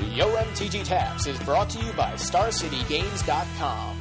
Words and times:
Yo 0.00 0.28
MTG 0.36 0.84
Taps 0.84 1.26
is 1.26 1.38
brought 1.40 1.68
to 1.70 1.84
you 1.84 1.92
by 1.92 2.12
StarCityGames.com. 2.12 4.00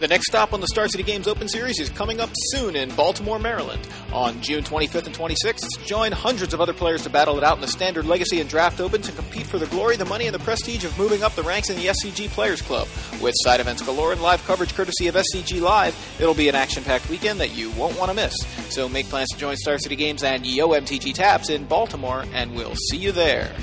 The 0.00 0.08
next 0.08 0.26
stop 0.26 0.52
on 0.52 0.60
the 0.60 0.66
Star 0.66 0.86
City 0.88 1.02
Games 1.02 1.26
Open 1.26 1.48
Series 1.48 1.78
is 1.80 1.88
coming 1.88 2.20
up 2.20 2.30
soon 2.32 2.76
in 2.76 2.94
Baltimore, 2.94 3.38
Maryland. 3.38 3.88
On 4.12 4.40
June 4.42 4.62
25th 4.62 5.06
and 5.06 5.14
26th, 5.14 5.84
join 5.86 6.12
hundreds 6.12 6.52
of 6.52 6.60
other 6.60 6.72
players 6.72 7.02
to 7.04 7.10
battle 7.10 7.38
it 7.38 7.44
out 7.44 7.56
in 7.56 7.60
the 7.60 7.68
Standard 7.68 8.04
Legacy 8.04 8.40
and 8.40 8.50
Draft 8.50 8.80
Opens 8.80 9.08
and 9.08 9.16
compete 9.16 9.46
for 9.46 9.58
the 9.58 9.66
glory, 9.66 9.96
the 9.96 10.04
money, 10.04 10.26
and 10.26 10.34
the 10.34 10.40
prestige 10.40 10.84
of 10.84 10.96
moving 10.98 11.22
up 11.22 11.32
the 11.34 11.42
ranks 11.42 11.70
in 11.70 11.76
the 11.76 11.86
SCG 11.86 12.28
Players 12.30 12.60
Club. 12.60 12.86
With 13.20 13.34
side 13.38 13.60
events 13.60 13.82
galore 13.82 14.12
and 14.12 14.20
live 14.20 14.44
coverage 14.44 14.74
courtesy 14.74 15.08
of 15.08 15.14
SCG 15.14 15.60
Live, 15.60 15.96
it'll 16.20 16.34
be 16.34 16.48
an 16.48 16.54
action-packed 16.54 17.08
weekend 17.08 17.40
that 17.40 17.56
you 17.56 17.70
won't 17.72 17.98
want 17.98 18.10
to 18.10 18.14
miss. 18.14 18.34
So 18.70 18.88
make 18.88 19.06
plans 19.06 19.30
to 19.30 19.38
join 19.38 19.56
Star 19.56 19.78
City 19.78 19.96
Games 19.96 20.22
and 20.22 20.44
Yo 20.44 20.68
MTG 20.68 21.14
Taps 21.14 21.50
in 21.50 21.64
Baltimore, 21.64 22.24
and 22.32 22.54
we'll 22.54 22.76
see 22.76 22.98
you 22.98 23.12
there. 23.12 23.54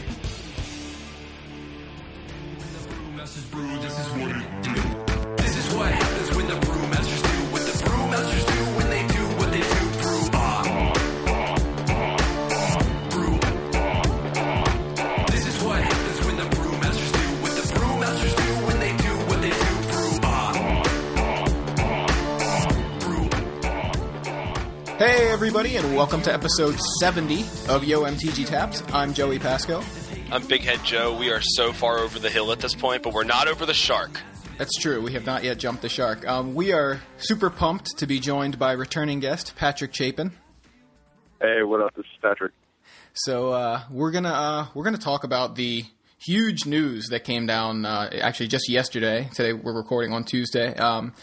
Welcome 25.91 26.21
to 26.21 26.33
episode 26.33 26.79
70 27.01 27.41
of 27.67 27.83
Yo 27.83 28.03
MTG 28.03 28.47
Taps. 28.47 28.81
I'm 28.93 29.13
Joey 29.13 29.39
Pasco. 29.39 29.83
I'm 30.31 30.45
Big 30.47 30.61
Head 30.61 30.79
Joe. 30.85 31.17
We 31.17 31.31
are 31.31 31.41
so 31.41 31.73
far 31.73 31.99
over 31.99 32.17
the 32.17 32.29
hill 32.29 32.53
at 32.53 32.59
this 32.59 32.73
point, 32.73 33.03
but 33.03 33.13
we're 33.13 33.25
not 33.25 33.49
over 33.49 33.65
the 33.65 33.73
shark. 33.73 34.21
That's 34.57 34.77
true, 34.79 35.01
we 35.01 35.11
have 35.13 35.25
not 35.25 35.43
yet 35.43 35.57
jumped 35.57 35.81
the 35.81 35.89
shark. 35.89 36.25
Um, 36.25 36.55
we 36.55 36.71
are 36.71 37.01
super 37.17 37.49
pumped 37.49 37.97
to 37.97 38.07
be 38.07 38.19
joined 38.19 38.57
by 38.57 38.71
returning 38.71 39.19
guest 39.19 39.53
Patrick 39.57 39.93
Chapin. 39.93 40.31
Hey, 41.41 41.63
what 41.63 41.81
up? 41.81 41.93
This 41.95 42.05
is 42.05 42.19
Patrick. 42.21 42.53
So 43.13 43.51
uh, 43.51 43.81
we're 43.89 44.11
gonna 44.11 44.29
uh, 44.29 44.67
we're 44.73 44.85
gonna 44.85 44.97
talk 44.97 45.25
about 45.25 45.55
the 45.55 45.83
huge 46.19 46.65
news 46.65 47.07
that 47.09 47.25
came 47.25 47.45
down 47.47 47.85
uh, 47.85 48.09
actually 48.21 48.47
just 48.47 48.69
yesterday. 48.69 49.29
Today 49.33 49.51
we're 49.51 49.75
recording 49.75 50.13
on 50.13 50.23
Tuesday, 50.23 50.73
um, 50.75 51.13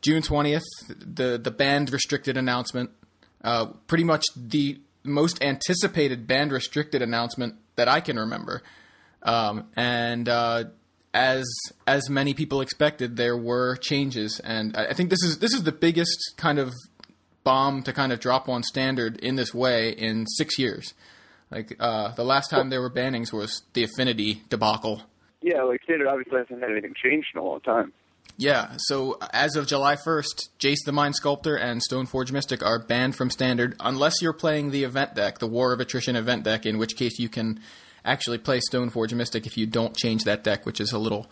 June 0.00 0.22
twentieth. 0.22 0.64
The 0.88 1.36
the 1.36 1.50
band 1.50 1.92
restricted 1.92 2.38
announcement. 2.38 2.90
Uh, 3.42 3.66
pretty 3.86 4.04
much 4.04 4.24
the 4.34 4.80
most 5.04 5.42
anticipated 5.42 6.26
band 6.26 6.52
restricted 6.52 7.02
announcement 7.02 7.54
that 7.76 7.88
I 7.88 8.00
can 8.00 8.18
remember. 8.18 8.62
Um, 9.22 9.68
and 9.76 10.28
uh, 10.28 10.64
as 11.14 11.44
as 11.86 12.10
many 12.10 12.34
people 12.34 12.60
expected, 12.60 13.16
there 13.16 13.36
were 13.36 13.76
changes, 13.76 14.40
and 14.40 14.76
I 14.76 14.88
I 14.88 14.92
think 14.94 15.10
this 15.10 15.22
is 15.22 15.38
this 15.38 15.54
is 15.54 15.62
the 15.64 15.72
biggest 15.72 16.34
kind 16.36 16.58
of 16.58 16.72
bomb 17.44 17.82
to 17.84 17.92
kind 17.92 18.12
of 18.12 18.20
drop 18.20 18.48
on 18.48 18.62
standard 18.62 19.16
in 19.18 19.36
this 19.36 19.54
way 19.54 19.90
in 19.90 20.26
six 20.26 20.58
years. 20.58 20.94
Like 21.50 21.76
uh, 21.78 22.12
the 22.12 22.24
last 22.24 22.50
time 22.50 22.70
there 22.70 22.80
were 22.80 22.90
bannings 22.90 23.32
was 23.32 23.62
the 23.72 23.84
Affinity 23.84 24.42
debacle. 24.48 25.02
Yeah, 25.42 25.62
like 25.62 25.80
Standard 25.84 26.08
obviously 26.08 26.38
hasn't 26.38 26.60
had 26.60 26.72
anything 26.72 26.94
changed 27.00 27.28
in 27.34 27.40
a 27.40 27.44
long 27.44 27.60
time. 27.60 27.92
Yeah, 28.38 28.72
so 28.76 29.18
as 29.32 29.56
of 29.56 29.66
July 29.66 29.96
1st, 29.96 30.50
Jace 30.58 30.84
the 30.84 30.92
Mind 30.92 31.16
Sculptor 31.16 31.56
and 31.56 31.80
Stoneforge 31.80 32.32
Mystic 32.32 32.62
are 32.62 32.78
banned 32.78 33.16
from 33.16 33.30
Standard 33.30 33.76
unless 33.80 34.20
you're 34.20 34.34
playing 34.34 34.70
the 34.70 34.84
event 34.84 35.14
deck, 35.14 35.38
the 35.38 35.46
War 35.46 35.72
of 35.72 35.80
Attrition 35.80 36.16
event 36.16 36.42
deck, 36.42 36.66
in 36.66 36.76
which 36.76 36.96
case 36.96 37.18
you 37.18 37.30
can 37.30 37.60
actually 38.04 38.36
play 38.36 38.60
Stoneforge 38.60 39.14
Mystic 39.14 39.46
if 39.46 39.56
you 39.56 39.66
don't 39.66 39.96
change 39.96 40.24
that 40.24 40.44
deck, 40.44 40.66
which 40.66 40.80
is 40.80 40.92
a 40.92 40.98
little 40.98 41.30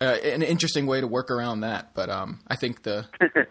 uh, 0.00 0.16
an 0.24 0.42
interesting 0.42 0.86
way 0.86 1.00
to 1.00 1.06
work 1.06 1.30
around 1.30 1.60
that. 1.60 1.94
But 1.94 2.08
um, 2.08 2.40
I 2.46 2.56
think 2.56 2.82
the 2.82 3.06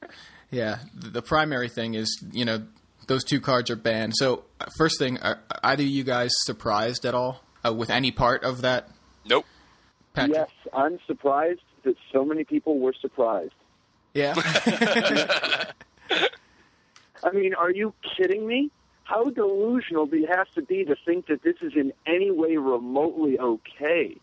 yeah 0.52 0.80
the, 0.94 1.10
the 1.10 1.22
primary 1.22 1.70
thing 1.70 1.94
is 1.94 2.24
you 2.32 2.46
know 2.46 2.64
those 3.08 3.24
two 3.26 3.42
cards 3.42 3.70
are 3.70 3.76
banned. 3.76 4.14
So 4.16 4.46
uh, 4.60 4.66
first 4.78 4.98
thing, 4.98 5.18
are 5.20 5.42
either 5.64 5.84
you 5.84 6.04
guys 6.04 6.32
surprised 6.44 7.06
at 7.06 7.14
all 7.14 7.44
uh, 7.66 7.74
with 7.74 7.90
any 7.90 8.12
part 8.12 8.44
of 8.44 8.62
that? 8.62 8.90
Nope. 9.26 9.46
Patrick? 10.14 10.36
Yes, 10.36 10.50
I'm 10.74 11.00
surprised 11.08 11.62
that 11.84 11.96
so 12.12 12.26
many 12.26 12.44
people 12.44 12.80
were 12.80 12.94
surprised. 12.94 13.54
Yeah. 14.14 14.34
I 17.24 17.32
mean, 17.34 17.54
are 17.54 17.72
you 17.72 17.94
kidding 18.18 18.48
me? 18.48 18.72
How 19.04 19.30
delusional 19.30 20.06
do 20.06 20.18
you 20.18 20.28
have 20.28 20.50
to 20.52 20.62
be 20.62 20.86
to 20.86 20.96
think 21.06 21.28
that 21.28 21.44
this 21.44 21.56
is 21.62 21.74
in 21.76 21.94
any 22.06 22.32
way 22.32 22.58
remotely 22.58 23.38
okay? 23.40 24.18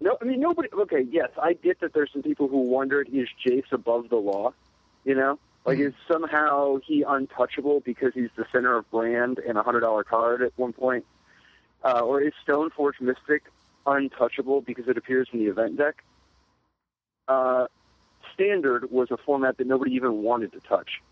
No, 0.00 0.18
I 0.20 0.24
mean 0.24 0.40
nobody. 0.40 0.68
Okay, 0.72 1.06
yes, 1.08 1.28
I 1.40 1.52
get 1.52 1.80
that 1.80 1.92
there's 1.92 2.10
some 2.12 2.22
people 2.22 2.48
who 2.48 2.58
wondered 2.62 3.08
is 3.12 3.28
Jace 3.46 3.70
above 3.70 4.08
the 4.08 4.16
law? 4.16 4.52
You 5.04 5.14
know, 5.14 5.38
like 5.64 5.78
is 5.78 5.94
somehow 6.10 6.78
he 6.84 7.04
untouchable 7.06 7.80
because 7.80 8.12
he's 8.14 8.30
the 8.36 8.44
center 8.50 8.76
of 8.76 8.90
brand 8.90 9.38
and 9.38 9.56
a 9.56 9.62
hundred 9.62 9.80
dollar 9.80 10.02
card 10.02 10.42
at 10.42 10.52
one 10.56 10.72
point, 10.72 11.04
uh, 11.84 12.00
or 12.00 12.20
is 12.20 12.32
Stoneforge 12.46 13.00
Mystic 13.00 13.44
untouchable 13.86 14.60
because 14.60 14.88
it 14.88 14.96
appears 14.96 15.28
in 15.32 15.38
the 15.38 15.46
event 15.46 15.76
deck? 15.76 16.02
Uh, 17.28 17.66
Standard 18.34 18.90
was 18.90 19.10
a 19.10 19.16
format 19.16 19.58
that 19.58 19.66
nobody 19.66 19.92
even 19.92 20.22
wanted 20.22 20.52
to 20.52 20.60
touch. 20.60 21.02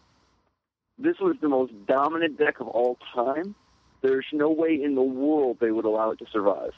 This 0.98 1.18
was 1.20 1.36
the 1.40 1.48
most 1.48 1.72
dominant 1.86 2.38
deck 2.38 2.60
of 2.60 2.68
all 2.68 2.98
time. 3.14 3.54
There's 4.02 4.26
no 4.32 4.50
way 4.50 4.80
in 4.82 4.94
the 4.94 5.02
world 5.02 5.58
they 5.60 5.70
would 5.70 5.84
allow 5.84 6.10
it 6.10 6.18
to 6.20 6.26
survive. 6.32 6.72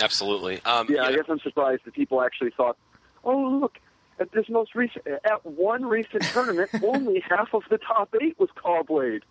Absolutely. 0.00 0.60
Um, 0.64 0.86
Yeah, 0.88 1.04
I 1.04 1.12
guess 1.14 1.24
I'm 1.28 1.40
surprised 1.40 1.82
that 1.84 1.94
people 1.94 2.22
actually 2.22 2.50
thought, 2.50 2.76
oh, 3.24 3.58
look, 3.60 3.78
at 4.18 4.32
this 4.32 4.48
most 4.48 4.74
recent, 4.74 5.06
at 5.06 5.44
one 5.44 5.84
recent 5.84 6.22
tournament, 6.24 6.70
only 6.82 7.20
half 7.20 7.52
of 7.54 7.62
the 7.70 7.78
top 7.78 8.14
eight 8.20 8.38
was 8.38 8.48
Caw-Blade. 8.54 9.22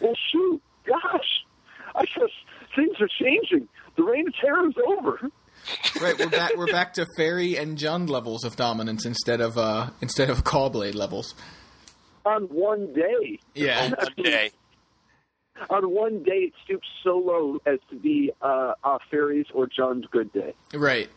well, 0.00 0.14
shoot, 0.30 0.62
gosh, 0.86 1.44
I 1.94 2.04
guess 2.04 2.30
things 2.74 3.00
are 3.00 3.08
changing. 3.08 3.68
The 3.96 4.02
reign 4.04 4.28
of 4.28 4.34
terror 4.36 4.68
is 4.68 4.74
over. 4.86 5.30
Right, 6.00 6.18
we're 6.18 6.28
back. 6.30 6.56
We're 6.56 6.66
back 6.72 6.94
to 6.94 7.06
fairy 7.16 7.56
and 7.56 7.76
Jund 7.76 8.08
levels 8.08 8.44
of 8.44 8.56
dominance 8.56 9.04
instead 9.04 9.40
of 9.40 9.58
uh, 9.58 9.90
instead 10.00 10.30
of 10.30 10.44
Caw-Blade 10.44 10.94
levels. 10.94 11.34
On 12.24 12.42
one 12.44 12.92
day, 12.92 13.38
Yeah, 13.54 13.84
on 13.84 13.90
one 13.92 14.24
day. 14.24 14.50
on 15.70 15.90
one 15.90 16.22
day, 16.22 16.32
it 16.48 16.52
stoops 16.64 16.86
so 17.02 17.16
low 17.18 17.58
as 17.66 17.78
to 17.90 17.96
be 17.96 18.30
uh, 18.42 18.74
uh, 18.84 18.98
fairies 19.10 19.46
or 19.54 19.66
Jund's 19.66 20.06
good 20.10 20.32
day. 20.32 20.54
right. 20.74 21.08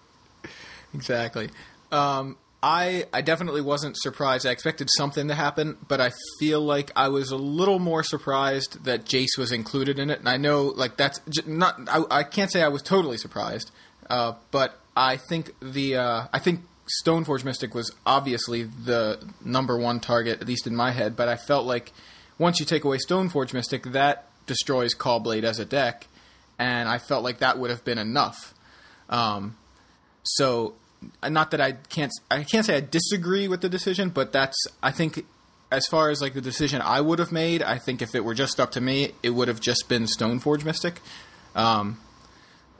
Exactly. 0.93 1.49
Um, 1.91 2.37
I 2.63 3.05
I 3.13 3.21
definitely 3.21 3.61
wasn't 3.61 3.95
surprised. 3.97 4.45
I 4.45 4.51
expected 4.51 4.89
something 4.97 5.27
to 5.29 5.35
happen, 5.35 5.77
but 5.87 6.01
I 6.01 6.11
feel 6.39 6.61
like 6.61 6.91
I 6.95 7.07
was 7.07 7.31
a 7.31 7.37
little 7.37 7.79
more 7.79 8.03
surprised 8.03 8.83
that 8.85 9.05
Jace 9.05 9.37
was 9.37 9.51
included 9.51 9.97
in 9.99 10.09
it. 10.09 10.19
And 10.19 10.27
I 10.29 10.37
know, 10.37 10.65
like 10.67 10.97
that's 10.97 11.19
j- 11.29 11.43
not. 11.45 11.75
I, 11.87 12.03
I 12.19 12.23
can't 12.23 12.51
say 12.51 12.61
I 12.61 12.67
was 12.67 12.81
totally 12.81 13.17
surprised, 13.17 13.71
uh, 14.11 14.33
but 14.51 14.77
I 14.95 15.15
think 15.15 15.55
the 15.61 15.95
uh, 15.95 16.27
I 16.33 16.39
think 16.39 16.59
Stoneforge 17.01 17.45
Mystic 17.45 17.73
was 17.73 17.95
obviously 18.05 18.63
the 18.63 19.25
number 19.43 19.77
one 19.77 20.01
target, 20.01 20.41
at 20.41 20.47
least 20.47 20.67
in 20.67 20.75
my 20.75 20.91
head. 20.91 21.15
But 21.15 21.29
I 21.29 21.37
felt 21.37 21.65
like 21.65 21.93
once 22.37 22.59
you 22.59 22.65
take 22.65 22.83
away 22.83 22.97
Stoneforge 22.97 23.53
Mystic, 23.53 23.83
that 23.83 24.27
destroys 24.47 24.93
Caw-Blade 24.93 25.45
as 25.45 25.59
a 25.59 25.65
deck, 25.65 26.07
and 26.59 26.89
I 26.89 26.97
felt 26.97 27.23
like 27.23 27.39
that 27.39 27.57
would 27.57 27.69
have 27.69 27.85
been 27.85 27.97
enough. 27.97 28.53
Um, 29.09 29.55
so, 30.23 30.73
not 31.23 31.51
that 31.51 31.61
I 31.61 31.71
can't 31.71 32.11
I 32.29 32.43
can't 32.43 32.65
say 32.65 32.75
I 32.75 32.81
disagree 32.81 33.47
with 33.47 33.61
the 33.61 33.69
decision, 33.69 34.09
but 34.09 34.33
that's 34.33 34.57
I 34.83 34.91
think 34.91 35.25
as 35.71 35.87
far 35.87 36.09
as 36.09 36.21
like 36.21 36.33
the 36.33 36.41
decision 36.41 36.81
I 36.81 36.99
would 36.99 37.19
have 37.19 37.31
made, 37.31 37.63
I 37.63 37.77
think 37.77 38.01
if 38.01 38.13
it 38.13 38.25
were 38.25 38.33
just 38.33 38.59
up 38.59 38.71
to 38.71 38.81
me, 38.81 39.13
it 39.23 39.29
would 39.29 39.47
have 39.47 39.61
just 39.61 39.87
been 39.87 40.03
Stoneforge 40.03 40.65
Mystic. 40.65 40.99
Um, 41.55 41.97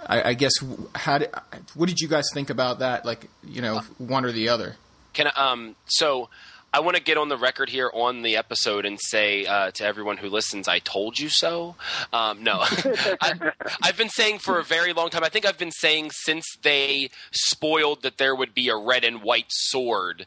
I, 0.07 0.29
I 0.29 0.33
guess 0.33 0.53
how 0.95 1.19
did, 1.19 1.29
what 1.75 1.89
did 1.89 1.99
you 1.99 2.07
guys 2.07 2.25
think 2.33 2.49
about 2.49 2.79
that? 2.79 3.05
Like 3.05 3.29
you 3.43 3.61
know, 3.61 3.81
one 3.97 4.25
or 4.25 4.31
the 4.31 4.49
other. 4.49 4.75
Can 5.13 5.31
um. 5.35 5.75
So 5.85 6.29
I 6.73 6.79
want 6.79 6.95
to 6.95 7.03
get 7.03 7.17
on 7.17 7.27
the 7.27 7.37
record 7.37 7.69
here 7.69 7.91
on 7.93 8.21
the 8.21 8.37
episode 8.37 8.85
and 8.85 8.97
say 9.01 9.45
uh, 9.45 9.71
to 9.71 9.85
everyone 9.85 10.17
who 10.17 10.29
listens, 10.29 10.67
"I 10.67 10.79
told 10.79 11.19
you 11.19 11.27
so." 11.27 11.75
Um, 12.13 12.43
no, 12.43 12.59
I, 12.61 13.51
I've 13.83 13.97
been 13.97 14.09
saying 14.09 14.39
for 14.39 14.57
a 14.57 14.63
very 14.63 14.93
long 14.93 15.09
time. 15.09 15.23
I 15.23 15.29
think 15.29 15.45
I've 15.45 15.57
been 15.57 15.71
saying 15.71 16.11
since 16.13 16.45
they 16.61 17.09
spoiled 17.31 18.03
that 18.03 18.17
there 18.17 18.33
would 18.33 18.53
be 18.53 18.69
a 18.69 18.77
red 18.77 19.03
and 19.03 19.21
white 19.21 19.49
sword. 19.49 20.25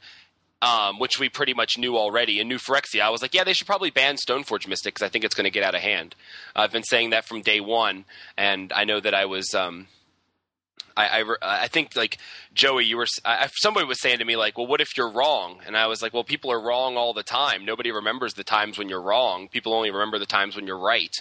Um, 0.64 0.98
which 0.98 1.18
we 1.18 1.28
pretty 1.28 1.52
much 1.52 1.76
knew 1.76 1.98
already 1.98 2.40
in 2.40 2.48
New 2.48 2.58
Phyrexia. 2.58 3.02
I 3.02 3.10
was 3.10 3.20
like, 3.20 3.34
yeah, 3.34 3.44
they 3.44 3.52
should 3.52 3.66
probably 3.66 3.90
ban 3.90 4.16
Stoneforge 4.16 4.66
Mystic 4.66 4.94
because 4.94 5.04
I 5.04 5.10
think 5.10 5.24
it's 5.24 5.34
going 5.34 5.44
to 5.44 5.50
get 5.50 5.62
out 5.62 5.74
of 5.74 5.82
hand. 5.82 6.14
I've 6.56 6.72
been 6.72 6.84
saying 6.84 7.10
that 7.10 7.26
from 7.26 7.42
day 7.42 7.60
one, 7.60 8.06
and 8.38 8.72
I 8.72 8.84
know 8.84 8.98
that 9.00 9.12
I 9.14 9.26
was 9.26 9.52
um, 9.52 9.88
I, 10.96 11.20
I, 11.20 11.64
I 11.64 11.68
think 11.68 11.96
like 11.96 12.18
Joey, 12.54 12.84
you 12.84 12.96
were 12.96 13.06
I, 13.24 13.48
somebody 13.56 13.86
was 13.86 14.00
saying 14.00 14.20
to 14.20 14.24
me 14.24 14.36
like, 14.36 14.56
well, 14.56 14.66
what 14.66 14.80
if 14.80 14.96
you're 14.96 15.10
wrong? 15.10 15.58
And 15.66 15.76
I 15.76 15.86
was 15.86 16.00
like, 16.00 16.14
well, 16.14 16.24
people 16.24 16.50
are 16.50 16.60
wrong 16.60 16.96
all 16.96 17.12
the 17.12 17.22
time. 17.22 17.64
Nobody 17.64 17.90
remembers 17.90 18.34
the 18.34 18.44
times 18.44 18.78
when 18.78 18.88
you're 18.88 19.02
wrong. 19.02 19.48
People 19.48 19.74
only 19.74 19.90
remember 19.90 20.18
the 20.18 20.26
times 20.26 20.56
when 20.56 20.66
you're 20.66 20.78
right. 20.78 21.14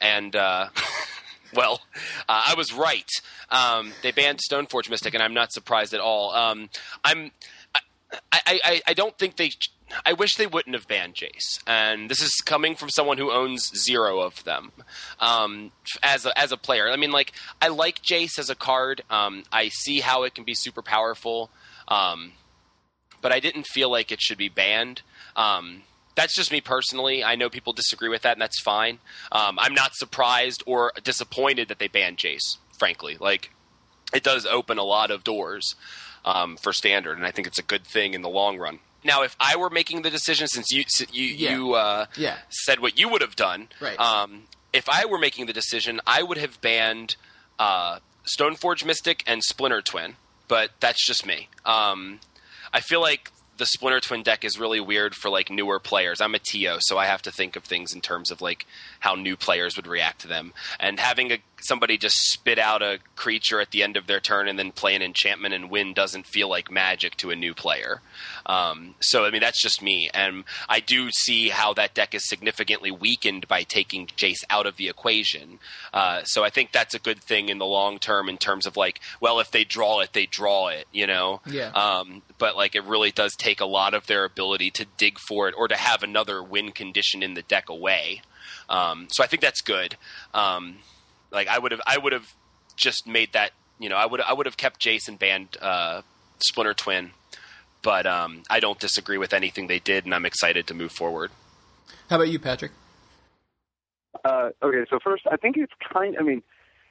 And 0.00 0.34
uh, 0.34 0.70
Well, 1.54 1.82
uh, 2.28 2.44
I 2.48 2.54
was 2.56 2.72
right. 2.72 3.08
Um, 3.50 3.92
they 4.02 4.10
banned 4.10 4.38
Stoneforge 4.38 4.88
Mystic, 4.88 5.12
and 5.14 5.22
I'm 5.22 5.34
not 5.34 5.52
surprised 5.52 5.94
at 5.94 6.00
all. 6.00 6.32
Um, 6.32 6.70
I'm. 7.04 7.30
I, 8.30 8.60
I, 8.64 8.82
I 8.88 8.94
don't 8.94 9.16
think 9.18 9.36
they. 9.36 9.50
I 10.06 10.14
wish 10.14 10.36
they 10.36 10.46
wouldn't 10.46 10.74
have 10.74 10.88
banned 10.88 11.14
Jace, 11.14 11.62
and 11.66 12.10
this 12.10 12.22
is 12.22 12.30
coming 12.44 12.74
from 12.76 12.88
someone 12.88 13.18
who 13.18 13.30
owns 13.30 13.70
zero 13.76 14.20
of 14.20 14.42
them. 14.44 14.72
Um, 15.20 15.72
as 16.02 16.24
a, 16.24 16.38
as 16.38 16.50
a 16.50 16.56
player, 16.56 16.88
I 16.90 16.96
mean, 16.96 17.10
like 17.10 17.32
I 17.60 17.68
like 17.68 18.02
Jace 18.02 18.38
as 18.38 18.48
a 18.48 18.54
card. 18.54 19.02
Um, 19.10 19.44
I 19.52 19.68
see 19.68 20.00
how 20.00 20.22
it 20.22 20.34
can 20.34 20.44
be 20.44 20.54
super 20.54 20.82
powerful, 20.82 21.50
um, 21.88 22.32
but 23.20 23.32
I 23.32 23.40
didn't 23.40 23.66
feel 23.66 23.90
like 23.90 24.10
it 24.10 24.20
should 24.20 24.38
be 24.38 24.48
banned. 24.48 25.02
Um, 25.36 25.82
that's 26.14 26.34
just 26.34 26.52
me 26.52 26.60
personally. 26.60 27.22
I 27.24 27.36
know 27.36 27.48
people 27.48 27.72
disagree 27.72 28.08
with 28.08 28.22
that, 28.22 28.32
and 28.32 28.42
that's 28.42 28.60
fine. 28.60 28.98
Um, 29.30 29.58
I'm 29.58 29.74
not 29.74 29.94
surprised 29.94 30.62
or 30.66 30.92
disappointed 31.02 31.68
that 31.68 31.78
they 31.78 31.88
banned 31.88 32.18
Jace. 32.18 32.56
Frankly, 32.78 33.16
like 33.20 33.50
it 34.14 34.22
does 34.22 34.46
open 34.46 34.78
a 34.78 34.84
lot 34.84 35.10
of 35.10 35.24
doors 35.24 35.74
um, 36.24 36.56
for 36.56 36.72
standard, 36.72 37.16
and 37.18 37.26
I 37.26 37.30
think 37.30 37.46
it's 37.46 37.58
a 37.58 37.62
good 37.62 37.84
thing 37.84 38.14
in 38.14 38.22
the 38.22 38.28
long 38.28 38.58
run. 38.58 38.78
Now, 39.04 39.22
if 39.22 39.34
I 39.40 39.56
were 39.56 39.70
making 39.70 40.02
the 40.02 40.10
decision, 40.10 40.46
since 40.46 40.70
you 40.70 40.84
you 41.10 41.24
Yeah. 41.26 41.56
you 41.56 41.74
uh, 41.74 42.06
Yeah. 42.16 42.36
said 42.50 42.80
what 42.80 42.98
you 42.98 43.08
would 43.08 43.20
have 43.20 43.34
done, 43.36 43.68
Right. 43.80 43.98
Um, 43.98 44.44
if 44.72 44.88
I 44.88 45.04
were 45.04 45.18
making 45.18 45.46
the 45.46 45.52
decision, 45.52 46.00
I 46.06 46.22
would 46.22 46.38
have 46.38 46.60
banned 46.60 47.16
uh, 47.58 47.98
Stoneforge 48.38 48.84
Mystic 48.84 49.22
and 49.26 49.42
Splinter 49.42 49.82
Twin, 49.82 50.16
but 50.48 50.70
that's 50.80 51.04
just 51.06 51.26
me. 51.26 51.48
Um, 51.64 52.20
I 52.72 52.80
feel 52.80 53.00
like 53.00 53.30
the 53.58 53.66
Splinter 53.66 54.00
Twin 54.00 54.22
deck 54.22 54.44
is 54.44 54.58
really 54.58 54.80
weird 54.80 55.14
for 55.14 55.28
like 55.30 55.50
newer 55.50 55.78
players. 55.78 56.20
I'm 56.20 56.34
a 56.34 56.38
TO, 56.38 56.78
so 56.80 56.96
I 56.98 57.06
have 57.06 57.22
to 57.22 57.30
think 57.30 57.54
of 57.54 57.64
things 57.64 57.92
in 57.92 58.00
terms 58.00 58.30
of 58.30 58.40
like 58.40 58.66
how 59.00 59.14
new 59.14 59.36
players 59.36 59.76
would 59.76 59.86
react 59.86 60.22
to 60.22 60.28
them. 60.28 60.54
And 60.80 60.98
having 60.98 61.30
a, 61.32 61.38
somebody 61.64 61.98
just 61.98 62.16
spit 62.16 62.58
out 62.58 62.82
a 62.82 62.98
creature 63.16 63.60
at 63.60 63.70
the 63.70 63.82
end 63.82 63.96
of 63.96 64.06
their 64.06 64.20
turn 64.20 64.48
and 64.48 64.58
then 64.58 64.72
play 64.72 64.94
an 64.94 65.02
enchantment 65.02 65.54
and 65.54 65.70
win 65.70 65.92
doesn't 65.94 66.26
feel 66.26 66.48
like 66.48 66.70
magic 66.70 67.16
to 67.16 67.30
a 67.30 67.36
new 67.36 67.54
player. 67.54 68.00
Um, 68.46 68.94
so 69.00 69.24
I 69.24 69.30
mean 69.30 69.40
that's 69.40 69.62
just 69.62 69.82
me, 69.82 70.10
and 70.12 70.44
I 70.68 70.80
do 70.80 71.10
see 71.10 71.48
how 71.48 71.72
that 71.74 71.94
deck 71.94 72.14
is 72.14 72.28
significantly 72.28 72.90
weakened 72.90 73.46
by 73.48 73.62
taking 73.62 74.06
Jace 74.06 74.44
out 74.50 74.66
of 74.66 74.76
the 74.76 74.88
equation. 74.88 75.58
Uh, 75.92 76.22
so 76.24 76.44
I 76.44 76.50
think 76.50 76.72
that's 76.72 76.94
a 76.94 76.98
good 76.98 77.20
thing 77.20 77.48
in 77.48 77.58
the 77.58 77.66
long 77.66 77.98
term 77.98 78.28
in 78.28 78.38
terms 78.38 78.66
of 78.66 78.76
like, 78.76 79.00
well, 79.20 79.40
if 79.40 79.50
they 79.50 79.64
draw 79.64 80.00
it, 80.00 80.12
they 80.12 80.26
draw 80.26 80.68
it, 80.68 80.86
you 80.92 81.06
know. 81.06 81.40
Yeah. 81.46 81.70
Um, 81.70 82.22
but 82.38 82.56
like 82.56 82.74
it 82.74 82.84
really 82.84 83.10
does 83.10 83.34
take 83.36 83.60
a 83.60 83.66
lot 83.66 83.94
of 83.94 84.06
their 84.06 84.24
ability 84.24 84.70
to 84.72 84.86
dig 84.96 85.18
for 85.18 85.48
it 85.48 85.54
or 85.56 85.68
to 85.68 85.76
have 85.76 86.02
another 86.02 86.42
win 86.42 86.72
condition 86.72 87.22
in 87.22 87.34
the 87.34 87.42
deck 87.42 87.68
away. 87.68 88.22
Um, 88.68 89.08
so 89.10 89.22
I 89.22 89.26
think 89.26 89.42
that's 89.42 89.60
good. 89.60 89.96
Um, 90.34 90.78
like 91.32 91.48
I 91.48 91.58
would 91.58 91.72
have, 91.72 91.80
I 91.86 91.98
would 91.98 92.12
have 92.12 92.34
just 92.76 93.06
made 93.06 93.32
that. 93.32 93.50
You 93.78 93.88
know, 93.88 93.96
I 93.96 94.06
would, 94.06 94.20
I 94.20 94.32
would 94.32 94.46
have 94.46 94.56
kept 94.56 94.78
Jason 94.78 95.16
banned 95.16 95.56
uh, 95.60 96.02
Splinter 96.38 96.74
Twin, 96.74 97.10
but 97.82 98.06
um, 98.06 98.42
I 98.48 98.60
don't 98.60 98.78
disagree 98.78 99.18
with 99.18 99.32
anything 99.32 99.66
they 99.66 99.80
did, 99.80 100.04
and 100.04 100.14
I'm 100.14 100.24
excited 100.24 100.66
to 100.68 100.74
move 100.74 100.92
forward. 100.92 101.30
How 102.08 102.16
about 102.16 102.28
you, 102.28 102.38
Patrick? 102.38 102.70
Uh, 104.24 104.50
okay, 104.62 104.84
so 104.88 104.98
first, 105.02 105.24
I 105.30 105.36
think 105.36 105.56
it's 105.56 105.72
kind. 105.92 106.16
I 106.18 106.22
mean, 106.22 106.42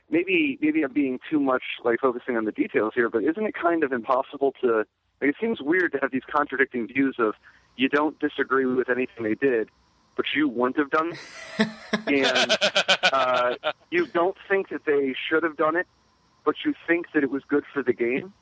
maybe 0.09 0.57
maybe 0.61 0.83
I'm 0.83 0.91
being 0.91 1.19
too 1.29 1.39
much 1.39 1.63
like 1.83 1.99
focusing 2.01 2.35
on 2.35 2.45
the 2.45 2.51
details 2.51 2.91
here, 2.93 3.09
but 3.09 3.23
isn't 3.23 3.45
it 3.45 3.53
kind 3.53 3.83
of 3.83 3.93
impossible 3.93 4.53
to? 4.61 4.85
Like, 5.21 5.29
it 5.29 5.35
seems 5.39 5.61
weird 5.61 5.91
to 5.93 5.99
have 6.01 6.11
these 6.11 6.23
contradicting 6.29 6.87
views 6.87 7.15
of 7.19 7.35
you 7.77 7.87
don't 7.87 8.19
disagree 8.19 8.65
with 8.65 8.89
anything 8.89 9.23
they 9.23 9.35
did, 9.35 9.69
but 10.15 10.25
you 10.35 10.47
wouldn't 10.47 10.77
have 10.77 10.89
done, 10.89 11.13
and 12.07 12.57
uh, 13.11 13.55
you 13.91 14.05
don't 14.07 14.37
think 14.49 14.69
that 14.69 14.85
they 14.85 15.15
should 15.29 15.43
have 15.43 15.57
done 15.57 15.75
it, 15.75 15.87
but 16.45 16.55
you 16.65 16.73
think 16.87 17.07
that 17.13 17.23
it 17.23 17.31
was 17.31 17.43
good 17.47 17.63
for 17.73 17.83
the 17.83 17.93
game. 17.93 18.33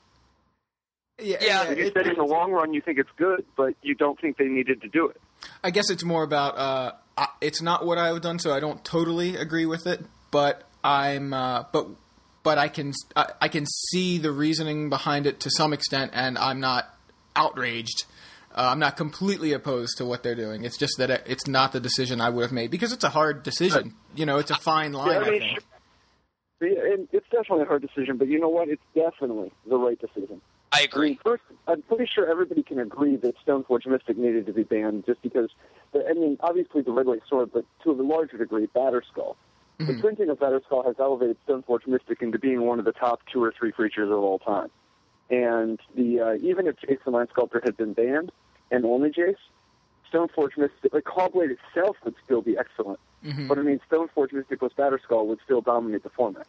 Yeah, 1.22 1.64
Like 1.64 1.78
you 1.78 1.92
said, 1.94 2.08
in 2.08 2.16
the 2.16 2.24
long 2.24 2.52
run, 2.52 2.74
you 2.74 2.82
think 2.82 2.98
it's 2.98 3.10
good, 3.18 3.46
but 3.58 3.74
you 3.82 3.94
don't 3.94 4.20
think 4.20 4.38
they 4.38 4.46
needed 4.46 4.82
to 4.82 4.88
do 4.88 5.08
it. 5.10 5.20
I 5.64 5.70
guess 5.70 5.90
it's 5.90 6.04
more 6.04 6.24
about 6.24 6.58
uh, 6.58 6.92
I, 7.18 7.28
it's 7.42 7.62
not 7.62 7.86
what 7.86 7.98
I 7.98 8.12
would 8.12 8.18
have 8.18 8.24
done, 8.24 8.40
so 8.40 8.54
I 8.54 8.60
don't 8.60 8.84
totally 8.86 9.36
agree 9.36 9.66
with 9.66 9.86
it. 9.86 10.02
But 10.32 10.64
I'm 10.84 11.34
uh, 11.34 11.64
but 11.74 11.88
but 12.44 12.58
I 12.58 12.70
can 12.70 12.94
I, 13.16 13.28
I 13.42 13.48
can 13.50 13.66
see 13.92 14.18
the 14.18 14.32
reasoning 14.32 14.90
behind 14.90 15.28
it 15.28 15.42
to 15.42 15.50
some 15.50 15.74
extent, 15.74 16.12
and 16.14 16.38
I'm 16.38 16.60
not 16.60 16.96
outraged. 17.36 18.06
Uh, 18.60 18.72
I'm 18.72 18.80
not 18.80 18.98
completely 18.98 19.54
opposed 19.54 19.98
to 20.00 20.06
what 20.06 20.22
they're 20.22 20.36
doing. 20.36 20.66
It's 20.66 20.76
just 20.78 20.98
that 20.98 21.10
it's 21.26 21.48
not 21.48 21.72
the 21.72 21.80
decision 21.80 22.20
I 22.20 22.30
would 22.30 22.42
have 22.42 22.52
made 22.52 22.72
because 22.72 22.92
it's 22.92 23.06
a 23.06 23.10
hard 23.10 23.42
decision. 23.42 23.96
You 24.16 24.26
know, 24.26 24.38
it's 24.38 24.52
a 24.52 24.56
fine 24.56 24.92
line. 24.92 25.12
Yeah, 25.12 25.20
I 25.20 25.22
I 25.28 25.30
mean, 25.32 25.40
think. 25.40 25.64
And 26.60 27.08
it's 27.14 27.26
definitely 27.32 27.62
a 27.62 27.68
hard 27.68 27.82
decision, 27.82 28.18
but 28.18 28.28
you 28.28 28.38
know 28.38 28.50
what? 28.50 28.68
It's 28.68 28.84
definitely 28.94 29.54
the 29.66 29.78
right 29.78 29.98
decision. 29.98 30.42
I 30.74 30.80
I 30.80 30.80
mean, 30.82 30.90
agree. 30.90 31.20
first, 31.24 31.44
I'm 31.70 31.82
pretty 31.84 32.06
sure 32.14 32.30
everybody 32.30 32.62
can 32.64 32.80
agree 32.80 33.16
that 33.16 33.36
Stoneforge 33.48 33.88
Mystic 33.88 34.18
needed 34.18 34.46
to 34.48 34.52
be 34.54 34.64
banned 34.64 35.06
just 35.06 35.22
because, 35.22 35.50
the, 35.94 36.06
I 36.06 36.12
mean, 36.12 36.36
obviously 36.42 36.82
the 36.82 36.92
Red 36.92 37.06
White 37.06 37.22
Sword, 37.30 37.52
but 37.54 37.64
to 37.86 37.92
a 37.92 37.94
larger 37.94 38.38
degree, 38.38 38.68
Batterskull. 38.76 39.36
The 39.80 39.98
printing 40.02 40.30
of 40.30 40.38
Batterskull 40.40 40.86
has 40.86 40.98
elevated 41.00 41.38
Stoneforge 41.48 41.88
Mystic 41.88 42.22
into 42.22 42.38
being 42.38 42.60
one 42.64 42.80
of 42.80 42.84
the 42.84 42.92
top 42.92 43.22
two 43.32 43.42
or 43.42 43.54
three 43.58 43.72
creatures 43.72 44.12
of 44.12 44.18
all 44.18 44.38
time. 44.38 44.70
And 45.30 45.80
the 45.96 46.20
uh, 46.20 46.34
even 46.46 46.68
if 46.68 46.76
Jace 46.82 47.02
the 47.06 47.12
Mind 47.12 47.30
Sculptor 47.32 47.62
had 47.64 47.78
been 47.78 47.94
banned, 47.94 48.34
and 48.72 48.86
only 48.86 49.10
Jace, 49.10 49.36
Stoneforge 50.12 50.58
Mystic, 50.58 50.94
like 50.94 51.04
Caw-Blade 51.04 51.52
itself 51.52 51.98
would 52.04 52.16
still 52.26 52.42
be 52.42 52.58
excellent. 52.58 53.00
But 53.48 53.58
I 53.58 53.62
mean, 53.64 53.80
Stoneforge 53.92 54.32
Mystic 54.34 54.60
plus 54.60 54.72
Batterskull 54.78 55.26
would 55.28 55.40
still 55.44 55.62
dominate 55.62 56.04
the 56.04 56.10
format. 56.10 56.48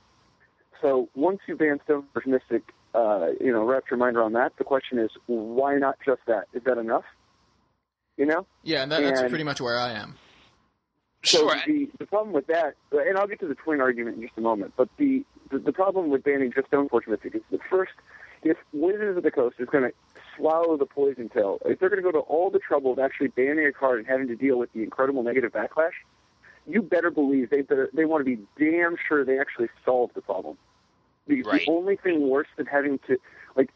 So 0.81 1.08
once 1.14 1.40
you 1.49 1.56
ban 1.56 1.81
Stoneforge 1.88 2.26
Mystic, 2.26 2.62
uh, 2.94 3.28
you 3.40 3.52
know, 3.52 3.64
wrap 3.64 3.84
your 3.90 3.99
mind 3.99 4.17
around 4.17 4.32
that. 4.34 4.52
The 4.56 4.64
question 4.64 4.99
is, 4.99 5.11
why 5.26 5.76
not 5.76 5.96
just 6.05 6.20
that? 6.26 6.44
Is 6.55 6.62
that 6.64 6.78
enough? 6.78 7.05
You 8.17 8.26
know? 8.26 8.46
Yeah, 8.62 8.82
and 8.82 8.93
that, 8.93 9.02
that's 9.02 9.20
and- 9.20 9.28
pretty 9.31 9.44
much 9.44 9.61
where 9.61 9.78
I 9.78 9.93
am. 9.93 10.16
So 11.23 11.38
Sure. 11.40 11.55
the, 11.66 11.90
the 11.99 12.06
problem 12.06 12.32
with 12.32 12.46
that, 12.46 12.76
and 12.93 13.19
I'll 13.19 13.26
get 13.26 13.40
to 13.40 13.46
the 13.46 13.55
twin 13.55 13.81
argument 13.82 14.16
in 14.16 14.23
just 14.23 14.38
a 14.38 14.40
moment, 14.40 14.73
but 14.76 14.88
the, 14.96 15.23
the, 15.50 15.58
the 15.58 15.73
problem 15.73 16.08
with 16.08 16.25
banning 16.25 16.50
just 16.50 16.70
Stoneforge 16.70 17.06
Mystic 17.08 17.34
is 17.34 17.43
that 17.50 17.61
first, 17.69 17.93
if 18.43 18.56
Wizards 18.73 19.19
of 19.19 19.23
the 19.23 19.31
Coast 19.31 19.56
is 19.58 19.69
going 19.69 19.84
to 19.84 19.93
swallow 20.40 20.76
the 20.76 20.87
poison 20.87 21.28
pill, 21.28 21.58
if 21.64 21.78
they're 21.78 21.88
going 21.88 22.02
to 22.02 22.12
go 22.12 22.12
to 22.12 22.25
all 22.25 22.50
the 22.50 22.58
trouble 22.58 22.92
of 22.92 22.98
actually 22.98 23.28
banning 23.28 23.66
a 23.66 23.72
card 23.72 23.98
and 23.98 24.08
having 24.08 24.26
to 24.28 24.37
deal 24.37 24.58
with 24.58 24.72
the 24.72 24.82
incredible 24.82 25.22
negative 25.22 25.52
backlash, 25.52 25.92
you 26.66 26.82
better 26.82 27.10
believe 27.10 27.50
they 27.50 27.62
better 27.62 27.90
they 27.92 28.04
want 28.04 28.25
to 28.25 28.37
be 28.37 28.42
damn 28.58 28.96
sure 29.08 29.25
they 29.25 29.38
actually 29.38 29.69
solve 29.84 30.10
the 30.14 30.22
problem. 30.22 30.56
Because 31.26 31.47
Right. 31.52 31.66
the 31.66 31.70
only 31.73 31.97
thing 31.97 32.28
worse 32.28 32.49
than 32.56 32.66
having 32.66 32.99
to, 33.06 33.18
like, 33.56 33.70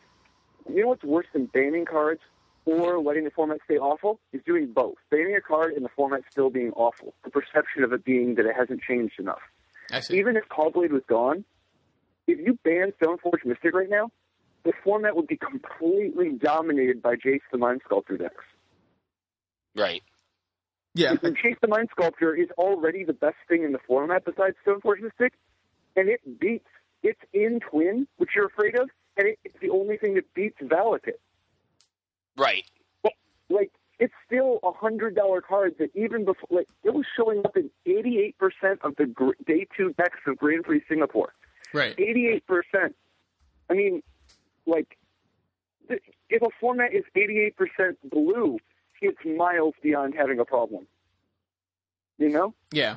you 0.68 0.82
know 0.82 0.88
what's 0.88 1.04
worse 1.04 1.26
than 1.32 1.46
banning 1.46 1.84
cards 1.84 2.20
or 2.64 2.98
letting 2.98 3.24
the 3.24 3.30
format 3.30 3.58
stay 3.64 3.76
awful 3.78 4.18
is 4.32 4.40
doing 4.44 4.72
both. 4.72 4.96
Banning 5.10 5.36
a 5.36 5.40
card 5.40 5.74
and 5.74 5.84
the 5.84 5.90
format 5.90 6.22
still 6.30 6.50
being 6.50 6.72
awful. 6.72 7.14
The 7.22 7.30
perception 7.30 7.84
of 7.84 7.92
it 7.92 8.04
being 8.04 8.36
that 8.36 8.46
it 8.46 8.56
hasn't 8.56 8.80
changed 8.82 9.20
enough. 9.20 9.42
Even 10.10 10.36
if 10.36 10.48
Caw-Blade 10.48 10.92
was 10.92 11.02
gone, 11.06 11.44
if 12.26 12.38
you 12.38 12.58
banned 12.64 12.94
Stoneforge 12.98 13.44
Mystic 13.44 13.74
right 13.74 13.90
now, 13.90 14.10
the 14.64 14.72
format 14.82 15.14
would 15.16 15.26
be 15.26 15.36
completely 15.36 16.30
dominated 16.30 17.02
by 17.02 17.14
Jace 17.16 17.40
the 17.52 17.58
Mind 17.58 17.82
Sculptor 17.84 18.16
decks. 18.16 18.44
Right. 19.76 20.02
Yeah, 20.94 21.14
And 21.22 21.36
Jace 21.36 21.60
the 21.60 21.68
Mind 21.68 21.88
Sculptor 21.90 22.34
is 22.34 22.48
already 22.56 23.02
the 23.04 23.12
best 23.12 23.36
thing 23.48 23.64
in 23.64 23.72
the 23.72 23.80
format 23.86 24.24
besides 24.24 24.56
Stoneforge 24.66 25.00
Mystic, 25.02 25.32
and 25.96 26.08
it 26.08 26.20
beats. 26.38 26.68
It's 27.02 27.20
in 27.32 27.60
Twin, 27.60 28.06
which 28.16 28.30
you're 28.34 28.46
afraid 28.46 28.78
of, 28.78 28.88
and 29.16 29.28
it, 29.28 29.38
it's 29.44 29.56
the 29.60 29.70
only 29.70 29.96
thing 29.98 30.14
that 30.14 30.32
beats 30.34 30.56
Valakut. 30.62 31.18
Right. 32.36 32.64
But, 33.02 33.12
Like, 33.50 33.72
it's 33.98 34.14
still 34.24 34.58
a 34.62 34.72
hundred 34.72 35.14
dollar 35.14 35.40
card 35.40 35.74
that 35.78 35.90
even 35.94 36.24
before, 36.24 36.48
like, 36.50 36.68
it 36.84 36.94
was 36.94 37.04
showing 37.16 37.40
up 37.44 37.56
in 37.56 37.70
88% 37.86 38.34
of 38.82 38.96
the 38.96 39.06
gr- 39.06 39.32
day 39.46 39.66
two 39.76 39.92
decks 39.98 40.18
of 40.26 40.38
Grand 40.38 40.64
Prix 40.64 40.82
Singapore. 40.88 41.34
right. 41.72 41.96
88%. 41.96 42.94
I 43.68 43.74
mean, 43.74 44.02
like, 44.66 44.96
if 45.88 46.42
a 46.42 46.48
format 46.60 46.92
is 46.92 47.04
88% 47.16 47.52
blue, 48.04 48.58
it's 49.00 49.18
miles 49.24 49.74
beyond 49.82 50.14
having 50.14 50.38
a 50.38 50.44
problem. 50.44 50.86
You 52.18 52.30
know? 52.30 52.54
Yeah. 52.72 52.96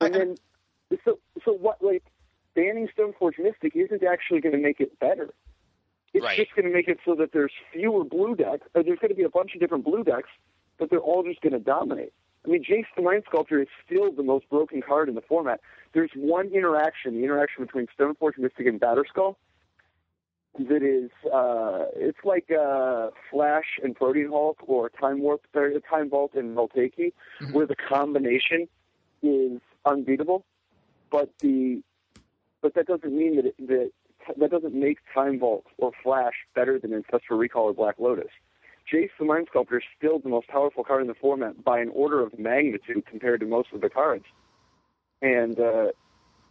And 0.00 0.14
then, 0.14 0.34
so 1.04 1.18
so 1.44 1.52
what? 1.52 1.82
Like 1.82 2.04
banning 2.54 2.88
Stoneforge 2.96 3.38
Mystic 3.38 3.74
isn't 3.74 4.02
actually 4.04 4.40
going 4.40 4.54
to 4.54 4.60
make 4.60 4.80
it 4.80 4.98
better. 4.98 5.30
It's 6.14 6.24
Right. 6.24 6.36
just 6.36 6.54
going 6.54 6.66
to 6.66 6.72
make 6.72 6.88
it 6.88 6.98
so 7.04 7.14
that 7.16 7.32
there's 7.32 7.52
fewer 7.72 8.04
blue 8.04 8.34
decks. 8.34 8.66
Or 8.74 8.82
there's 8.82 8.98
going 8.98 9.10
to 9.10 9.14
be 9.14 9.22
a 9.22 9.28
bunch 9.28 9.54
of 9.54 9.60
different 9.60 9.84
blue 9.84 10.04
decks, 10.04 10.30
but 10.78 10.90
they're 10.90 10.98
all 11.00 11.22
just 11.22 11.40
going 11.40 11.52
to 11.52 11.58
dominate. 11.58 12.12
I 12.44 12.48
mean, 12.50 12.64
Jace 12.64 12.86
the 12.96 13.02
Mind 13.02 13.24
Sculptor 13.26 13.60
is 13.60 13.68
still 13.84 14.10
the 14.12 14.22
most 14.22 14.48
broken 14.48 14.80
card 14.80 15.08
in 15.08 15.14
the 15.14 15.20
format. 15.20 15.60
There's 15.92 16.10
one 16.14 16.48
interaction, 16.48 17.14
the 17.14 17.24
interaction 17.24 17.64
between 17.64 17.86
Stoneforge 17.98 18.38
Mystic 18.38 18.66
and 18.66 18.80
Batterskull, 18.80 19.36
that 20.58 20.82
is, 20.82 21.10
uh, 21.32 21.86
it's 21.94 22.18
like 22.24 22.50
uh, 22.50 23.10
Flash 23.30 23.78
and 23.82 23.94
Protean 23.94 24.28
Hulk 24.28 24.58
or 24.66 24.88
Time 24.90 25.20
Warp, 25.20 25.42
or 25.54 25.70
Time 25.88 26.10
Vault 26.10 26.32
and 26.34 26.54
Voltaic 26.54 26.96
Key, 26.96 27.12
where 27.52 27.66
the 27.66 27.76
combination 27.76 28.68
is 29.22 29.60
unbeatable. 29.84 30.44
But 31.10 31.30
the 31.40 31.82
but 32.60 32.74
that 32.74 32.86
doesn't 32.86 33.16
mean 33.16 33.36
that 33.36 33.46
it, 33.46 33.54
that 33.68 33.90
that 34.36 34.50
doesn't 34.50 34.74
make 34.74 34.98
Time 35.14 35.38
Vault 35.38 35.64
or 35.78 35.92
Flash 36.02 36.34
better 36.54 36.78
than 36.78 36.92
Ancestral 36.92 37.38
Recall 37.38 37.64
or 37.64 37.74
Black 37.74 37.96
Lotus. 37.98 38.30
Jace 38.92 39.10
the 39.18 39.24
Mind 39.24 39.46
Sculptor 39.50 39.78
is 39.78 39.84
still 39.96 40.18
the 40.18 40.28
most 40.28 40.48
powerful 40.48 40.82
card 40.82 41.02
in 41.02 41.08
the 41.08 41.14
format 41.14 41.62
by 41.62 41.78
an 41.78 41.90
order 41.94 42.20
of 42.20 42.38
magnitude 42.38 43.04
compared 43.06 43.40
to 43.40 43.46
most 43.46 43.68
of 43.72 43.80
the 43.80 43.90
cards. 43.90 44.24
And 45.20 45.58
uh, 45.58 45.88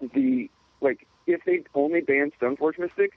the 0.01 0.49
like, 0.81 1.07
if 1.25 1.41
they 1.45 1.63
only 1.73 2.01
banned 2.01 2.33
Stoneforge 2.39 2.77
Mystic, 2.77 3.13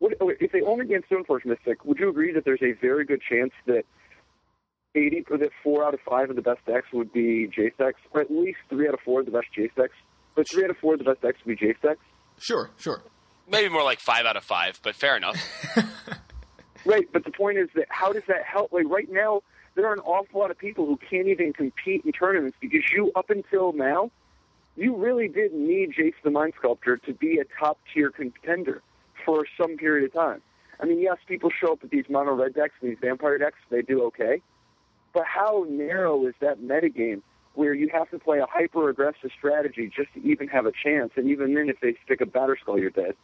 what, 0.00 0.14
oh, 0.20 0.32
if 0.40 0.52
they 0.52 0.62
only 0.62 0.84
banned 0.84 1.04
Stoneforge 1.10 1.44
Mystic, 1.44 1.84
would 1.84 1.98
you 1.98 2.08
agree 2.08 2.32
that 2.32 2.44
there's 2.44 2.62
a 2.62 2.72
very 2.72 3.04
good 3.04 3.20
chance 3.22 3.52
that 3.66 3.84
eighty 4.94 5.24
or 5.30 5.38
that 5.38 5.50
four 5.62 5.84
out 5.84 5.94
of 5.94 6.00
five 6.00 6.30
of 6.30 6.36
the 6.36 6.42
best 6.42 6.64
decks 6.66 6.88
would 6.92 7.12
be 7.12 7.46
Jace 7.46 7.76
decks, 7.78 8.00
or 8.10 8.20
at 8.20 8.30
least 8.30 8.58
three 8.68 8.88
out 8.88 8.94
of 8.94 9.00
four 9.00 9.20
of 9.20 9.26
the 9.26 9.32
best 9.32 9.46
Jace 9.56 9.74
decks, 9.76 9.94
but 10.34 10.48
three 10.48 10.64
out 10.64 10.70
of 10.70 10.76
four 10.78 10.94
of 10.94 10.98
the 10.98 11.04
best 11.04 11.20
decks 11.20 11.38
would 11.44 11.56
be 11.56 11.66
Jace 11.66 11.80
decks? 11.80 12.00
Sure, 12.38 12.70
sure. 12.76 13.02
Maybe 13.48 13.68
more 13.68 13.84
like 13.84 14.00
five 14.00 14.26
out 14.26 14.36
of 14.36 14.44
five, 14.44 14.80
but 14.82 14.96
fair 14.96 15.16
enough. 15.16 15.36
Right, 16.84 17.06
but 17.12 17.24
the 17.24 17.30
point 17.30 17.58
is 17.58 17.68
that 17.74 17.86
how 17.88 18.12
does 18.12 18.22
that 18.28 18.44
help? 18.44 18.72
Like 18.72 18.88
right 18.88 19.10
now, 19.10 19.42
there 19.74 19.86
are 19.86 19.92
an 19.92 20.00
awful 20.00 20.40
lot 20.40 20.50
of 20.50 20.58
people 20.58 20.86
who 20.86 20.96
can't 20.96 21.28
even 21.28 21.52
compete 21.52 22.02
in 22.04 22.12
tournaments 22.12 22.56
because 22.60 22.80
you, 22.92 23.12
up 23.14 23.30
until 23.30 23.72
now, 23.72 24.10
you 24.76 24.96
really 24.96 25.28
did 25.28 25.52
need 25.52 25.92
Jace 25.92 26.14
the 26.24 26.30
Mind 26.30 26.54
Sculptor 26.58 26.96
to 26.98 27.12
be 27.12 27.38
a 27.38 27.44
top 27.58 27.78
tier 27.92 28.10
contender 28.10 28.82
for 29.30 29.46
some 29.56 29.76
period 29.76 30.04
of 30.04 30.12
time. 30.12 30.42
I 30.80 30.86
mean, 30.86 31.00
yes, 31.00 31.18
people 31.28 31.50
show 31.50 31.74
up 31.74 31.82
with 31.82 31.92
these 31.92 32.06
mono 32.08 32.32
red 32.32 32.52
decks 32.52 32.74
and 32.80 32.90
these 32.90 32.98
vampire 33.00 33.38
decks, 33.38 33.58
they 33.70 33.82
do 33.82 34.02
okay. 34.06 34.42
But 35.14 35.22
how 35.24 35.66
narrow 35.68 36.26
is 36.26 36.34
that 36.40 36.60
metagame 36.60 37.22
where 37.54 37.72
you 37.72 37.88
have 37.92 38.10
to 38.10 38.18
play 38.18 38.38
a 38.38 38.46
hyper 38.46 38.88
aggressive 38.88 39.30
strategy 39.38 39.88
just 39.94 40.12
to 40.14 40.28
even 40.28 40.48
have 40.48 40.66
a 40.66 40.72
chance? 40.72 41.12
And 41.14 41.28
even 41.28 41.54
then, 41.54 41.68
if 41.68 41.76
they 41.80 41.94
stick 42.04 42.20
a 42.20 42.24
Batterskull, 42.24 42.80
you're 42.80 42.90
dead. 42.90 43.14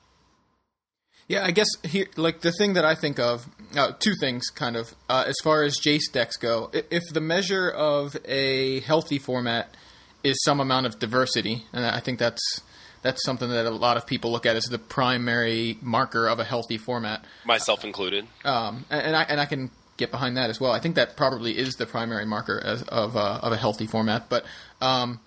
Yeah, 1.27 1.45
I 1.45 1.51
guess 1.51 1.67
here, 1.83 2.07
like 2.17 2.43
the 2.43 2.53
thing 2.53 2.75
that 2.75 2.85
I 2.85 2.95
think 2.95 3.19
of, 3.19 3.49
uh, 3.77 3.93
two 3.99 4.15
things 4.21 4.49
kind 4.51 4.77
of, 4.77 4.95
uh, 5.09 5.25
as 5.27 5.35
far 5.43 5.65
as 5.65 5.81
Jace 5.85 6.13
decks 6.13 6.37
go. 6.37 6.71
If 6.73 7.03
the 7.13 7.21
measure 7.21 7.69
of 7.69 8.17
a 8.27 8.79
healthy 8.81 9.19
format 9.19 9.75
is 10.23 10.41
some 10.45 10.61
amount 10.61 10.87
of 10.87 11.01
diversity, 11.01 11.65
and 11.73 11.85
I 11.85 11.99
think 11.99 12.21
that's 12.21 12.61
that's 13.07 13.25
something 13.25 13.49
that 13.49 13.67
a 13.67 13.71
lot 13.71 13.97
of 13.97 14.07
people 14.07 14.33
look 14.33 14.47
at 14.47 14.57
as 14.57 14.65
the 14.65 14.79
primary 14.79 15.79
marker 15.81 16.27
of 16.27 16.41
a 16.41 16.45
healthy 16.45 16.77
format. 16.77 17.25
Myself 17.45 17.85
included. 17.85 18.27
Um, 18.45 18.85
and, 18.91 19.07
and 19.07 19.17
I 19.17 19.23
and 19.23 19.41
I 19.41 19.47
can 19.47 19.71
get 19.97 20.11
behind 20.11 20.37
that 20.37 20.51
as 20.51 20.61
well. 20.61 20.73
I 20.73 20.81
think 20.81 20.97
that 20.97 21.17
probably 21.17 21.57
is 21.57 21.77
the 21.77 21.87
primary 21.87 22.27
marker 22.27 22.61
as, 22.63 22.83
of 22.83 23.17
uh, 23.17 23.41
of 23.43 23.53
a 23.53 23.57
healthy 23.57 23.87
format. 23.87 24.29
But 24.29 24.45
um, 24.81 25.21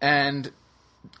and 0.00 0.50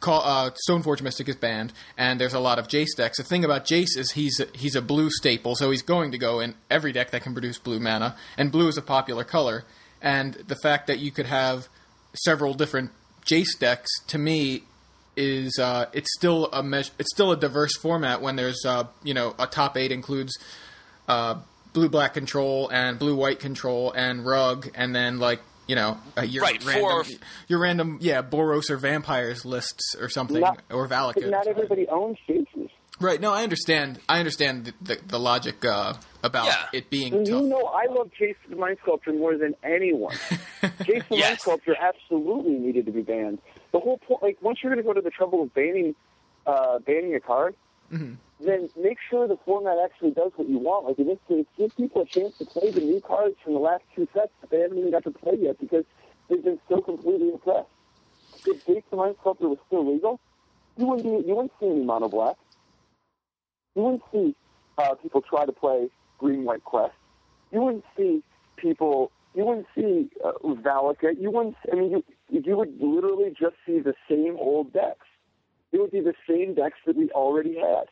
call, 0.00 0.22
uh, 0.22 0.50
Stoneforge 0.68 1.02
Mystic 1.02 1.28
is 1.28 1.36
banned, 1.36 1.72
and 1.96 2.20
there's 2.20 2.34
a 2.34 2.40
lot 2.40 2.58
of 2.58 2.68
Jace 2.68 2.96
decks. 2.96 3.18
The 3.18 3.24
thing 3.24 3.44
about 3.44 3.66
Jace 3.66 3.96
is 3.96 4.12
he's 4.12 4.40
a, 4.40 4.46
he's 4.54 4.74
a 4.74 4.82
blue 4.82 5.10
staple, 5.10 5.56
so 5.56 5.70
he's 5.70 5.82
going 5.82 6.10
to 6.12 6.18
go 6.18 6.40
in 6.40 6.54
every 6.70 6.92
deck 6.92 7.10
that 7.10 7.22
can 7.22 7.34
produce 7.34 7.58
blue 7.58 7.80
mana, 7.80 8.16
and 8.38 8.50
blue 8.50 8.68
is 8.68 8.78
a 8.78 8.82
popular 8.82 9.24
color. 9.24 9.64
And 10.00 10.34
the 10.34 10.56
fact 10.56 10.86
that 10.86 10.98
you 10.98 11.10
could 11.10 11.26
have 11.26 11.68
several 12.14 12.54
different 12.54 12.92
Jace 13.24 13.58
decks, 13.58 13.90
to 14.08 14.18
me, 14.18 14.62
is 15.16 15.58
uh, 15.58 15.86
it's 15.92 16.08
still 16.16 16.46
a 16.52 16.62
meas- 16.62 16.90
it's 16.98 17.12
still 17.14 17.32
a 17.32 17.36
diverse 17.36 17.76
format 17.76 18.20
when 18.20 18.36
there's 18.36 18.64
uh, 18.66 18.84
you 19.02 19.14
know 19.14 19.34
a 19.38 19.46
top 19.46 19.76
eight 19.76 19.92
includes 19.92 20.36
uh, 21.08 21.36
blue 21.72 21.88
black 21.88 22.14
control 22.14 22.68
and 22.68 22.98
blue 22.98 23.16
white 23.16 23.40
control 23.40 23.92
and 23.92 24.24
rug 24.26 24.68
and 24.74 24.94
then 24.94 25.18
like 25.18 25.40
you 25.66 25.74
know 25.74 25.98
uh, 26.16 26.22
your 26.22 26.42
Right, 26.44 26.62
random 26.64 26.80
four- 26.82 27.04
your 27.48 27.58
random 27.58 27.98
yeah 28.00 28.22
Boros 28.22 28.70
or 28.70 28.76
vampires 28.76 29.44
lists 29.44 29.94
or 30.00 30.08
something 30.08 30.40
Not- 30.40 30.60
or 30.70 30.86
But 30.88 31.14
Valakut. 31.16 31.30
not 31.30 31.46
everybody 31.46 31.86
owns 31.88 32.18
Jaces. 32.28 32.70
Right? 32.98 33.20
No, 33.20 33.30
I 33.30 33.42
understand. 33.42 33.98
I 34.08 34.20
understand 34.20 34.64
the, 34.64 34.72
the, 34.94 34.98
the 35.06 35.18
logic 35.20 35.62
uh, 35.66 35.92
about 36.22 36.46
Yeah. 36.46 36.64
it 36.72 36.88
being 36.88 37.12
And 37.12 37.26
tough. 37.26 37.42
you 37.42 37.48
know, 37.50 37.64
I 37.66 37.92
love 37.92 38.10
Jace 38.18 38.36
the 38.48 38.56
Mind 38.56 38.78
Sculptor 38.80 39.12
more 39.12 39.36
than 39.36 39.54
anyone. 39.62 40.14
Jace 40.62 40.86
the 40.86 40.94
Mind 40.94 41.04
Yes. 41.10 41.42
Sculptor 41.42 41.76
absolutely 41.78 42.54
needed 42.54 42.86
to 42.86 42.92
be 42.92 43.02
banned. 43.02 43.38
The 43.72 43.80
whole 43.80 43.98
point, 43.98 44.22
like, 44.22 44.38
once 44.40 44.60
you're 44.62 44.72
going 44.72 44.82
to 44.82 44.86
go 44.86 44.94
to 44.94 45.00
the 45.00 45.10
trouble 45.10 45.42
of 45.42 45.54
banning, 45.54 45.94
uh, 46.46 46.78
banning 46.80 47.14
a 47.14 47.20
card, 47.20 47.54
then 48.40 48.68
make 48.76 48.98
sure 49.08 49.26
the 49.26 49.38
format 49.44 49.78
actually 49.82 50.10
does 50.10 50.32
what 50.36 50.48
you 50.48 50.58
want. 50.58 50.86
Like 50.86 50.98
in 50.98 51.06
this 51.06 51.18
case, 51.28 51.46
give 51.56 51.76
people 51.76 52.02
a 52.02 52.06
chance 52.06 52.36
to 52.38 52.44
play 52.44 52.70
the 52.70 52.80
new 52.80 53.00
cards 53.00 53.36
from 53.42 53.54
the 53.54 53.60
last 53.60 53.84
two 53.94 54.06
sets 54.12 54.32
that 54.40 54.50
they 54.50 54.60
haven't 54.60 54.78
even 54.78 54.90
got 54.90 55.04
to 55.04 55.10
play 55.10 55.36
yet 55.38 55.58
because 55.58 55.84
they've 56.28 56.42
been 56.42 56.58
so 56.68 56.80
completely 56.80 57.30
impressed. 57.30 57.68
If 58.46 58.64
Jace 58.66 58.82
the 58.90 58.96
Mind 58.96 59.16
Sculptor 59.20 59.48
was 59.48 59.58
still 59.66 59.90
legal, 59.90 60.20
you 60.76 60.86
wouldn't 60.86 61.04
be, 61.04 61.28
you 61.28 61.34
wouldn't 61.34 61.52
see 61.58 61.66
any 61.66 61.84
mono 61.84 62.08
black. 62.08 62.36
You 63.74 63.82
wouldn't 63.82 64.02
see 64.12 64.34
uh, 64.78 64.94
people 64.94 65.22
try 65.22 65.46
to 65.46 65.52
play 65.52 65.88
green 66.18 66.44
white 66.44 66.64
quest. 66.64 66.94
You 67.52 67.62
wouldn't 67.62 67.84
see 67.96 68.22
people. 68.56 69.10
You 69.34 69.44
wouldn't 69.44 69.66
see 69.74 70.08
uh, 70.24 70.32
Valakut. 70.42 71.20
You 71.20 71.30
wouldn't. 71.30 71.56
I 71.70 71.76
mean, 71.76 71.90
you 71.90 72.04
you 72.30 72.56
would 72.56 72.80
literally 72.80 73.30
just 73.30 73.56
see 73.64 73.78
the 73.80 73.94
same 74.08 74.36
old 74.38 74.72
decks. 74.72 75.06
It 75.72 75.80
would 75.80 75.90
be 75.90 76.00
the 76.00 76.14
same 76.28 76.54
decks 76.54 76.78
that 76.86 76.96
we 76.96 77.10
already 77.10 77.56
had. 77.56 77.84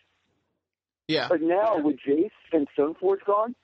Yeah. 1.08 1.28
But 1.28 1.42
now 1.42 1.78
with 1.78 1.96
Jace 2.06 2.30
and 2.52 2.66
Stoneforge 2.76 3.24
gone, 3.26 3.54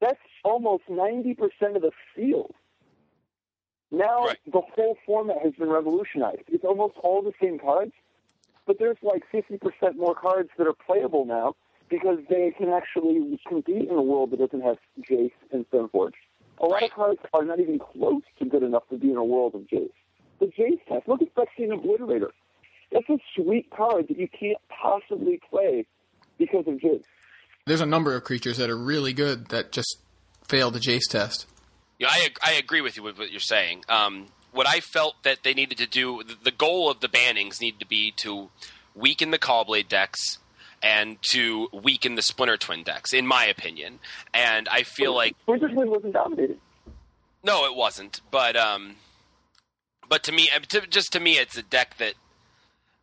that's 0.00 0.18
almost 0.44 0.84
ninety 0.88 1.34
percent 1.34 1.76
of 1.76 1.82
the 1.82 1.92
field. 2.14 2.54
Now 3.90 4.26
Right. 4.26 4.38
the 4.52 4.60
whole 4.74 4.98
format 5.06 5.36
has 5.42 5.54
been 5.54 5.68
revolutionized. 5.70 6.42
It's 6.48 6.64
almost 6.64 6.96
all 7.02 7.22
the 7.22 7.32
same 7.40 7.58
cards, 7.58 7.92
but 8.66 8.78
there's 8.78 8.96
like 9.02 9.22
fifty 9.30 9.58
percent 9.58 9.96
more 9.96 10.14
cards 10.14 10.50
that 10.58 10.66
are 10.66 10.74
playable 10.74 11.24
now 11.24 11.54
because 11.88 12.18
they 12.28 12.52
can 12.58 12.68
actually 12.70 13.38
compete 13.48 13.88
in 13.88 13.94
a 13.96 14.02
world 14.02 14.32
that 14.32 14.38
doesn't 14.40 14.62
have 14.62 14.78
Jace 15.08 15.30
and 15.52 15.64
Stoneforge. 15.70 16.14
A 16.58 16.64
lot 16.66 16.72
Right. 16.74 16.84
of 16.84 16.90
cards 16.90 17.20
are 17.34 17.44
not 17.44 17.60
even 17.60 17.78
close 17.78 18.22
to 18.38 18.44
good 18.44 18.62
enough 18.62 18.88
to 18.90 18.96
be 18.96 19.10
in 19.10 19.16
a 19.16 19.24
world 19.24 19.54
of 19.54 19.62
Jace. 19.62 19.90
The 20.40 20.46
Jace 20.46 20.80
test, 20.88 21.06
look 21.08 21.20
at 21.22 21.34
Phyrexian 21.34 21.70
Obliterator. 21.70 22.30
That's 22.92 23.08
a 23.08 23.18
sweet 23.34 23.68
card 23.70 24.08
that 24.08 24.18
you 24.18 24.28
can't 24.28 24.58
possibly 24.68 25.40
play 25.50 25.86
because 26.38 26.66
of 26.66 26.74
Jace. 26.74 27.04
There's 27.66 27.80
a 27.80 27.86
number 27.86 28.14
of 28.14 28.24
creatures 28.24 28.56
that 28.58 28.70
are 28.70 28.76
really 28.76 29.12
good 29.12 29.48
that 29.48 29.72
just 29.72 29.98
fail 30.46 30.70
the 30.70 30.78
Jace 30.78 31.08
test. 31.10 31.46
Yeah, 31.98 32.08
I 32.10 32.28
I 32.42 32.52
agree 32.52 32.80
with 32.80 32.96
you 32.96 33.02
with 33.02 33.18
what 33.18 33.30
you're 33.30 33.40
saying. 33.40 33.84
Um, 33.88 34.26
what 34.52 34.66
I 34.68 34.80
felt 34.80 35.22
that 35.24 35.42
they 35.42 35.52
needed 35.54 35.78
to 35.78 35.86
do, 35.86 36.22
the- 36.22 36.34
the 36.42 36.50
goal 36.50 36.90
of 36.90 37.00
the 37.00 37.08
bannings 37.08 37.60
needed 37.60 37.80
to 37.80 37.86
be 37.86 38.12
to 38.18 38.50
weaken 38.94 39.30
the 39.30 39.38
Caw-Blade 39.38 39.88
decks 39.88 40.38
and 40.82 41.16
to 41.30 41.68
weaken 41.72 42.14
the 42.14 42.22
Splinter 42.22 42.56
Twin 42.56 42.82
decks, 42.82 43.12
in 43.12 43.26
my 43.26 43.44
opinion. 43.46 43.98
And 44.34 44.68
I 44.68 44.82
feel 44.82 45.14
like 45.14 45.34
Wizard 45.46 45.72
Twin 45.72 45.90
wasn't 45.90 46.12
dominated. 46.12 46.58
no, 47.42 47.64
it 47.64 47.74
wasn't. 47.74 48.20
But 48.30 48.56
um, 48.56 48.96
but 50.08 50.22
to 50.24 50.32
me, 50.32 50.48
uh, 50.54 50.60
to, 50.68 50.86
just 50.86 51.12
to 51.12 51.20
me, 51.20 51.38
it's 51.38 51.56
a 51.56 51.62
deck 51.62 51.96
that 51.98 52.14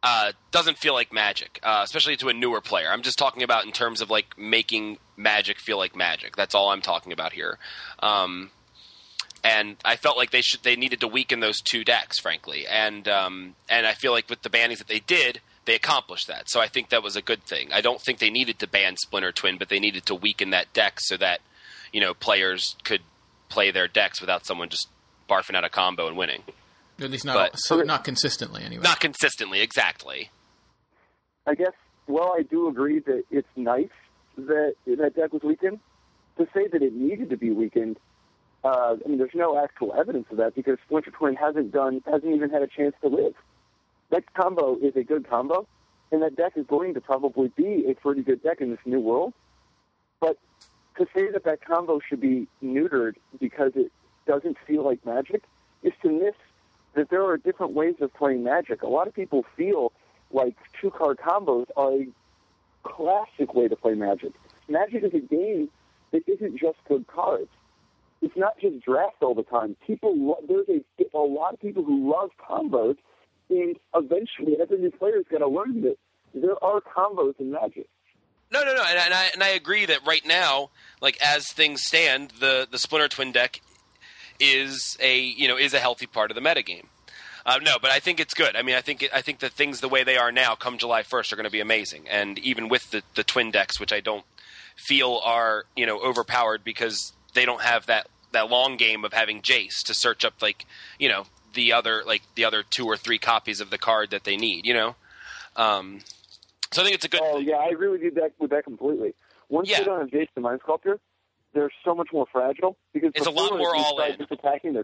uh, 0.01 0.31
doesn't 0.51 0.77
feel 0.77 0.93
like 0.93 1.13
Magic, 1.13 1.59
uh, 1.63 1.81
especially 1.83 2.15
to 2.17 2.29
a 2.29 2.33
newer 2.33 2.61
player. 2.61 2.89
I'm 2.89 3.01
just 3.01 3.17
talking 3.17 3.43
about 3.43 3.65
in 3.65 3.71
terms 3.71 4.01
of 4.01 4.09
like 4.09 4.37
making 4.37 4.97
Magic 5.17 5.57
feel 5.59 5.77
like 5.77 5.95
Magic. 5.95 6.35
That's 6.35 6.55
all 6.55 6.69
I'm 6.69 6.81
talking 6.81 7.13
about 7.13 7.33
here. 7.33 7.57
Um, 7.99 8.51
and 9.43 9.75
I 9.83 9.97
felt 9.97 10.17
like 10.17 10.31
they 10.31 10.41
should 10.41 10.63
they 10.63 10.75
needed 10.75 11.01
to 11.01 11.07
weaken 11.07 11.39
those 11.41 11.59
two 11.61 11.83
decks, 11.83 12.19
frankly. 12.19 12.65
And 12.67 13.07
um, 13.07 13.55
and 13.69 13.85
I 13.85 13.93
feel 13.93 14.11
like 14.11 14.29
with 14.29 14.41
the 14.41 14.49
bannings 14.49 14.77
that 14.77 14.87
they 14.87 14.99
did, 14.99 15.41
they 15.65 15.75
accomplished 15.75 16.27
that. 16.27 16.49
So 16.49 16.59
I 16.59 16.67
think 16.67 16.89
that 16.89 17.03
was 17.03 17.15
a 17.15 17.21
good 17.21 17.43
thing. 17.43 17.71
I 17.71 17.81
don't 17.81 18.01
think 18.01 18.19
they 18.19 18.29
needed 18.29 18.59
to 18.59 18.67
ban 18.67 18.95
Splinter 18.97 19.31
Twin, 19.31 19.57
but 19.57 19.69
they 19.69 19.79
needed 19.79 20.05
to 20.07 20.15
weaken 20.15 20.49
that 20.51 20.71
deck 20.73 20.99
so 20.99 21.17
that 21.17 21.41
you 21.91 22.01
know 22.01 22.13
players 22.13 22.75
could 22.83 23.01
play 23.49 23.71
their 23.71 23.87
decks 23.87 24.19
without 24.19 24.45
someone 24.45 24.69
just 24.69 24.87
barfing 25.29 25.55
out 25.55 25.63
a 25.63 25.69
combo 25.69 26.07
and 26.07 26.17
winning. 26.17 26.43
At 26.99 27.09
least 27.11 27.25
not 27.25 27.51
But- 27.51 27.59
so 27.59 27.81
not 27.81 28.03
consistently 28.03 28.63
anyway. 28.63 28.83
Not 28.83 28.99
consistently, 28.99 29.61
exactly. 29.61 30.29
I 31.47 31.55
guess. 31.55 31.73
Well, 32.07 32.33
I 32.37 32.43
do 32.43 32.67
agree 32.67 32.99
that 32.99 33.23
it's 33.31 33.47
nice 33.55 33.89
that 34.37 34.75
that 34.85 35.15
deck 35.15 35.33
was 35.33 35.43
weakened. 35.43 35.79
To 36.37 36.47
say 36.53 36.67
that 36.67 36.81
it 36.81 36.93
needed 36.93 37.29
to 37.29 37.37
be 37.37 37.51
weakened, 37.51 37.97
uh, 38.63 38.95
I 39.03 39.07
mean, 39.07 39.19
there's 39.19 39.35
no 39.35 39.61
actual 39.61 39.93
evidence 39.93 40.25
of 40.31 40.37
that 40.37 40.55
because 40.55 40.77
Splinter 40.85 41.11
Twin 41.11 41.35
hasn't 41.35 41.71
done, 41.71 42.01
hasn't 42.05 42.33
even 42.33 42.49
had 42.49 42.63
a 42.63 42.67
chance 42.67 42.95
to 43.01 43.07
live. 43.07 43.35
That 44.13 44.31
combo 44.35 44.77
is 44.77 44.95
a 44.95 45.03
good 45.03 45.27
combo, 45.27 45.67
and 46.11 46.21
that 46.21 46.35
deck 46.35 46.53
is 46.55 46.67
going 46.67 46.93
to 46.93 47.01
probably 47.01 47.47
be 47.57 47.85
a 47.89 47.95
pretty 47.95 48.21
good 48.21 48.43
deck 48.43 48.61
in 48.61 48.69
this 48.69 48.77
new 48.85 48.99
world. 48.99 49.33
But 50.21 50.37
to 50.97 51.07
say 51.15 51.31
that 51.31 51.45
that 51.45 51.65
combo 51.65 51.99
should 52.07 52.21
be 52.21 52.47
neutered 52.63 53.15
because 53.39 53.71
it 53.73 53.91
doesn't 54.27 54.57
feel 54.67 54.85
like 54.85 55.03
Magic 55.03 55.41
is 55.81 55.93
to 56.03 56.11
miss 56.11 56.35
that 56.93 57.09
there 57.09 57.25
are 57.25 57.37
different 57.37 57.73
ways 57.73 57.95
of 58.01 58.13
playing 58.13 58.43
Magic. 58.43 58.83
A 58.83 58.87
lot 58.87 59.07
of 59.07 59.15
people 59.15 59.45
feel 59.57 59.91
like 60.29 60.55
two 60.79 60.91
card 60.91 61.17
combos 61.17 61.65
are 61.75 61.93
a 61.93 62.07
classic 62.83 63.55
way 63.55 63.67
to 63.67 63.75
play 63.75 63.95
Magic. 63.95 64.33
Magic 64.69 65.03
is 65.03 65.13
a 65.15 65.21
game 65.21 65.69
that 66.11 66.21
isn't 66.27 66.59
just 66.59 66.77
good 66.87 67.07
cards. 67.07 67.49
It's 68.21 68.37
not 68.37 68.59
just 68.59 68.79
draft 68.81 69.23
all 69.23 69.33
the 69.33 69.41
time. 69.41 69.75
People, 69.87 70.15
lo- 70.15 70.43
there's 70.47 70.69
a, 70.69 71.17
a 71.17 71.17
lot 71.17 71.55
of 71.55 71.59
people 71.59 71.83
who 71.83 72.11
love 72.11 72.29
combos 72.39 72.97
And 73.49 73.77
eventually, 73.95 74.57
every 74.61 74.79
new 74.79 74.91
player 74.91 75.17
is 75.17 75.25
going 75.29 75.41
to 75.41 75.47
learn 75.47 75.81
this. 75.81 75.97
there 76.33 76.61
are 76.63 76.81
combos 76.81 77.39
in 77.39 77.51
Magic. 77.51 77.87
No, 78.51 78.63
no, 78.63 78.75
no, 78.75 78.83
and, 78.87 78.99
and 78.99 79.13
I 79.13 79.29
and 79.33 79.43
I 79.43 79.49
agree 79.49 79.85
that 79.87 80.05
right 80.05 80.25
now, 80.25 80.69
like 81.01 81.17
as 81.21 81.51
things 81.51 81.81
stand, 81.83 82.33
the 82.39 82.67
the 82.69 82.77
Splinter 82.77 83.07
Twin 83.07 83.31
deck 83.31 83.61
is 84.39 84.95
a 84.99 85.19
you 85.19 85.47
know 85.47 85.57
is 85.57 85.73
a 85.73 85.79
healthy 85.79 86.05
part 86.05 86.29
of 86.29 86.35
the 86.35 86.41
metagame. 86.41 86.85
Uh, 87.45 87.59
no, 87.61 87.77
but 87.81 87.91
I 87.91 87.99
think 87.99 88.19
it's 88.19 88.33
good. 88.33 88.55
I 88.55 88.61
mean, 88.61 88.75
I 88.75 88.81
think 88.81 89.07
I 89.13 89.21
think 89.21 89.39
that 89.39 89.53
things 89.53 89.81
the 89.81 89.89
way 89.89 90.03
they 90.03 90.17
are 90.17 90.31
now, 90.31 90.55
come 90.55 90.77
July 90.77 91.03
first, 91.03 91.33
are 91.33 91.35
going 91.35 91.45
to 91.45 91.51
be 91.51 91.59
amazing. 91.59 92.07
And 92.07 92.37
even 92.39 92.69
with 92.69 92.91
the 92.91 93.01
the 93.15 93.23
twin 93.23 93.51
decks, 93.51 93.79
which 93.79 93.91
I 93.91 93.99
don't 93.99 94.25
feel 94.77 95.19
are 95.23 95.65
you 95.75 95.85
know 95.85 95.99
overpowered 95.99 96.63
because 96.63 97.13
they 97.33 97.45
don't 97.45 97.61
have 97.61 97.87
that 97.87 98.07
that 98.31 98.49
long 98.49 98.77
game 98.77 99.03
of 99.03 99.13
having 99.13 99.41
Jace 99.41 99.83
to 99.85 99.93
search 99.93 100.23
up 100.23 100.41
like 100.41 100.65
you 100.99 101.09
know 101.09 101.25
the 101.53 101.73
other 101.73 102.03
like 102.05 102.21
the 102.35 102.45
other 102.45 102.63
two 102.63 102.85
or 102.85 102.97
three 102.97 103.17
copies 103.17 103.59
of 103.61 103.69
the 103.69 103.77
card 103.77 104.11
that 104.11 104.23
they 104.23 104.37
need. 104.37 104.65
You 104.65 104.73
know, 104.73 104.95
um, 105.55 105.99
so 106.71 106.81
I 106.81 106.85
think 106.85 106.95
it's 106.95 107.05
a 107.05 107.09
good. 107.09 107.21
Oh 107.23 107.39
yeah, 107.39 107.55
I 107.57 107.69
really 107.69 107.99
do 107.99 108.11
that 108.11 108.33
with 108.39 108.51
that 108.51 108.63
completely. 108.63 109.13
Once 109.49 109.69
Yeah. 109.69 109.79
you 109.79 109.85
don't 109.85 109.99
have 109.99 110.09
Jace 110.09 110.29
the 110.35 110.41
Mind 110.41 110.59
Sculptor, 110.63 110.99
they're 111.53 111.71
so 111.85 111.93
much 111.93 112.07
more 112.11 112.25
fragile 112.31 112.77
because 112.93 113.11
It's 113.15 113.27
a 113.27 113.31
lot 113.31 113.51
more 113.57 113.75
you 113.75 113.83
all 113.83 114.01
in. 114.01 114.17
Just 114.17 114.31
attacking 114.31 114.73
their, 114.73 114.83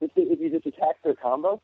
if, 0.00 0.14
they, 0.14 0.22
if 0.22 0.38
you 0.40 0.50
just 0.50 0.66
attack 0.66 1.02
their 1.02 1.14
combo, 1.14 1.60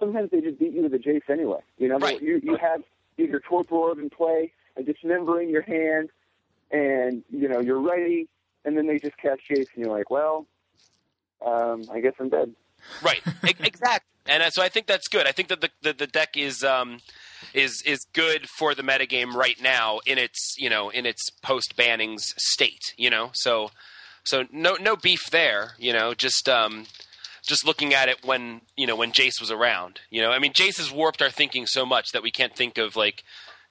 sometimes 0.00 0.30
they 0.30 0.40
just 0.40 0.58
beat 0.58 0.72
you 0.72 0.82
with 0.82 0.94
a 0.94 0.98
Jace 0.98 1.28
anyway. 1.28 1.58
You 1.78 1.88
know, 1.88 1.98
Right. 1.98 2.20
you 2.22 2.40
you 2.42 2.56
have 2.56 2.82
your 3.16 3.40
torpor 3.40 3.74
orb 3.74 3.98
in 3.98 4.08
play, 4.10 4.52
and 4.76 4.86
dismember 4.86 5.40
in 5.40 5.48
your 5.50 5.62
hand, 5.62 6.10
and 6.70 7.22
you 7.30 7.48
know 7.48 7.60
you're 7.60 7.80
ready, 7.80 8.28
and 8.64 8.76
then 8.76 8.86
they 8.86 8.98
just 8.98 9.16
cast 9.18 9.42
Jace, 9.50 9.66
and 9.74 9.84
you're 9.84 9.90
like, 9.94 10.08
well, 10.10 10.46
um, 11.44 11.84
I 11.92 12.00
guess 12.00 12.14
I'm 12.18 12.28
dead. 12.30 12.54
Right, 13.02 13.20
exactly. 13.42 14.08
And 14.26 14.42
uh, 14.42 14.50
so 14.50 14.62
I 14.62 14.68
think 14.68 14.86
that's 14.86 15.08
good. 15.08 15.26
I 15.26 15.32
think 15.32 15.48
that 15.48 15.60
the 15.60 15.70
the, 15.82 15.92
the 15.92 16.06
deck 16.06 16.36
is 16.36 16.64
um, 16.64 17.00
is 17.52 17.82
is 17.84 17.98
good 18.12 18.48
for 18.48 18.74
the 18.74 18.82
metagame 18.82 19.34
right 19.34 19.60
now 19.60 20.00
in 20.06 20.18
its 20.18 20.54
you 20.58 20.70
know 20.70 20.88
in 20.88 21.06
its 21.06 21.28
post 21.42 21.76
bannings 21.76 22.22
state. 22.38 22.94
You 22.96 23.10
know, 23.10 23.30
so 23.34 23.70
so 24.24 24.44
no 24.50 24.76
no 24.80 24.96
beef 24.96 25.30
there. 25.30 25.72
You 25.78 25.92
know, 25.92 26.14
just 26.14 26.48
um, 26.48 26.86
just 27.46 27.66
looking 27.66 27.92
at 27.92 28.08
it 28.08 28.24
when 28.24 28.62
you 28.76 28.86
know 28.86 28.96
when 28.96 29.12
Jace 29.12 29.40
was 29.40 29.50
around. 29.50 30.00
You 30.10 30.22
know, 30.22 30.30
I 30.30 30.38
mean, 30.38 30.52
Jace 30.52 30.78
has 30.78 30.90
warped 30.90 31.20
our 31.20 31.30
thinking 31.30 31.66
so 31.66 31.84
much 31.84 32.12
that 32.12 32.22
we 32.22 32.30
can't 32.30 32.56
think 32.56 32.78
of 32.78 32.96
like 32.96 33.24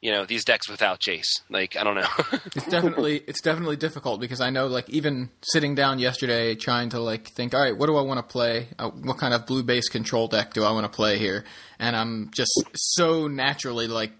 you 0.03 0.11
know 0.11 0.25
these 0.25 0.43
decks 0.43 0.67
without 0.69 0.99
Jace. 0.99 1.41
Like 1.49 1.77
I 1.77 1.83
don't 1.85 1.95
know. 1.95 2.07
It's 2.55 2.67
definitely 2.67 3.23
it's 3.25 3.41
definitely 3.41 3.77
difficult 3.77 4.19
because 4.19 4.41
I 4.41 4.49
know 4.49 4.67
like 4.67 4.89
even 4.89 5.29
sitting 5.41 5.75
down 5.75 5.97
yesterday 5.97 6.55
trying 6.55 6.89
to 6.89 6.99
like 6.99 7.29
think 7.29 7.53
all 7.53 7.61
right 7.61 7.75
what 7.75 7.87
do 7.87 7.95
I 7.95 8.01
want 8.01 8.17
to 8.17 8.23
play? 8.23 8.67
Uh, 8.77 8.89
what 8.89 9.17
kind 9.17 9.33
of 9.33 9.45
blue 9.45 9.63
base 9.63 9.87
control 9.87 10.27
deck 10.27 10.53
do 10.53 10.65
I 10.65 10.71
want 10.71 10.83
to 10.83 10.93
play 10.93 11.17
here? 11.17 11.45
And 11.79 11.95
I'm 11.95 12.31
just 12.31 12.51
so 12.75 13.27
naturally 13.27 13.87
like 13.87 14.11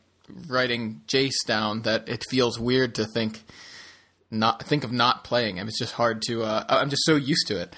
writing 0.47 1.01
Jace 1.07 1.45
down 1.45 1.81
that 1.81 2.07
it 2.07 2.23
feels 2.29 2.57
weird 2.57 2.95
to 2.95 3.05
think 3.05 3.43
not 4.31 4.63
think 4.63 4.85
of 4.85 4.93
not 4.93 5.25
playing 5.25 5.57
him. 5.57 5.67
It's 5.67 5.77
just 5.77 5.93
hard 5.93 6.21
to 6.27 6.43
uh, 6.43 6.63
I'm 6.69 6.89
just 6.89 7.03
so 7.03 7.17
used 7.17 7.47
to 7.47 7.59
it. 7.59 7.75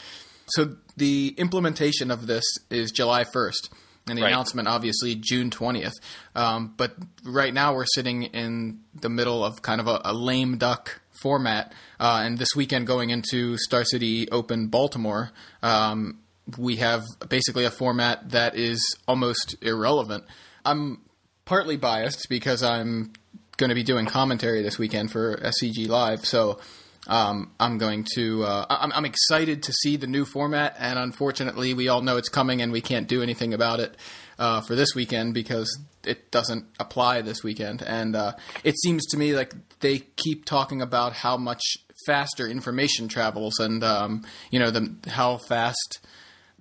So 0.50 0.76
the 0.96 1.34
implementation 1.40 2.12
of 2.12 2.28
this 2.28 2.46
is 2.70 2.92
July 2.92 3.24
1st 3.24 3.70
and 4.08 4.18
the 4.18 4.22
Right. 4.22 4.32
announcement 4.32 4.68
obviously 4.68 5.16
June 5.16 5.50
20th. 5.50 5.94
Um, 6.36 6.74
but 6.78 6.96
right 7.24 7.54
now 7.54 7.74
we're 7.74 7.86
sitting 7.86 8.24
in 8.24 8.82
the 8.94 9.10
middle 9.10 9.44
of 9.44 9.62
kind 9.62 9.82
of 9.82 9.88
a, 9.88 10.02
a 10.06 10.14
lame 10.14 10.58
duck 10.58 11.02
format. 11.22 11.72
Uh, 12.00 12.22
and 12.24 12.38
this 12.38 12.56
weekend 12.56 12.86
going 12.88 13.10
into 13.10 13.58
Star 13.58 13.84
City 13.84 14.30
Open 14.32 14.68
Baltimore, 14.68 15.32
um, 15.64 16.20
we 16.58 16.76
have 16.76 17.04
basically 17.28 17.66
a 17.66 17.72
format 17.72 18.30
that 18.32 18.56
is 18.56 18.84
almost 19.08 19.56
irrelevant. 19.62 20.24
I'm 20.64 21.02
partly 21.46 21.78
biased 21.78 22.28
because 22.30 22.62
I'm 22.62 23.14
going 23.58 23.70
to 23.70 23.76
be 23.76 23.84
doing 23.84 24.06
commentary 24.06 24.62
this 24.62 24.78
weekend 24.78 25.12
for 25.12 25.38
SCG 25.38 25.88
Live, 25.88 26.26
so 26.26 26.60
um, 27.08 27.52
I'm 27.60 27.78
going 27.78 28.06
to. 28.16 28.44
Uh, 28.44 28.66
I'm, 28.70 28.92
I'm 28.94 29.06
excited 29.06 29.64
to 29.64 29.74
see 29.74 29.96
the 29.96 30.08
new 30.08 30.26
format, 30.26 30.76
and 30.80 30.98
unfortunately, 30.98 31.74
we 31.74 31.88
all 31.88 32.02
know 32.02 32.18
it's 32.18 32.30
coming, 32.30 32.62
and 32.62 32.72
we 32.72 32.82
can't 32.82 33.08
do 33.08 33.22
anything 33.22 33.54
about 33.54 33.80
it 33.80 33.96
uh, 34.40 34.62
for 34.62 34.76
this 34.76 34.90
weekend 34.96 35.34
because 35.34 35.80
it 36.04 36.32
doesn't 36.32 36.66
apply 36.80 37.22
this 37.22 37.44
weekend. 37.44 37.82
And 37.82 38.16
uh, 38.16 38.34
it 38.64 38.76
seems 38.80 39.06
to 39.08 39.18
me 39.18 39.36
like 39.36 39.54
they 39.80 40.00
keep 40.16 40.46
talking 40.46 40.82
about 40.82 41.14
how 41.14 41.38
much 41.38 41.62
faster 42.06 42.48
information 42.48 43.08
travels, 43.08 43.60
and 43.60 43.84
um, 43.84 44.26
you 44.50 44.60
know 44.60 44.72
the 44.72 44.96
how 45.08 45.38
fast 45.38 46.00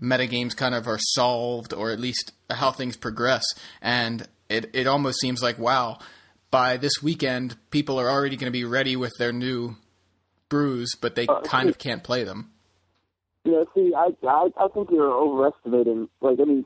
metagames 0.01 0.57
kind 0.57 0.75
of 0.75 0.87
are 0.87 0.99
solved, 0.99 1.73
or 1.73 1.91
at 1.91 2.01
least 2.01 2.33
how 2.51 2.71
things 2.71 2.97
progress. 2.97 3.45
And 3.81 4.29
it 4.49 4.71
it 4.75 4.87
almost 4.87 5.21
seems 5.21 5.43
like 5.43 5.59
wow, 5.59 5.99
by 6.51 6.77
this 6.77 7.03
weekend, 7.03 7.57
people 7.71 7.99
are 7.99 8.11
already 8.11 8.37
going 8.37 8.53
to 8.53 8.57
be 8.57 8.65
ready 8.65 8.95
with 8.95 9.13
their 9.19 9.33
new 9.33 9.77
brews, 10.55 10.95
but 11.01 11.17
they 11.17 11.27
Uh, 11.27 11.41
kind 11.41 11.69
of 11.69 11.77
can't 11.79 12.05
play 12.05 12.23
them. 12.23 12.41
Yeah, 13.45 13.65
see, 13.75 13.93
I, 14.05 14.09
I, 14.27 14.49
I 14.65 14.69
think 14.69 14.91
you're 14.91 15.13
overestimating. 15.13 16.09
Like, 16.21 16.39
I 16.41 16.45
mean, 16.45 16.65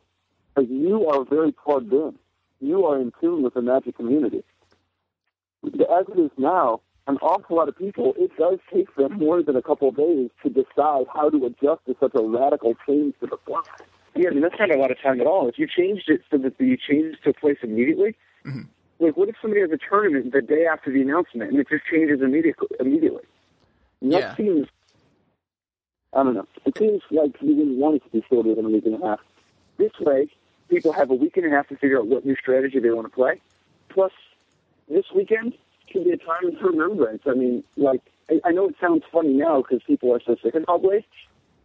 like 0.56 0.68
you 0.68 1.06
are 1.06 1.24
very 1.24 1.52
plugged 1.52 1.92
in. 1.92 2.12
You 2.60 2.84
are 2.86 3.00
in 3.00 3.12
tune 3.20 3.42
with 3.42 3.54
the 3.54 3.62
Magic 3.62 3.96
community. 3.96 4.42
As 5.64 6.04
it 6.12 6.18
is 6.18 6.30
now, 6.36 6.80
an 7.06 7.16
awful 7.22 7.56
lot 7.56 7.68
of 7.68 7.76
people, 7.78 8.14
it 8.18 8.30
does 8.36 8.58
take 8.72 8.94
them 8.96 9.12
more 9.18 9.42
than 9.42 9.56
a 9.56 9.62
couple 9.62 9.88
of 9.88 9.96
days 9.96 10.30
to 10.42 10.48
decide 10.50 11.06
how 11.12 11.30
to 11.30 11.38
adjust 11.46 11.80
to 11.86 11.96
such 11.98 12.14
a 12.14 12.22
radical 12.22 12.74
change 12.86 13.14
to 13.20 13.26
the 13.26 13.38
fly. 13.46 13.62
Yeah, 14.14 14.28
I 14.30 14.32
mean, 14.34 14.42
that's 14.42 14.58
not 14.58 14.70
a 14.70 14.78
lot 14.78 14.90
of 14.90 15.00
time 15.00 15.20
at 15.20 15.26
all. 15.26 15.48
If 15.48 15.58
you 15.58 15.66
changed 15.66 16.08
it 16.08 16.20
so 16.30 16.36
that 16.38 16.54
you 16.60 16.76
changed 16.76 17.18
to 17.24 17.32
place 17.32 17.58
immediately, 17.62 18.16
like, 19.00 19.16
what 19.16 19.28
if 19.28 19.36
somebody 19.40 19.60
has 19.62 19.70
a 19.70 19.78
tournament 19.78 20.32
the 20.32 20.42
day 20.42 20.66
after 20.70 20.92
the 20.92 21.00
announcement 21.00 21.50
and 21.50 21.60
it 21.60 21.68
just 21.68 21.84
changes 21.90 22.20
immediately? 22.20 22.68
Immediately, 22.80 23.22
And 24.00 24.12
that 24.12 24.20
Yeah. 24.20 24.36
seems 24.36 24.68
I 26.14 26.22
don't 26.22 26.34
know. 26.34 26.46
It 26.64 26.76
seems 26.78 27.02
like 27.10 27.36
you 27.42 27.54
didn't 27.54 27.78
want 27.78 27.96
it 27.96 28.04
to 28.04 28.08
be 28.10 28.24
shorter 28.30 28.54
than 28.54 28.64
a 28.64 28.70
week 28.70 28.86
and 28.86 28.94
a 29.02 29.06
half. 29.06 29.20
This 29.76 29.92
way, 30.00 30.26
people 30.70 30.90
have 30.92 31.10
a 31.10 31.14
week 31.14 31.36
and 31.36 31.44
a 31.46 31.50
half 31.50 31.68
to 31.68 31.76
figure 31.76 31.98
out 31.98 32.06
what 32.06 32.24
new 32.24 32.34
strategy 32.34 32.78
they 32.80 32.90
want 32.90 33.06
to 33.06 33.14
play. 33.14 33.42
Plus, 33.90 34.12
this 34.88 35.04
weekend 35.14 35.52
can 35.86 36.04
be 36.04 36.12
a 36.12 36.16
time 36.16 36.46
of 36.46 36.54
remembrance. 36.62 37.22
I 37.26 37.34
mean, 37.34 37.62
like, 37.76 38.00
I, 38.30 38.40
I 38.46 38.52
know 38.52 38.68
it 38.68 38.76
sounds 38.80 39.02
funny 39.12 39.34
now 39.34 39.60
because 39.60 39.82
people 39.82 40.10
are 40.14 40.20
so 40.24 40.34
sick 40.42 40.54
of 40.54 40.62
Hellblade, 40.62 41.04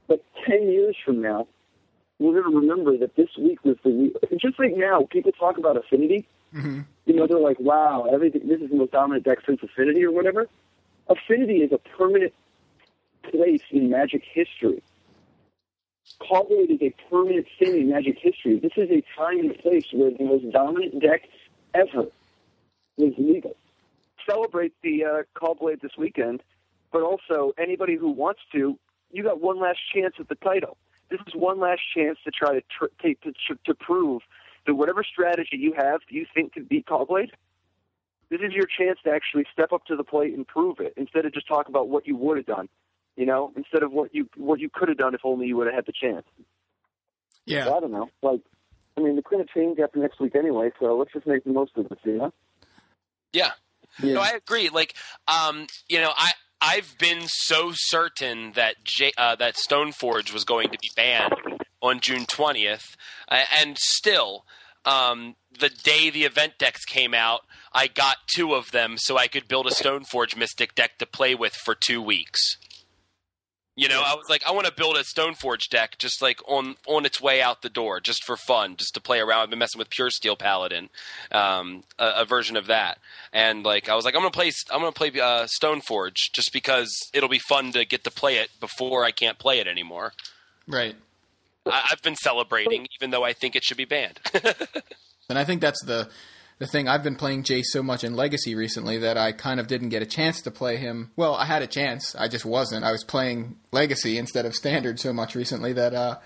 but 0.07 0.23
10 0.45 0.69
years 0.69 0.97
from 1.05 1.21
now, 1.21 1.47
we're 2.19 2.39
going 2.39 2.51
to 2.51 2.59
remember 2.59 2.97
that 2.97 3.15
this 3.15 3.29
week 3.37 3.63
was 3.63 3.77
the 3.83 3.89
week. 3.89 4.15
Just 4.37 4.59
like 4.59 4.75
now, 4.75 5.07
people 5.09 5.31
talk 5.31 5.57
about 5.57 5.77
Affinity. 5.77 6.27
Mm-hmm. 6.53 6.81
You 7.05 7.15
know, 7.15 7.27
they're 7.27 7.39
like, 7.39 7.59
wow, 7.61 8.07
everything, 8.11 8.47
this 8.47 8.61
is 8.61 8.69
the 8.69 8.75
most 8.75 8.91
dominant 8.91 9.23
deck 9.25 9.39
since 9.45 9.61
Affinity 9.63 10.03
or 10.03 10.11
whatever. 10.11 10.47
Affinity 11.07 11.57
is 11.57 11.71
a 11.71 11.77
permanent 11.77 12.33
place 13.23 13.61
in 13.71 13.89
Magic 13.89 14.23
history. 14.33 14.81
Caw-Blade 16.19 16.71
is 16.71 16.81
a 16.81 16.93
permanent 17.09 17.47
thing 17.59 17.81
in 17.81 17.89
Magic 17.89 18.17
history. 18.19 18.59
This 18.59 18.73
is 18.77 18.89
a 18.89 19.03
time 19.17 19.39
and 19.39 19.57
place 19.57 19.85
where 19.91 20.11
the 20.11 20.23
most 20.23 20.51
dominant 20.51 21.01
deck 21.01 21.21
ever 21.73 22.05
was 22.97 23.13
legal. 23.17 23.55
Celebrate 24.29 24.73
the 24.81 25.03
uh, 25.03 25.65
this 25.81 25.91
weekend, 25.97 26.41
but 26.91 27.01
also 27.01 27.53
anybody 27.57 27.95
who 27.95 28.09
wants 28.09 28.41
to, 28.53 28.77
you 29.11 29.23
got 29.23 29.41
one 29.41 29.59
last 29.59 29.79
chance 29.93 30.15
at 30.19 30.29
the 30.29 30.35
title. 30.35 30.77
This 31.09 31.19
is 31.27 31.33
one 31.35 31.59
last 31.59 31.81
chance 31.93 32.17
to 32.23 32.31
try 32.31 32.53
to 32.53 32.61
tr- 32.61 32.85
to, 33.01 33.15
to, 33.15 33.57
to 33.65 33.73
prove 33.73 34.21
that 34.65 34.75
whatever 34.75 35.03
strategy 35.03 35.57
you 35.57 35.73
have, 35.75 36.01
you 36.09 36.25
think 36.33 36.53
could 36.53 36.69
beat 36.69 36.85
Caw-Blade. 36.85 37.31
This 38.33 38.49
is 38.49 38.53
your 38.53 38.65
chance 38.65 38.99
to 39.05 39.11
actually 39.11 39.45
step 39.53 39.71
up 39.71 39.85
to 39.85 39.95
the 39.95 40.03
plate 40.03 40.33
and 40.33 40.47
prove 40.47 40.79
it, 40.79 40.93
instead 40.97 41.25
of 41.25 41.33
just 41.33 41.47
talk 41.47 41.69
about 41.69 41.89
what 41.89 42.07
you 42.07 42.15
would 42.17 42.37
have 42.37 42.45
done 42.45 42.67
you 43.15 43.25
know, 43.25 43.51
instead 43.55 43.83
of 43.83 43.91
what 43.91 44.13
you 44.13 44.27
what 44.35 44.59
you 44.59 44.69
could 44.73 44.89
have 44.89 44.97
done 44.97 45.13
if 45.13 45.21
only 45.23 45.47
you 45.47 45.57
would 45.57 45.67
have 45.67 45.75
had 45.75 45.85
the 45.85 45.93
chance. 45.93 46.25
Yeah, 47.45 47.69
I 47.69 47.79
don't 47.79 47.91
know. 47.91 48.09
Like, 48.21 48.41
I 48.97 49.01
mean, 49.01 49.17
it's 49.17 49.27
going 49.27 49.45
to 49.45 49.53
change 49.53 49.77
after 49.79 49.99
next 49.99 50.19
week 50.19 50.35
anyway, 50.35 50.71
so 50.79 50.97
let's 50.97 51.11
just 51.13 51.27
make 51.27 51.43
the 51.43 51.51
most 51.51 51.71
of 51.75 51.85
it, 51.91 51.97
you 52.03 52.17
know? 52.17 52.33
Yeah. 53.33 53.51
Yeah. 54.01 54.13
No, 54.13 54.21
I 54.21 54.29
agree. 54.29 54.69
Like, 54.69 54.95
um, 55.27 55.67
you 55.87 55.99
know, 55.99 56.11
I 56.15 56.31
I've 56.61 56.95
been 56.97 57.23
so 57.27 57.71
certain 57.73 58.53
that 58.53 58.83
J, 58.83 59.11
uh, 59.17 59.35
that 59.35 59.55
Stoneforge 59.55 60.33
was 60.33 60.45
going 60.45 60.69
to 60.69 60.77
be 60.81 60.89
banned 60.95 61.33
on 61.81 61.99
June 61.99 62.25
twentieth, 62.25 62.95
uh, 63.27 63.43
and 63.61 63.77
still, 63.77 64.45
um, 64.85 65.35
the 65.57 65.69
day 65.69 66.09
the 66.09 66.23
event 66.23 66.53
decks 66.57 66.85
came 66.85 67.13
out, 67.13 67.41
I 67.73 67.87
got 67.87 68.17
two 68.33 68.53
of 68.53 68.71
them 68.71 68.95
so 68.97 69.17
I 69.17 69.27
could 69.27 69.47
build 69.47 69.67
a 69.67 69.71
Stoneforge 69.71 70.37
Mystic 70.37 70.75
deck 70.75 70.97
to 70.99 71.05
play 71.05 71.35
with 71.35 71.53
for 71.53 71.75
two 71.75 72.01
weeks. 72.01 72.57
You 73.75 73.87
know, 73.87 74.03
I 74.05 74.13
was 74.13 74.29
like, 74.29 74.43
I 74.45 74.51
want 74.51 74.67
to 74.67 74.73
build 74.73 74.97
a 74.97 75.03
Stoneforge 75.03 75.67
deck 75.69 75.97
just 75.97 76.21
like 76.21 76.39
on 76.47 76.75
on 76.85 77.07
its 77.07 77.19
way 77.19 77.41
out 77.41 77.63
the 77.63 77.69
door, 77.69 77.99
just 77.99 78.23
for 78.23 78.37
fun, 78.37 78.75
just 78.75 78.93
to 78.93 79.01
play 79.01 79.19
around. 79.19 79.41
I've 79.41 79.49
been 79.49 79.57
messing 79.57 79.79
with 79.79 79.89
Pure 79.89 80.11
Steel 80.11 80.35
Paladin, 80.35 80.89
um, 81.31 81.83
a, 81.97 82.11
a 82.17 82.25
version 82.25 82.55
of 82.55 82.67
that, 82.67 82.99
and 83.31 83.65
like 83.65 83.89
I 83.89 83.95
was 83.95 84.05
like, 84.05 84.13
I'm 84.13 84.21
gonna 84.21 84.29
play, 84.29 84.51
I'm 84.71 84.81
gonna 84.81 84.91
play 84.91 85.09
uh, 85.19 85.47
Stoneforge 85.47 86.31
just 86.33 86.53
because 86.53 86.95
it'll 87.15 87.29
be 87.29 87.39
fun 87.39 87.71
to 87.71 87.83
get 87.83 88.03
to 88.03 88.11
play 88.11 88.37
it 88.37 88.51
before 88.59 89.03
I 89.05 89.09
can't 89.09 89.39
play 89.39 89.59
it 89.59 89.67
anymore. 89.67 90.13
right. 90.67 90.95
I, 91.65 91.87
I've 91.91 92.01
been 92.01 92.15
celebrating, 92.15 92.87
even 92.99 93.11
though 93.11 93.23
I 93.23 93.33
think 93.33 93.55
it 93.55 93.63
should 93.63 93.77
be 93.77 93.85
banned. 93.85 94.19
And 95.29 95.39
I 95.39 95.45
think 95.45 95.61
that's 95.61 95.83
the 95.83 96.09
the 96.59 96.67
thing. 96.67 96.87
I've 96.87 97.03
been 97.03 97.15
playing 97.15 97.43
Jay 97.43 97.63
so 97.63 97.81
much 97.81 98.03
in 98.03 98.15
Legacy 98.15 98.55
recently 98.55 98.99
that 98.99 99.17
I 99.17 99.31
kind 99.31 99.59
of 99.59 99.67
didn't 99.67 99.89
get 99.89 100.03
a 100.03 100.05
chance 100.05 100.41
to 100.41 100.51
play 100.51 100.77
him. 100.77 101.11
Well, 101.15 101.33
I 101.33 101.45
had 101.45 101.61
a 101.61 101.67
chance, 101.67 102.15
I 102.15 102.27
just 102.27 102.45
wasn't. 102.45 102.85
I 102.85 102.91
was 102.91 103.03
playing 103.03 103.57
Legacy 103.71 104.17
instead 104.17 104.45
of 104.45 104.53
Standard 104.53 104.99
so 104.99 105.11
much 105.11 105.33
recently 105.33 105.73
that 105.73 105.93
uh, 105.93 106.19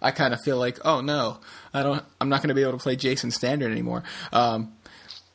I 0.00 0.10
kind 0.10 0.32
of 0.32 0.40
feel 0.40 0.56
like, 0.56 0.78
oh 0.84 1.00
no, 1.00 1.40
I 1.72 1.82
don't. 1.82 2.02
I'm 2.20 2.28
not 2.28 2.40
going 2.40 2.48
to 2.48 2.54
be 2.54 2.62
able 2.62 2.72
to 2.72 2.78
play 2.78 2.96
Jason 2.96 3.30
Standard 3.30 3.70
anymore. 3.70 4.04
Um, 4.32 4.74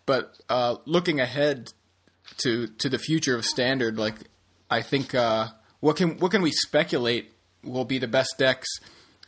but 0.06 0.36
uh, 0.50 0.78
looking 0.86 1.19
ahead 1.19 1.72
to 2.38 2.67
to 2.67 2.89
the 2.89 2.98
future 2.98 3.36
of 3.36 3.45
Standard, 3.45 3.98
like 3.98 4.15
I 4.69 4.82
think 4.82 5.13
uh, 5.13 5.50
what 5.82 5.98
can 5.98 6.17
what 6.17 6.32
can 6.32 6.41
we 6.41 6.52
speculate 6.52 7.32
will 7.63 7.86
be 7.86 8.00
the 8.00 8.08
best 8.08 8.36
decks? 8.39 8.67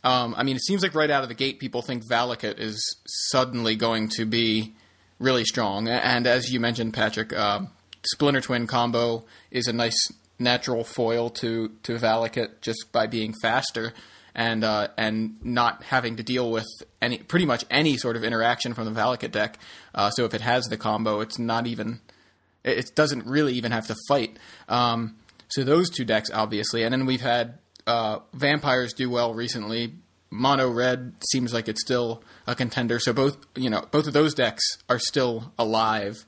Um, 0.04 0.34
I 0.36 0.42
mean, 0.42 0.56
it 0.56 0.62
seems 0.62 0.82
like 0.82 0.94
right 0.94 1.10
out 1.10 1.22
of 1.22 1.28
the 1.28 1.34
gate, 1.34 1.60
people 1.60 1.82
think 1.82 2.04
Valakut 2.08 2.58
is 2.58 2.96
suddenly 3.06 3.76
going 3.76 4.08
to 4.16 4.24
be 4.24 4.74
really 5.18 5.44
strong. 5.44 5.88
And 5.88 6.26
as 6.26 6.52
you 6.52 6.58
mentioned, 6.58 6.92
Patrick, 6.92 7.32
uh, 7.32 7.60
Splinter 8.04 8.40
Twin 8.40 8.66
combo 8.66 9.24
is 9.50 9.68
a 9.68 9.72
nice 9.72 10.08
natural 10.38 10.82
foil 10.82 11.30
to 11.30 11.68
to 11.84 11.94
Valakut 11.94 12.60
just 12.60 12.90
by 12.90 13.06
being 13.06 13.32
faster 13.40 13.92
and 14.34 14.64
uh, 14.64 14.88
and 14.96 15.36
not 15.44 15.84
having 15.84 16.16
to 16.16 16.22
deal 16.22 16.50
with 16.50 16.66
any 17.00 17.18
pretty 17.18 17.46
much 17.46 17.64
any 17.70 17.96
sort 17.96 18.16
of 18.16 18.24
interaction 18.24 18.74
from 18.74 18.92
the 18.92 19.00
Valakut 19.00 19.30
deck. 19.30 19.58
Uh, 19.94 20.10
so 20.10 20.24
if 20.24 20.34
it 20.34 20.40
has 20.40 20.64
the 20.66 20.76
combo, 20.76 21.20
it's 21.20 21.38
not 21.38 21.66
even 21.66 22.00
it 22.64 22.94
doesn't 22.94 23.26
really 23.26 23.54
even 23.54 23.72
have 23.72 23.86
to 23.86 23.96
fight. 24.08 24.38
Um, 24.68 25.16
so 25.48 25.64
those 25.64 25.90
two 25.90 26.04
decks, 26.04 26.30
obviously, 26.32 26.82
and 26.82 26.92
then 26.92 27.06
we've 27.06 27.20
had 27.20 27.58
uh, 27.86 28.20
vampires 28.32 28.92
do 28.92 29.10
well 29.10 29.34
recently. 29.34 29.94
Mono 30.30 30.70
red 30.70 31.14
seems 31.30 31.52
like 31.52 31.68
it's 31.68 31.82
still 31.82 32.22
a 32.46 32.54
contender. 32.54 32.98
So 32.98 33.12
both 33.12 33.36
you 33.54 33.70
know 33.70 33.86
both 33.90 34.06
of 34.06 34.12
those 34.12 34.34
decks 34.34 34.64
are 34.88 34.98
still 34.98 35.52
alive 35.58 36.24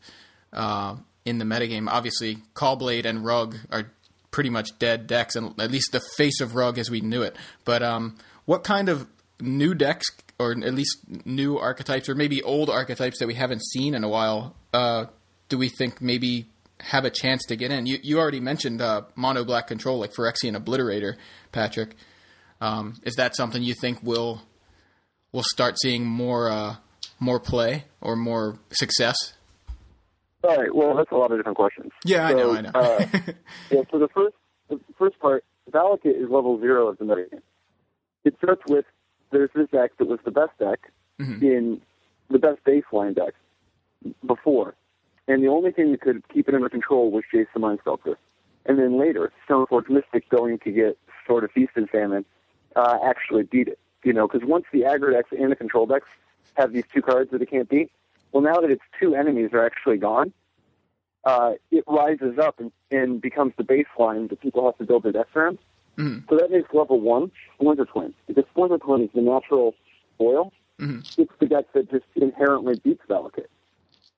uh, 0.53 0.97
in 1.25 1.39
the 1.39 1.45
metagame. 1.45 1.89
Obviously, 1.89 2.39
Caw-Blade 2.55 3.07
and 3.07 3.25
Rug 3.25 3.57
are 3.71 3.91
pretty 4.31 4.51
much 4.51 4.79
dead 4.79 5.07
decks, 5.07 5.37
and 5.37 5.59
at 5.61 5.71
least 5.71 5.93
the 5.93 6.03
face 6.17 6.41
of 6.41 6.55
Rug 6.55 6.79
as 6.79 6.91
we 6.91 7.01
knew 7.01 7.23
it. 7.23 7.37
But 7.65 7.83
um, 7.83 8.17
what 8.45 8.65
kind 8.65 8.89
of 8.89 9.07
new 9.41 9.75
decks, 9.75 10.07
or 10.39 10.53
at 10.53 10.75
least 10.75 10.99
new 11.25 11.59
archetypes, 11.59 12.09
or 12.09 12.15
maybe 12.15 12.43
old 12.43 12.69
archetypes 12.69 13.19
that 13.21 13.27
we 13.27 13.35
haven't 13.35 13.65
seen 13.65 13.95
in 13.95 14.05
a 14.05 14.09
while, 14.09 14.55
uh, 14.73 15.07
do 15.49 15.57
we 15.57 15.69
think 15.69 16.01
maybe 16.01 16.47
have 16.81 17.05
a 17.05 17.11
chance 17.11 17.45
to 17.47 17.57
get 17.57 17.71
in? 17.71 17.87
You 17.87 17.99
you 18.03 18.19
already 18.19 18.41
mentioned 18.41 18.81
uh, 18.81 19.03
mono 19.15 19.45
black 19.45 19.67
control 19.67 19.99
like 19.99 20.13
Phyrexian 20.13 20.57
Obliterator, 20.57 21.17
Patrick. 21.53 21.95
Um, 22.61 23.01
is 23.05 23.15
that 23.17 23.37
something 23.37 23.63
you 23.63 23.75
think 23.75 24.03
will 24.03 24.43
will 25.33 25.45
start 25.45 25.79
seeing 25.81 26.05
more 26.05 26.51
uh, 26.51 26.77
more 27.21 27.41
play 27.41 27.85
or 28.01 28.17
more 28.17 28.59
success? 28.71 29.17
All 30.43 30.57
right. 30.57 30.75
Well, 30.75 30.95
that's 30.95 31.11
a 31.11 31.15
lot 31.17 31.33
of 31.33 31.39
different 31.39 31.57
questions. 31.57 31.91
Yeah, 32.05 32.27
I 32.27 32.33
know, 32.35 32.55
I 32.55 32.61
know. 32.61 32.71
uh, 32.75 33.07
yeah. 33.71 33.81
So 33.91 33.99
the 33.99 34.09
first, 34.15 34.37
the 34.69 34.79
first 34.99 35.19
part, 35.19 35.43
Valakut 35.71 36.23
is 36.23 36.29
level 36.29 36.61
zero 36.61 36.89
of 36.89 36.99
the 36.99 37.05
metagame. 37.05 37.41
It 38.25 38.35
starts 38.39 38.63
with 38.69 38.85
there's 39.31 39.51
this 39.55 39.69
deck 39.71 39.93
that 39.99 40.07
was 40.07 40.21
the 40.25 40.31
best 40.31 40.53
deck 40.59 40.81
in 41.19 41.81
the 42.31 42.39
best 42.39 42.59
baseline 42.65 43.15
deck 43.15 43.35
before, 44.27 44.75
and 45.27 45.43
the 45.43 45.49
only 45.49 45.73
thing 45.73 45.93
that 45.93 46.01
could 46.01 46.23
keep 46.29 46.49
it 46.49 46.55
under 46.55 46.69
control 46.69 47.11
was 47.11 47.25
Jason 47.31 47.79
Sculptor. 47.81 48.19
And 48.67 48.79
then 48.79 48.99
later, 48.99 49.33
Stoneforge 49.49 49.89
Mystic 49.89 50.29
going 50.29 50.59
to 50.61 50.71
get 50.71 50.99
sort 51.27 51.45
of 51.45 51.51
feast 51.53 51.73
and 51.77 51.89
famine 51.89 52.25
uh, 52.77 52.99
actually 53.05 53.45
beat 53.45 53.69
it. 53.69 53.79
You 54.03 54.13
know, 54.13 54.29
because 54.29 54.47
once 54.47 54.67
the 54.73 54.83
aggro 54.83 55.13
decks 55.13 55.31
and 55.33 55.51
the 55.51 55.57
control 55.57 55.87
decks 55.87 56.09
have 56.55 56.73
these 56.73 56.85
two 56.93 57.01
cards 57.01 57.31
that 57.31 57.41
it 57.41 57.51
can't 57.51 57.69
beat, 57.69 57.91
well, 58.33 58.43
now 58.43 58.61
that 58.61 58.71
its 58.71 58.83
two 59.01 59.15
enemies 59.15 59.51
are 59.53 59.65
actually 59.65 59.97
gone, 59.97 60.33
uh, 61.25 61.53
it 61.71 61.85
rises 61.87 62.39
up 62.39 62.61
and, 62.61 62.71
and 62.91 63.21
becomes 63.21 63.55
the 63.57 63.65
baseline 63.65 64.29
that 64.29 64.41
people 64.41 64.65
have 64.67 64.77
to 64.79 64.85
build 64.85 65.05
their 65.05 65.13
decks 65.13 65.31
around. 65.35 65.59
So 66.29 66.37
that 66.37 66.51
makes 66.51 66.73
level 66.75 67.01
one 67.01 67.31
Splinter 67.55 67.85
Twin. 67.87 68.13
Because 68.27 68.45
Splinter 68.51 68.79
Twin 68.79 69.03
is 69.03 69.11
the 69.15 69.23
natural 69.23 69.75
foil. 70.19 70.53
It's 71.17 71.33
the 71.39 71.47
deck 71.47 71.67
that 71.73 71.91
just 71.91 72.05
inherently 72.17 72.75
beats 72.83 73.03
Valakut, 73.09 73.47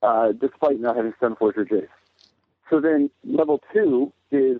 uh, 0.01 0.31
despite 0.31 0.79
not 0.79 0.95
having 0.95 1.13
Stoneforge 1.13 1.57
or 1.57 1.65
Jace. 1.65 1.87
So 2.69 2.79
then 2.79 3.09
level 3.23 3.61
two 3.73 4.11
is 4.31 4.59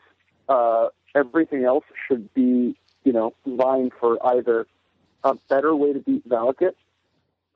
uh, 0.49 0.87
everything 1.15 1.65
else 1.65 1.85
should 2.07 2.33
be, 2.33 2.77
you 3.03 3.13
know, 3.13 3.33
vying 3.45 3.91
for 3.99 4.17
either 4.25 4.65
a 5.23 5.35
better 5.49 5.75
way 5.75 5.93
to 5.93 5.99
beat 5.99 6.27
Valakut 6.27 6.73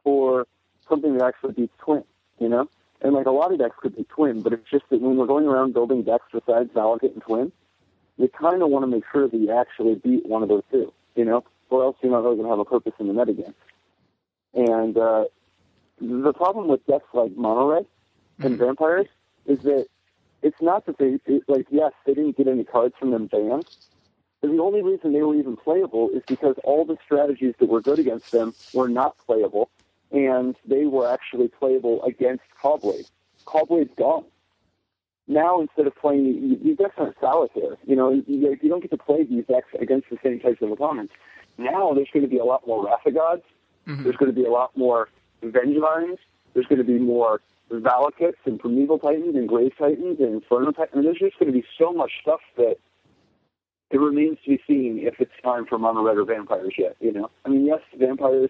or 0.04 0.48
something 0.90 1.18
that 1.18 1.26
actually 1.26 1.54
beats 1.54 1.74
Twin, 1.80 2.04
you 2.40 2.50
know? 2.50 2.68
And 3.02 3.14
like 3.14 3.26
a 3.26 3.32
lot 3.32 3.52
of 3.52 3.60
decks 3.60 3.76
could 3.82 3.96
be 3.96 4.04
Twin, 4.04 4.42
but 4.42 4.54
it's 4.54 4.70
just 4.70 4.86
that 4.90 5.02
when 5.02 5.16
we're 5.16 5.26
going 5.26 5.48
around 5.48 5.74
building 5.74 6.04
decks 6.04 6.26
besides 6.32 6.70
Valakut 6.74 7.14
and 7.14 7.22
Twin, 7.22 7.52
you 8.18 8.28
kind 8.30 8.62
of 8.62 8.70
want 8.70 8.84
to 8.84 8.88
make 8.88 9.04
sure 9.12 9.28
that 9.28 9.38
you 9.38 9.52
actually 9.52 9.96
beat 9.96 10.26
one 10.26 10.44
of 10.44 10.50
those 10.50 10.64
two, 10.72 10.92
you 11.16 11.26
know? 11.26 11.44
Or 11.70 11.84
else 11.84 11.98
you're 12.02 12.12
not 12.12 12.24
really 12.24 12.36
going 12.36 12.46
to 12.48 12.52
have 12.52 12.60
a 12.60 12.66
purpose 12.66 12.94
in 13.00 13.08
the 13.08 13.14
metagame. 13.14 13.54
And 14.54 14.98
uh, 14.98 15.26
the 16.02 16.34
problem 16.34 16.68
with 16.68 16.86
decks 16.88 17.08
like 17.14 17.36
Mono 17.36 17.68
Red 17.68 17.86
and 18.40 18.56
mm-hmm. 18.56 18.64
Vampires 18.64 19.08
is 19.46 19.60
that 19.60 19.88
it's 20.42 20.62
not 20.62 20.86
that 20.88 20.98
they, 20.98 21.20
it, 21.26 21.44
like, 21.48 21.68
yes, 21.70 21.92
they 22.06 22.14
didn't 22.14 22.38
get 22.38 22.48
any 22.48 22.64
cards 22.64 22.96
from 23.00 23.12
them 23.12 23.28
banned, 23.28 23.68
the 24.42 24.58
only 24.58 24.82
reason 24.82 25.14
they 25.14 25.22
were 25.22 25.36
even 25.36 25.56
playable 25.56 26.10
is 26.10 26.24
because 26.28 26.56
all 26.64 26.84
the 26.84 26.98
strategies 27.06 27.54
that 27.60 27.70
were 27.70 27.82
good 27.82 28.00
against 28.00 28.32
them 28.32 28.54
were 28.74 28.90
not 28.90 29.16
playable, 29.26 29.70
and 30.12 30.56
they 30.66 30.86
were 30.86 31.08
actually 31.08 31.48
playable 31.48 32.04
against 32.04 32.44
Caw-Blade. 32.60 33.06
Caw-Blade's 33.46 33.94
gone. 33.96 34.26
Now, 35.28 35.62
instead 35.62 35.86
of 35.86 35.96
playing, 35.96 36.26
you- 36.26 36.58
these 36.58 36.78
decks 36.78 36.96
aren't 36.98 37.20
solitaire. 37.20 37.78
You 37.86 37.96
know, 37.96 38.10
you, 38.10 38.58
you 38.62 38.70
don't 38.70 38.82
get 38.82 38.92
to 38.92 38.98
play 38.98 39.24
these 39.24 39.46
decks 39.46 39.70
against 39.80 40.10
the 40.10 40.18
same 40.24 40.40
types 40.40 40.62
of 40.62 40.72
opponents. 40.72 41.14
Now, 41.58 41.94
there's 41.94 42.10
going 42.12 42.24
to 42.24 42.30
be 42.30 42.40
a 42.40 42.44
lot 42.44 42.66
more 42.66 42.84
Wrath 42.86 43.06
of 43.06 43.14
Gods. 43.14 43.44
Mm-hmm. 43.88 44.04
There's 44.04 44.16
going 44.16 44.34
to 44.34 44.36
be 44.36 44.46
a 44.46 44.52
lot 44.52 44.76
more 44.76 45.10
Vengevines. 45.44 46.18
There's 46.54 46.66
going 46.68 46.80
to 46.80 46.84
be 46.84 47.00
more 47.00 47.42
Valakuts 47.72 48.36
and 48.46 48.60
Primeval 48.60 49.00
Titans 49.00 49.36
and 49.36 49.48
Grave 49.48 49.74
Titans 49.78 50.20
and 50.20 50.36
Inferno 50.36 50.72
Titans. 50.72 50.90
I 50.94 50.96
mean, 50.98 51.06
there's 51.06 51.20
just 51.20 51.40
going 51.40 51.52
to 51.52 51.58
be 51.58 51.66
so 51.78 51.94
much 51.94 52.12
stuff 52.22 52.42
that 52.58 52.76
it 53.90 54.00
remains 54.00 54.38
to 54.44 54.52
be 54.52 54.62
seen 54.68 55.00
if 55.02 55.20
it's 55.20 55.32
time 55.44 55.66
for 55.66 55.78
Mono 55.78 56.04
Red 56.04 56.18
or 56.18 56.26
Vampires 56.26 56.74
yet, 56.78 56.96
you 57.00 57.12
know? 57.12 57.30
I 57.46 57.50
mean, 57.50 57.66
yes, 57.66 57.82
Vampires 57.98 58.50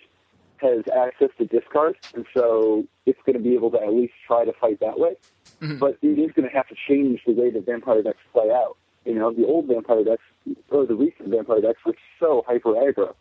has 0.58 0.84
access 0.96 1.30
to 1.40 1.46
discard, 1.46 1.98
and 2.14 2.26
so 2.36 2.86
it's 3.06 3.20
going 3.26 3.36
to 3.36 3.42
be 3.42 3.56
able 3.56 3.72
to 3.72 3.82
at 3.82 3.94
least 3.94 4.14
try 4.28 4.46
to 4.46 4.54
fight 4.54 4.80
that 4.80 5.00
way. 5.00 5.16
Mm-hmm. 5.62 5.80
But 5.80 5.98
it 6.02 6.20
is 6.20 6.32
going 6.32 6.48
to 6.48 6.56
have 6.56 6.68
to 6.68 6.76
change 6.88 7.22
the 7.26 7.34
way 7.34 7.50
that 7.50 7.66
Vampire 7.66 8.04
decks 8.04 8.20
play 8.32 8.52
out. 8.52 8.78
You 9.06 9.16
know, 9.16 9.34
the 9.34 9.46
old 9.46 9.66
Vampire 9.66 10.04
decks, 10.04 10.24
or 10.70 10.86
the 10.86 10.96
recent 10.96 11.30
Vampire 11.30 11.62
decks, 11.62 11.80
were 11.86 11.96
so 12.20 12.44
hyper 12.48 12.74
aggro. 12.74 13.16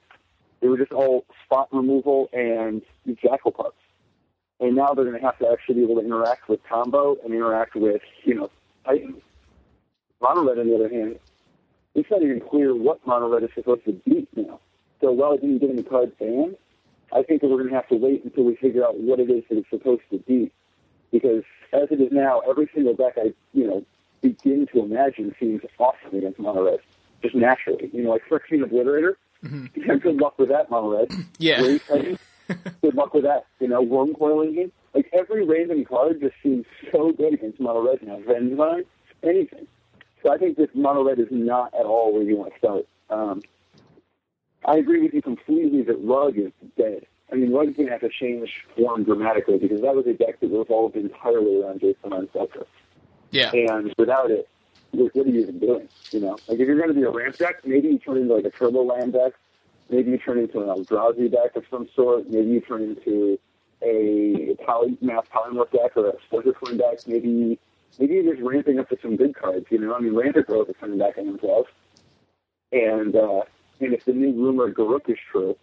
They 0.60 0.68
were 0.68 0.78
just 0.78 0.92
all 0.92 1.24
spot 1.44 1.68
removal 1.72 2.28
and 2.32 2.82
jackal 3.22 3.52
pups. 3.52 3.76
And 4.60 4.76
now 4.76 4.92
they're 4.92 5.06
going 5.06 5.18
to 5.18 5.24
have 5.24 5.38
to 5.38 5.48
actually 5.50 5.76
be 5.76 5.82
able 5.84 5.96
to 5.96 6.06
interact 6.06 6.48
with 6.48 6.60
combo 6.68 7.16
and 7.24 7.32
interact 7.32 7.74
with, 7.74 8.02
you 8.24 8.34
know, 8.34 8.50
Titans. 8.84 9.22
Mono 10.20 10.46
Red, 10.46 10.58
on 10.58 10.68
the 10.68 10.74
other 10.74 10.90
hand, 10.90 11.18
it's 11.94 12.10
not 12.10 12.22
even 12.22 12.40
clear 12.40 12.74
what 12.74 13.04
Mono 13.06 13.28
Red 13.28 13.42
is 13.42 13.50
supposed 13.54 13.84
to 13.86 13.92
beat 13.92 14.28
now. 14.36 14.60
So 15.00 15.12
while 15.12 15.32
it 15.32 15.40
didn't 15.40 15.58
get 15.58 15.70
any 15.70 15.82
cards 15.82 16.12
banned, 16.20 16.56
I 17.12 17.22
think 17.22 17.40
that 17.40 17.48
we're 17.48 17.56
going 17.56 17.70
to 17.70 17.74
have 17.74 17.88
to 17.88 17.96
wait 17.96 18.22
until 18.24 18.44
we 18.44 18.54
figure 18.56 18.84
out 18.84 18.98
what 18.98 19.18
it 19.18 19.30
is 19.30 19.44
that 19.48 19.56
it's 19.56 19.70
supposed 19.70 20.02
to 20.10 20.18
beat. 20.18 20.52
Because 21.10 21.42
as 21.72 21.88
it 21.90 22.00
is 22.00 22.12
now, 22.12 22.40
every 22.40 22.68
single 22.74 22.94
deck 22.94 23.14
I, 23.16 23.32
you 23.54 23.66
know, 23.66 23.84
begin 24.20 24.66
to 24.74 24.80
imagine 24.80 25.34
seems 25.40 25.62
awesome 25.78 26.16
against 26.16 26.38
Mono 26.38 26.64
Red, 26.64 26.80
just 27.22 27.34
naturally. 27.34 27.88
You 27.92 28.04
know, 28.04 28.10
like 28.10 28.22
Phyrexian 28.28 28.62
Obliterator, 28.62 29.14
yeah, 29.42 29.94
good 29.96 30.16
luck 30.16 30.38
with 30.38 30.48
that, 30.50 30.70
Mono 30.70 30.98
Red. 30.98 31.12
Yeah. 31.38 31.78
Good 32.82 32.96
luck 32.96 33.14
with 33.14 33.22
that. 33.22 33.46
You 33.60 33.68
know, 33.68 33.80
Wurmcoil 33.80 34.44
Engine. 34.44 34.72
Like 34.92 35.08
every 35.12 35.46
random 35.46 35.84
card 35.84 36.20
just 36.20 36.34
seems 36.42 36.66
so 36.90 37.12
good 37.12 37.34
against 37.34 37.60
Mono 37.60 37.88
Red 37.88 38.02
now. 38.02 38.18
Vengevine, 38.18 38.84
anything. 39.22 39.68
So 40.20 40.32
I 40.32 40.36
think 40.36 40.56
this 40.56 40.68
Mono 40.74 41.04
Red 41.04 41.20
is 41.20 41.28
not 41.30 41.72
at 41.74 41.86
all 41.86 42.12
where 42.12 42.24
you 42.24 42.36
want 42.36 42.52
to 42.52 42.58
start. 42.58 42.86
Um, 43.08 43.42
I 44.64 44.76
agree 44.76 45.00
with 45.00 45.14
you 45.14 45.22
completely 45.22 45.82
that 45.82 45.96
Rug 46.02 46.36
is 46.36 46.50
dead. 46.76 47.06
I 47.32 47.36
mean, 47.36 47.52
Rug's 47.52 47.76
going 47.76 47.86
to 47.86 47.92
have 47.92 48.00
to 48.00 48.10
change 48.10 48.50
form 48.76 49.04
dramatically 49.04 49.58
because 49.58 49.80
that 49.82 49.94
was 49.94 50.06
a 50.06 50.12
deck 50.12 50.40
that 50.40 50.48
revolved 50.48 50.96
entirely 50.96 51.62
around 51.62 51.80
Jason 51.80 52.28
Scepter. 52.32 52.66
Yeah. 53.30 53.52
And 53.52 53.94
without 53.96 54.30
it, 54.30 54.48
what 54.92 55.14
what 55.14 55.26
are 55.26 55.30
you 55.30 55.42
even 55.42 55.58
doing? 55.58 55.88
You 56.10 56.20
know, 56.20 56.38
like 56.48 56.58
if 56.58 56.66
you're 56.66 56.76
going 56.76 56.88
to 56.88 56.94
be 56.94 57.02
a 57.02 57.10
ramp 57.10 57.36
deck, 57.36 57.64
maybe 57.64 57.88
you 57.88 57.98
turn 57.98 58.18
into 58.18 58.34
like 58.34 58.44
a 58.44 58.50
turbo 58.50 58.82
land 58.82 59.12
deck. 59.12 59.32
Maybe 59.88 60.12
you 60.12 60.18
turn 60.18 60.38
into 60.38 60.60
an 60.60 60.68
Eldrazi 60.68 61.30
deck 61.30 61.56
of 61.56 61.64
some 61.70 61.88
sort. 61.94 62.30
Maybe 62.30 62.50
you 62.50 62.60
turn 62.60 62.82
into 62.82 63.38
a 63.82 64.54
poly, 64.64 64.96
mass 65.00 65.24
polymorph 65.34 65.70
deck 65.72 65.96
or 65.96 66.10
a 66.10 66.12
Splinter 66.26 66.52
Twin 66.52 66.78
deck. 66.78 66.98
Maybe 67.06 67.58
maybe 67.98 68.14
you're 68.14 68.34
just 68.34 68.46
ramping 68.46 68.78
up 68.78 68.88
to 68.90 68.98
some 69.02 69.16
good 69.16 69.34
cards. 69.34 69.66
You 69.70 69.78
know, 69.78 69.94
I 69.94 70.00
mean, 70.00 70.14
Rampant 70.14 70.46
Growth 70.46 70.68
is 70.68 70.76
coming 70.78 70.98
back 70.98 71.18
in 71.18 71.36
M12. 71.36 71.64
And 72.72 73.16
uh, 73.16 73.42
and 73.80 73.94
if 73.94 74.04
the 74.04 74.12
new 74.12 74.32
rumored 74.32 74.74
Garruk 74.74 75.08
is 75.08 75.18
true, 75.30 75.56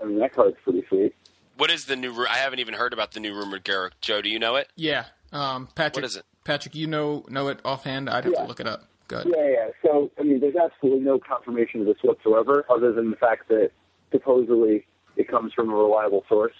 I 0.00 0.06
mean, 0.06 0.18
that 0.18 0.34
card's 0.34 0.56
pretty 0.62 0.84
sweet. 0.88 1.14
What 1.56 1.70
is 1.70 1.86
the 1.86 1.96
new? 1.96 2.26
I 2.26 2.36
haven't 2.36 2.58
even 2.58 2.74
heard 2.74 2.92
about 2.92 3.12
the 3.12 3.20
new 3.20 3.34
rumored 3.34 3.64
Garruk. 3.64 3.92
Joe, 4.00 4.20
do 4.20 4.28
you 4.28 4.38
know 4.38 4.56
it? 4.56 4.68
Yeah, 4.76 5.06
um, 5.32 5.68
Patrick. 5.74 6.02
What 6.02 6.04
is 6.04 6.16
it? 6.16 6.24
Patrick, 6.44 6.74
you 6.74 6.86
know 6.86 7.24
know 7.28 7.48
it 7.48 7.60
offhand. 7.64 8.08
I'd 8.08 8.24
have 8.24 8.32
Yeah. 8.32 8.42
to 8.42 8.48
look 8.48 8.60
it 8.60 8.66
up. 8.66 8.84
Good. 9.08 9.26
Yeah, 9.26 9.48
yeah. 9.48 9.70
So, 9.82 10.10
I 10.18 10.22
mean, 10.22 10.38
there's 10.38 10.54
absolutely 10.54 11.00
no 11.00 11.18
confirmation 11.18 11.80
of 11.80 11.86
this 11.86 11.96
whatsoever, 12.02 12.64
other 12.70 12.92
than 12.92 13.10
the 13.10 13.16
fact 13.16 13.48
that 13.48 13.72
supposedly 14.12 14.86
it 15.16 15.26
comes 15.26 15.52
from 15.52 15.70
a 15.70 15.74
reliable 15.74 16.24
source. 16.28 16.54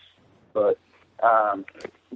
But, 0.53 0.77
um, 1.23 1.65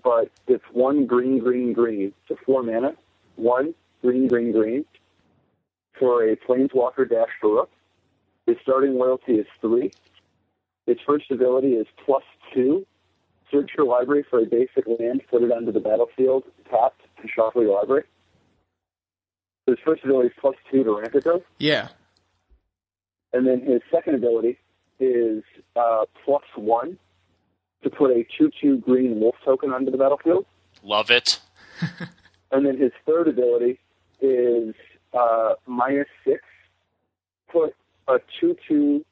but 0.02 0.30
it's 0.48 0.64
one 0.72 1.06
green, 1.06 1.38
green, 1.38 1.72
green 1.72 2.12
to 2.26 2.36
four 2.44 2.64
mana. 2.64 2.96
One 3.36 3.74
green, 4.02 4.26
green, 4.26 4.50
green 4.50 4.84
for 5.98 6.28
a 6.28 6.34
Planeswalker 6.36 7.08
Dash 7.08 7.28
Garruk. 7.40 7.68
Its 8.46 8.60
starting 8.60 8.94
loyalty 8.98 9.34
is 9.34 9.46
three. 9.60 9.92
Its 10.86 11.00
first 11.06 11.30
ability 11.30 11.74
is 11.74 11.86
plus 12.04 12.24
two. 12.52 12.84
Search 13.52 13.70
your 13.76 13.86
library 13.86 14.24
for 14.28 14.40
a 14.40 14.46
basic 14.46 14.84
land, 14.98 15.22
put 15.30 15.42
it 15.42 15.52
onto 15.52 15.70
the 15.70 15.80
battlefield, 15.80 16.42
tapped, 16.68 17.02
and 17.24 17.30
shuffle 17.34 17.62
your 17.62 17.78
library. 17.80 18.04
His 19.66 19.78
first 19.84 20.04
ability 20.04 20.28
is 20.28 20.34
plus 20.38 20.54
two 20.70 20.84
to 20.84 21.00
ramp 21.00 21.14
it, 21.14 21.24
though. 21.24 21.42
Yeah. 21.58 21.88
And 23.32 23.46
then 23.46 23.62
his 23.62 23.80
second 23.90 24.16
ability 24.16 24.58
is 25.00 25.42
uh, 25.74 26.04
plus 26.24 26.44
one 26.54 26.98
to 27.82 27.90
put 27.90 28.10
a 28.10 28.26
2 28.38 28.50
2 28.60 28.78
green 28.78 29.20
wolf 29.20 29.34
token 29.44 29.72
onto 29.72 29.90
the 29.90 29.98
battlefield. 29.98 30.46
Love 30.82 31.10
it. 31.10 31.40
And 32.52 32.64
then 32.64 32.78
his 32.78 32.92
third 33.04 33.26
ability 33.26 33.80
is 34.20 34.76
uh, 35.12 35.54
minus 35.66 36.06
six, 36.24 36.40
put 37.50 37.74
a 38.06 38.20
2 38.38 38.56
2 38.68 39.04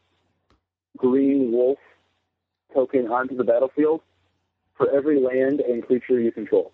green 0.96 1.50
wolf 1.50 1.80
token 2.72 3.08
onto 3.08 3.36
the 3.36 3.42
battlefield 3.42 4.00
for 4.76 4.88
every 4.94 5.18
land 5.20 5.58
and 5.58 5.84
creature 5.84 6.20
you 6.20 6.30
control. 6.30 6.70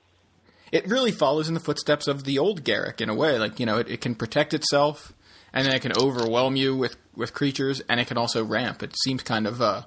It 0.72 0.86
really 0.86 1.12
follows 1.12 1.48
in 1.48 1.54
the 1.54 1.60
footsteps 1.60 2.06
of 2.06 2.24
the 2.24 2.38
old 2.38 2.64
Garruk 2.64 3.00
in 3.00 3.08
a 3.08 3.14
way. 3.14 3.38
Like 3.38 3.58
you 3.58 3.66
know, 3.66 3.78
it, 3.78 3.88
it 3.88 4.00
can 4.00 4.14
protect 4.14 4.54
itself, 4.54 5.12
and 5.52 5.66
then 5.66 5.74
it 5.74 5.82
can 5.82 5.92
overwhelm 5.96 6.56
you 6.56 6.76
with 6.76 6.96
with 7.14 7.34
creatures, 7.34 7.82
and 7.88 8.00
it 8.00 8.06
can 8.06 8.18
also 8.18 8.44
ramp. 8.44 8.82
It 8.82 8.94
seems 9.04 9.22
kind 9.22 9.46
of 9.46 9.60
uh, 9.60 9.82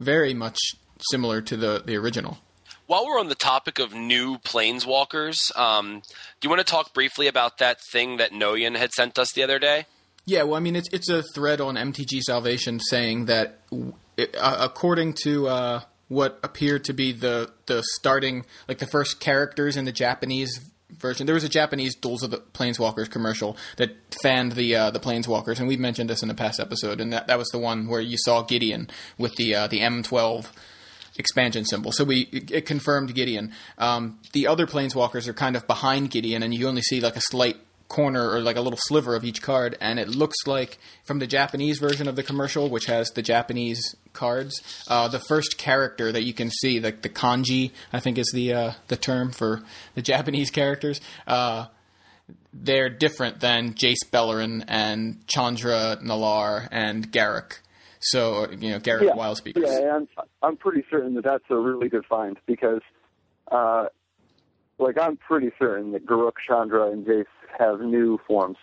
very 0.00 0.34
much 0.34 0.58
similar 1.10 1.40
to 1.42 1.56
the 1.56 1.82
the 1.84 1.96
original. 1.96 2.38
While 2.86 3.06
we're 3.06 3.18
on 3.18 3.28
the 3.28 3.34
topic 3.34 3.78
of 3.78 3.94
new 3.94 4.36
planeswalkers, 4.38 5.56
um, 5.56 6.00
do 6.00 6.46
you 6.46 6.50
want 6.50 6.60
to 6.60 6.70
talk 6.70 6.92
briefly 6.92 7.28
about 7.28 7.56
that 7.58 7.78
thing 7.90 8.18
that 8.18 8.32
Noyan 8.32 8.76
had 8.76 8.92
sent 8.92 9.18
us 9.18 9.32
the 9.32 9.42
other 9.42 9.58
day? 9.58 9.86
Yeah, 10.26 10.42
well, 10.42 10.56
I 10.56 10.60
mean, 10.60 10.76
it's 10.76 10.88
it's 10.92 11.08
a 11.08 11.22
thread 11.22 11.60
on 11.60 11.76
MTG 11.76 12.20
Salvation 12.20 12.80
saying 12.80 13.26
that, 13.26 13.60
it, 14.16 14.34
uh, 14.38 14.56
according 14.60 15.14
to 15.24 15.48
uh, 15.48 15.80
what 16.08 16.38
appeared 16.42 16.84
to 16.84 16.92
be 16.92 17.12
the 17.12 17.50
the 17.66 17.82
starting, 17.94 18.44
like 18.68 18.78
the 18.78 18.86
first 18.86 19.20
characters 19.20 19.76
in 19.76 19.84
the 19.84 19.92
Japanese 19.92 20.70
version, 20.90 21.26
there 21.26 21.34
was 21.34 21.44
a 21.44 21.48
Japanese 21.48 21.94
Duels 21.94 22.22
of 22.22 22.30
the 22.30 22.38
Planeswalkers 22.38 23.10
commercial 23.10 23.56
that 23.76 23.96
fanned 24.22 24.52
the 24.52 24.74
uh, 24.74 24.90
the 24.90 25.00
Planeswalkers, 25.00 25.58
and 25.58 25.68
we've 25.68 25.80
mentioned 25.80 26.10
this 26.10 26.22
in 26.22 26.30
a 26.30 26.34
past 26.34 26.60
episode, 26.60 27.00
and 27.00 27.12
that 27.12 27.26
that 27.26 27.38
was 27.38 27.48
the 27.48 27.58
one 27.58 27.88
where 27.88 28.00
you 28.00 28.16
saw 28.18 28.42
Gideon 28.42 28.88
with 29.18 29.34
the 29.36 29.54
uh, 29.54 29.66
the 29.66 29.80
M12 29.80 30.46
expansion 31.16 31.64
symbol. 31.64 31.92
So 31.92 32.04
we 32.04 32.22
it, 32.32 32.50
it 32.50 32.66
confirmed 32.66 33.14
Gideon. 33.14 33.52
Um, 33.78 34.18
the 34.32 34.46
other 34.46 34.66
planeswalkers 34.66 35.28
are 35.28 35.34
kind 35.34 35.56
of 35.56 35.66
behind 35.66 36.10
Gideon, 36.10 36.42
and 36.42 36.54
you 36.54 36.68
only 36.68 36.82
see 36.82 37.00
like 37.00 37.16
a 37.16 37.22
slight 37.22 37.56
corner 37.94 38.28
or 38.30 38.40
like 38.40 38.56
a 38.56 38.60
little 38.60 38.78
sliver 38.88 39.14
of 39.14 39.24
each 39.24 39.40
card. 39.40 39.76
And 39.80 39.98
it 40.00 40.08
looks 40.08 40.36
like 40.46 40.78
from 41.04 41.18
the 41.20 41.26
Japanese 41.26 41.78
version 41.78 42.08
of 42.08 42.16
the 42.16 42.22
commercial, 42.22 42.68
which 42.68 42.86
has 42.86 43.10
the 43.10 43.22
Japanese 43.22 43.94
cards, 44.12 44.60
uh, 44.88 45.06
the 45.08 45.20
first 45.20 45.58
character 45.58 46.10
that 46.12 46.22
you 46.24 46.34
can 46.34 46.50
see, 46.50 46.80
like 46.80 47.02
the 47.02 47.08
kanji, 47.08 47.70
I 47.92 48.00
think 48.00 48.18
is 48.18 48.30
the 48.34 48.52
uh, 48.52 48.72
the 48.88 48.96
term 48.96 49.30
for 49.30 49.62
the 49.94 50.02
Japanese 50.12 50.50
characters. 50.50 51.00
Uh, 51.26 51.66
they're 52.52 52.88
different 52.88 53.40
than 53.40 53.74
Jace 53.74 54.04
Beleren 54.12 54.64
and 54.68 55.26
Chandra 55.26 55.98
Nalaar 56.02 56.68
and 56.70 57.10
Garruk. 57.12 57.58
So 58.00 58.50
you 58.50 58.70
know 58.70 58.78
Garruk 58.80 59.06
Yeah. 59.06 59.14
Wild 59.14 59.36
Speakers. 59.38 59.64
Yeah, 59.66 59.96
I'm 59.96 60.08
I'm 60.42 60.56
pretty 60.56 60.84
certain 60.90 61.14
that 61.14 61.24
that's 61.24 61.44
a 61.50 61.56
really 61.56 61.88
good 61.88 62.04
find 62.06 62.36
because, 62.46 62.82
uh, 63.50 63.86
like 64.78 64.98
I'm 64.98 65.16
pretty 65.16 65.50
certain 65.58 65.92
that 65.92 66.06
Garruk, 66.06 66.32
Chandra, 66.46 66.90
and 66.90 67.06
Jace 67.06 67.26
have 67.58 67.80
new 67.80 68.18
forms. 68.26 68.56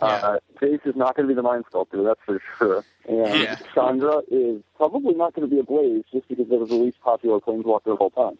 Uh, 0.00 0.38
Jace 0.62 0.86
is 0.86 0.94
not 0.94 1.16
going 1.16 1.26
to 1.26 1.28
be 1.28 1.34
the 1.34 1.42
Mind 1.42 1.64
Sculptor, 1.68 2.02
that's 2.04 2.20
for 2.24 2.40
sure. 2.56 2.84
And 3.08 3.40
Yeah. 3.42 3.56
Chandra 3.74 4.22
is 4.30 4.62
probably 4.76 5.14
not 5.14 5.34
going 5.34 5.48
to 5.48 5.52
be 5.52 5.60
a 5.60 5.64
Blaze 5.64 6.04
just 6.12 6.28
because 6.28 6.46
it 6.50 6.58
was 6.58 6.68
the 6.68 6.76
least 6.76 7.00
popular 7.00 7.40
Planeswalker 7.40 7.92
of 7.92 8.00
all 8.00 8.10
time. 8.10 8.38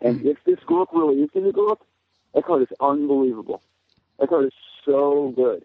And 0.00 0.24
if 0.24 0.38
this 0.44 0.58
Garruk 0.66 0.88
really 0.92 1.22
is 1.22 1.30
going 1.32 1.46
to 1.46 1.52
Garruk, 1.52 1.78
that 2.34 2.44
card 2.44 2.62
is 2.62 2.68
unbelievable. 2.80 3.62
That 4.18 4.28
card 4.30 4.46
is 4.46 4.52
so 4.84 5.32
good. 5.36 5.64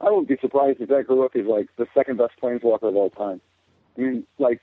I 0.00 0.06
wouldn't 0.06 0.28
be 0.28 0.38
surprised 0.40 0.80
if 0.80 0.88
that 0.88 1.06
Garruk 1.06 1.36
is 1.36 1.46
like 1.46 1.68
the 1.76 1.86
second 1.94 2.16
best 2.16 2.32
Planeswalker 2.42 2.84
of 2.88 2.96
all 2.96 3.10
time. 3.10 3.40
I 3.98 4.00
mean, 4.00 4.26
like, 4.38 4.62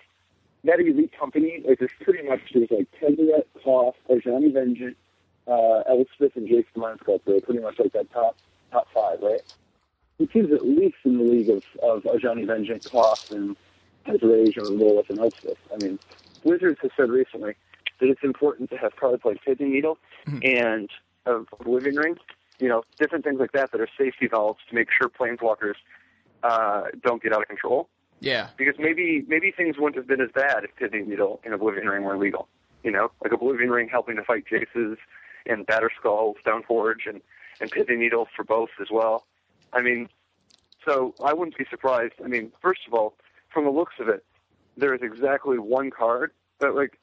that 0.63 0.79
elite 0.79 1.13
company, 1.17 1.63
like, 1.67 1.77
there's 1.79 1.91
pretty 2.01 2.27
much, 2.27 2.39
there's 2.53 2.71
like 2.71 2.88
Tezzeret, 2.99 3.43
Koth, 3.63 3.95
Ajani 4.10 4.51
Vengeant, 4.51 4.95
uh, 5.47 5.83
Elspeth, 5.89 6.36
and 6.36 6.47
Jace 6.47 6.65
the 6.73 6.79
Mind 6.79 6.99
Sculptor. 7.01 7.31
They're 7.31 7.41
pretty 7.41 7.62
much 7.62 7.79
like 7.79 7.93
that 7.93 8.12
top 8.12 8.36
top 8.71 8.88
five, 8.93 9.19
right? 9.21 9.41
Is 10.19 10.51
at 10.51 10.65
least 10.65 10.95
in 11.05 11.17
the 11.17 11.23
league 11.23 11.49
of, 11.49 11.63
of 11.83 12.03
Ajani 12.03 12.45
Vengeant, 12.47 12.83
Koth, 12.89 13.31
and 13.31 13.55
Tezzeret, 14.05 14.57
and 14.57 14.79
Lilith, 14.79 15.10
and 15.10 15.19
Elspeth. 15.19 15.57
I 15.73 15.83
mean, 15.83 15.99
Wizards 16.43 16.79
has 16.81 16.91
said 16.97 17.10
recently 17.10 17.53
that 17.99 18.10
it's 18.10 18.23
important 18.23 18.69
to 18.71 18.77
have 18.77 18.95
cards 18.95 19.23
like 19.25 19.43
Pithing 19.45 19.71
Needle 19.71 19.97
and 20.43 20.89
uh, 21.27 21.39
Living 21.65 21.95
Ring, 21.95 22.15
you 22.60 22.67
know, 22.67 22.83
different 22.99 23.23
things 23.25 23.39
like 23.39 23.51
that 23.51 23.71
that 23.71 23.79
are 23.81 23.88
safety 23.97 24.27
valves 24.27 24.60
to 24.69 24.75
make 24.75 24.88
sure 24.91 25.07
planeswalkers 25.10 25.75
uh, 26.43 26.83
don't 27.03 27.21
get 27.21 27.31
out 27.33 27.41
of 27.41 27.47
control 27.47 27.88
Yeah. 28.19 28.49
because 28.57 28.75
maybe 28.79 29.23
maybe 29.27 29.51
things 29.51 29.77
wouldn't 29.77 29.95
have 29.97 30.07
been 30.07 30.21
as 30.21 30.31
bad 30.33 30.63
if 30.63 30.75
Pithing 30.77 31.07
Needle 31.10 31.39
and 31.45 31.53
Oblivion 31.53 31.88
Ring 31.88 32.03
were 32.03 32.17
legal. 32.17 32.47
You 32.83 32.91
know, 32.91 33.12
like 33.23 33.31
Oblivion 33.33 33.69
Ring 33.69 33.88
helping 33.89 34.15
to 34.17 34.23
fight 34.23 34.45
Jaces 34.51 34.97
and 35.49 35.65
Batterskull, 35.65 36.36
Stoneforge, 36.45 37.07
and 37.07 37.21
and 37.60 37.71
Pithing 37.71 37.99
Needle 37.99 38.27
for 38.36 38.43
both 38.43 38.69
as 38.79 38.88
well. 38.91 39.25
I 39.73 39.81
mean, 39.81 40.10
so 40.86 41.15
I 41.23 41.33
wouldn't 41.33 41.57
be 41.57 41.65
surprised. 41.69 42.13
I 42.23 42.27
mean, 42.27 42.51
first 42.62 42.81
of 42.88 42.93
all, 42.93 43.15
from 43.49 43.65
the 43.65 43.71
looks 43.71 43.95
of 43.99 44.10
it, 44.10 44.23
there 44.77 44.93
is 44.93 45.01
exactly 45.01 45.57
one 45.57 45.89
card 45.89 46.31
that 46.60 46.75
like 46.75 46.99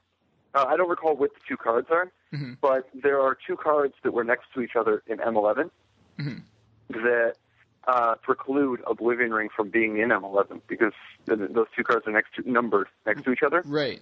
uh, 0.54 0.64
I 0.68 0.76
don't 0.76 0.88
recall 0.88 1.16
what 1.16 1.35
the 1.35 1.40
two 1.48 1.57
cards 1.57 1.88
are, 1.90 2.12
Mhm. 2.33 2.59
but 2.61 2.88
there 2.94 3.20
are 3.20 3.37
two 3.46 3.57
cards 3.57 3.94
that 4.04 4.12
were 4.12 4.22
next 4.22 4.52
to 4.54 4.61
each 4.61 4.76
other 4.76 5.02
in 5.09 5.18
M11 5.18 5.70
Mhm. 6.20 6.42
that 6.90 7.35
uh, 7.87 8.14
preclude 8.22 8.80
Oblivion 8.87 9.35
Ring 9.35 9.48
from 9.54 9.68
being 9.68 9.98
in 9.98 10.09
M11 10.11 10.62
because 10.68 10.92
th- 11.26 11.38
those 11.50 11.66
two 11.76 11.83
cards 11.85 12.07
are 12.07 12.12
next 12.12 12.35
to 12.37 12.48
numbered 12.50 12.88
next 13.04 13.24
to 13.24 13.33
each 13.33 13.42
other. 13.42 13.62
Right. 13.66 14.00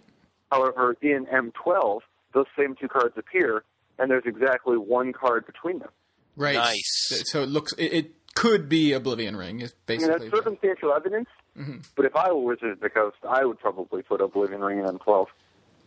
However, 0.52 0.94
in 1.00 1.26
M12, 1.26 2.02
those 2.32 2.46
same 2.56 2.76
two 2.76 2.86
cards 2.88 3.16
appear, 3.16 3.64
and 3.98 4.10
there's 4.10 4.24
exactly 4.26 4.76
one 4.76 5.12
card 5.12 5.46
between 5.46 5.78
them. 5.78 5.90
Right. 6.36 6.54
Nice. 6.54 7.22
So 7.26 7.42
it 7.42 7.48
looks 7.48 7.72
it, 7.74 7.92
it 7.92 8.10
could 8.34 8.68
be 8.68 8.92
Oblivion 8.92 9.36
Ring. 9.36 9.60
Is 9.60 9.74
basically. 9.86 10.14
I 10.14 10.18
mean, 10.18 10.30
that's 10.30 10.36
circumstantial 10.42 10.92
evidence, 10.94 11.28
Mhm. 11.58 11.86
but 11.96 12.06
if 12.06 12.16
I 12.16 12.32
were 12.32 12.40
Wizards 12.42 12.72
of 12.72 12.80
the 12.80 12.88
Coast, 12.90 13.16
I 13.28 13.44
would 13.44 13.58
probably 13.58 14.02
put 14.02 14.20
Oblivion 14.20 14.62
Ring 14.62 14.78
in 14.78 14.86
M12. 14.86 15.26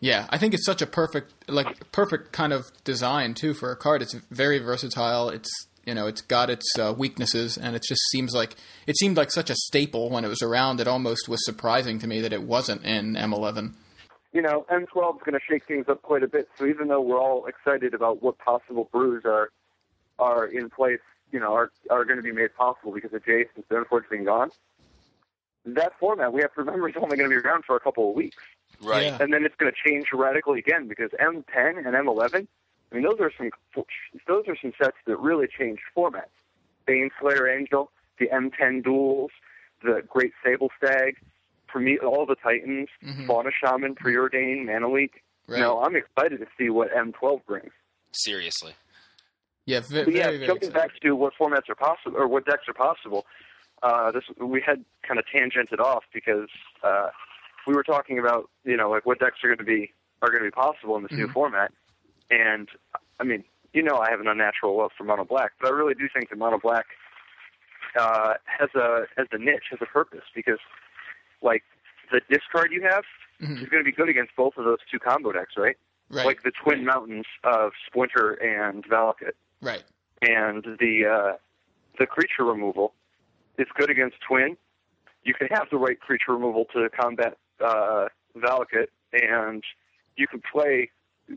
Yeah, 0.01 0.27
I 0.29 0.37
think 0.37 0.53
it's 0.53 0.65
such 0.65 0.81
a 0.81 0.85
perfect 0.87 1.33
like 1.49 1.91
perfect 1.91 2.31
kind 2.31 2.53
of 2.53 2.65
design 2.83 3.33
too 3.33 3.53
for 3.53 3.71
a 3.71 3.75
card. 3.75 4.01
It's 4.01 4.13
very 4.29 4.59
versatile. 4.59 5.29
It's 5.29 5.49
you 5.85 5.95
know 5.95 6.05
it's 6.05 6.21
got 6.21 6.49
its 6.51 6.65
uh, 6.77 6.93
weaknesses, 6.95 7.57
and 7.57 7.75
it 7.75 7.83
just 7.87 8.01
seems 8.11 8.33
like 8.35 8.55
it 8.85 8.97
seemed 8.97 9.17
like 9.17 9.31
such 9.31 9.49
a 9.49 9.55
staple 9.55 10.09
when 10.11 10.23
it 10.23 10.27
was 10.27 10.43
around. 10.43 10.79
It 10.79 10.87
almost 10.87 11.27
was 11.27 11.43
surprising 11.45 11.97
to 11.99 12.07
me 12.07 12.21
that 12.21 12.33
it 12.33 12.43
wasn't 12.43 12.83
in 12.83 13.15
M11. 13.15 13.73
You 14.35 14.41
know, 14.41 14.65
M12 14.69 15.15
is 15.15 15.21
going 15.23 15.33
to 15.33 15.39
shake 15.49 15.65
things 15.65 15.85
up 15.87 16.01
quite 16.01 16.21
a 16.21 16.27
bit. 16.27 16.49
So 16.57 16.65
even 16.65 16.89
though 16.89 16.99
we're 17.01 17.19
all 17.19 17.45
excited 17.45 17.93
about 17.93 18.21
what 18.21 18.37
possible 18.37 18.89
brews 18.91 19.23
are 19.25 19.49
are 20.19 20.45
in 20.45 20.69
place, 20.69 20.99
you 21.31 21.39
know, 21.39 21.53
are 21.53 21.71
are 21.89 22.03
going 22.03 22.17
to 22.17 22.23
be 22.23 22.33
made 22.33 22.53
possible 22.55 22.91
because 22.91 23.13
of 23.13 23.23
Jace 23.23 23.47
and 23.55 23.65
Stoneforge 23.69 24.09
being 24.09 24.25
gone, 24.25 24.51
that 25.65 25.93
format 25.99 26.33
we 26.33 26.41
have 26.41 26.53
to 26.55 26.61
remember 26.61 26.89
is 26.89 26.95
only 26.97 27.15
going 27.17 27.29
to 27.29 27.35
be 27.41 27.41
around 27.47 27.63
for 27.65 27.75
a 27.75 27.79
couple 27.79 28.09
of 28.09 28.15
weeks, 28.15 28.43
Right. 28.81 29.05
Yeah. 29.05 29.17
and 29.21 29.33
then 29.33 29.45
it's 29.45 29.55
going 29.55 29.71
to 29.71 29.89
change 29.89 30.07
radically 30.13 30.59
again 30.59 30.87
because 30.87 31.11
M10 31.11 31.77
and 31.77 31.95
M11. 31.95 32.47
I 32.91 32.95
mean, 32.95 33.03
those 33.03 33.19
are 33.21 33.31
some 33.37 33.49
those 34.27 34.43
are 34.49 34.57
some 34.61 34.73
sets 34.81 34.97
that 35.07 35.17
really 35.17 35.47
changed 35.47 35.81
formats. 35.95 36.35
Bane 36.85 37.09
Slayer 37.19 37.47
Angel, 37.47 37.89
the 38.19 38.27
M10 38.27 38.83
duels, 38.83 39.31
the 39.83 40.03
Great 40.07 40.33
Sable 40.43 40.69
Stag, 40.77 41.15
for 41.75 41.81
me, 41.81 41.97
all 41.99 42.25
the 42.25 42.35
Titans, 42.35 42.87
Mhm. 43.03 43.27
Fauna 43.27 43.49
Shaman, 43.51 43.95
Preordain, 43.95 44.65
Mana 44.65 44.89
Leak. 44.89 45.21
Right. 45.45 45.57
You 45.57 45.63
know, 45.63 45.81
I'm 45.83 45.93
excited 45.97 46.39
to 46.39 46.47
see 46.57 46.69
what 46.69 46.89
M12 46.93 47.45
brings. 47.45 47.73
Seriously. 48.13 48.73
Yeah. 49.65 49.81
Ve- 49.81 50.05
But 50.05 50.13
yeah, 50.13 50.23
very 50.27 50.37
very. 50.37 50.47
jumping 50.47 50.69
exciting. 50.69 50.89
back 50.93 51.01
to 51.01 51.11
what 51.17 51.33
formats 51.37 51.67
are 51.69 51.75
possible 51.75 52.15
or 52.17 52.27
what 52.29 52.45
decks 52.45 52.63
are 52.69 52.73
possible. 52.73 53.25
Uh, 53.83 54.09
this 54.11 54.23
we 54.39 54.61
had 54.61 54.85
kind 55.05 55.19
of 55.19 55.25
tangented 55.25 55.79
off 55.79 56.05
because 56.13 56.47
uh, 56.81 57.09
we 57.67 57.73
were 57.73 57.83
talking 57.83 58.17
about 58.19 58.49
you 58.63 58.77
know 58.77 58.89
like 58.89 59.05
what 59.05 59.19
decks 59.19 59.43
are 59.43 59.47
going 59.49 59.57
to 59.57 59.65
be 59.65 59.91
are 60.21 60.29
going 60.29 60.41
to 60.41 60.47
be 60.47 60.51
possible 60.51 60.95
in 60.95 61.03
this 61.03 61.11
new 61.11 61.27
format, 61.27 61.73
and 62.31 62.69
I 63.19 63.23
mean 63.25 63.43
you 63.73 63.83
know 63.83 63.97
I 63.97 64.09
have 64.09 64.21
an 64.21 64.27
unnatural 64.29 64.77
love 64.77 64.91
for 64.97 65.03
mono 65.03 65.25
black, 65.25 65.51
but 65.59 65.67
I 65.67 65.71
really 65.75 65.93
do 65.93 66.07
think 66.13 66.29
that 66.29 66.37
mono 66.37 66.57
black 66.57 66.85
uh, 67.99 68.35
has 68.45 68.69
a 68.75 69.03
has 69.17 69.27
a 69.33 69.37
niche, 69.37 69.65
has 69.71 69.79
a 69.81 69.85
purpose 69.85 70.23
because 70.33 70.59
like 71.45 71.63
the 72.11 72.21
discard 72.29 72.71
you 72.71 72.81
have 72.81 73.03
is 73.39 73.69
going 73.69 73.83
to 73.83 73.83
be 73.83 73.91
good 73.91 74.09
against 74.09 74.35
both 74.35 74.57
of 74.57 74.65
those 74.65 74.79
two 74.91 74.99
combo 74.99 75.31
decks, 75.31 75.53
right? 75.57 75.77
Right. 76.09 76.25
Like 76.25 76.43
the 76.43 76.51
twin 76.51 76.85
mountains 76.85 77.25
of 77.43 77.71
Splinter 77.87 78.33
and 78.33 78.83
Valakut 78.85 79.33
right. 79.61 79.83
and 80.21 80.63
the 80.79 81.05
uh, 81.05 81.37
the 81.97 82.05
creature 82.05 82.43
removal 82.43 82.93
is 83.57 83.67
good 83.75 83.89
against 83.89 84.17
Twin. 84.27 84.57
You 85.23 85.33
can 85.33 85.47
have 85.47 85.67
the 85.71 85.77
right 85.77 85.99
creature 85.99 86.33
removal 86.33 86.65
to 86.73 86.89
combat 86.89 87.37
uh, 87.59 88.07
Valakut, 88.37 88.87
and 89.13 89.63
you 90.15 90.27
could 90.27 90.43
play 90.43 90.91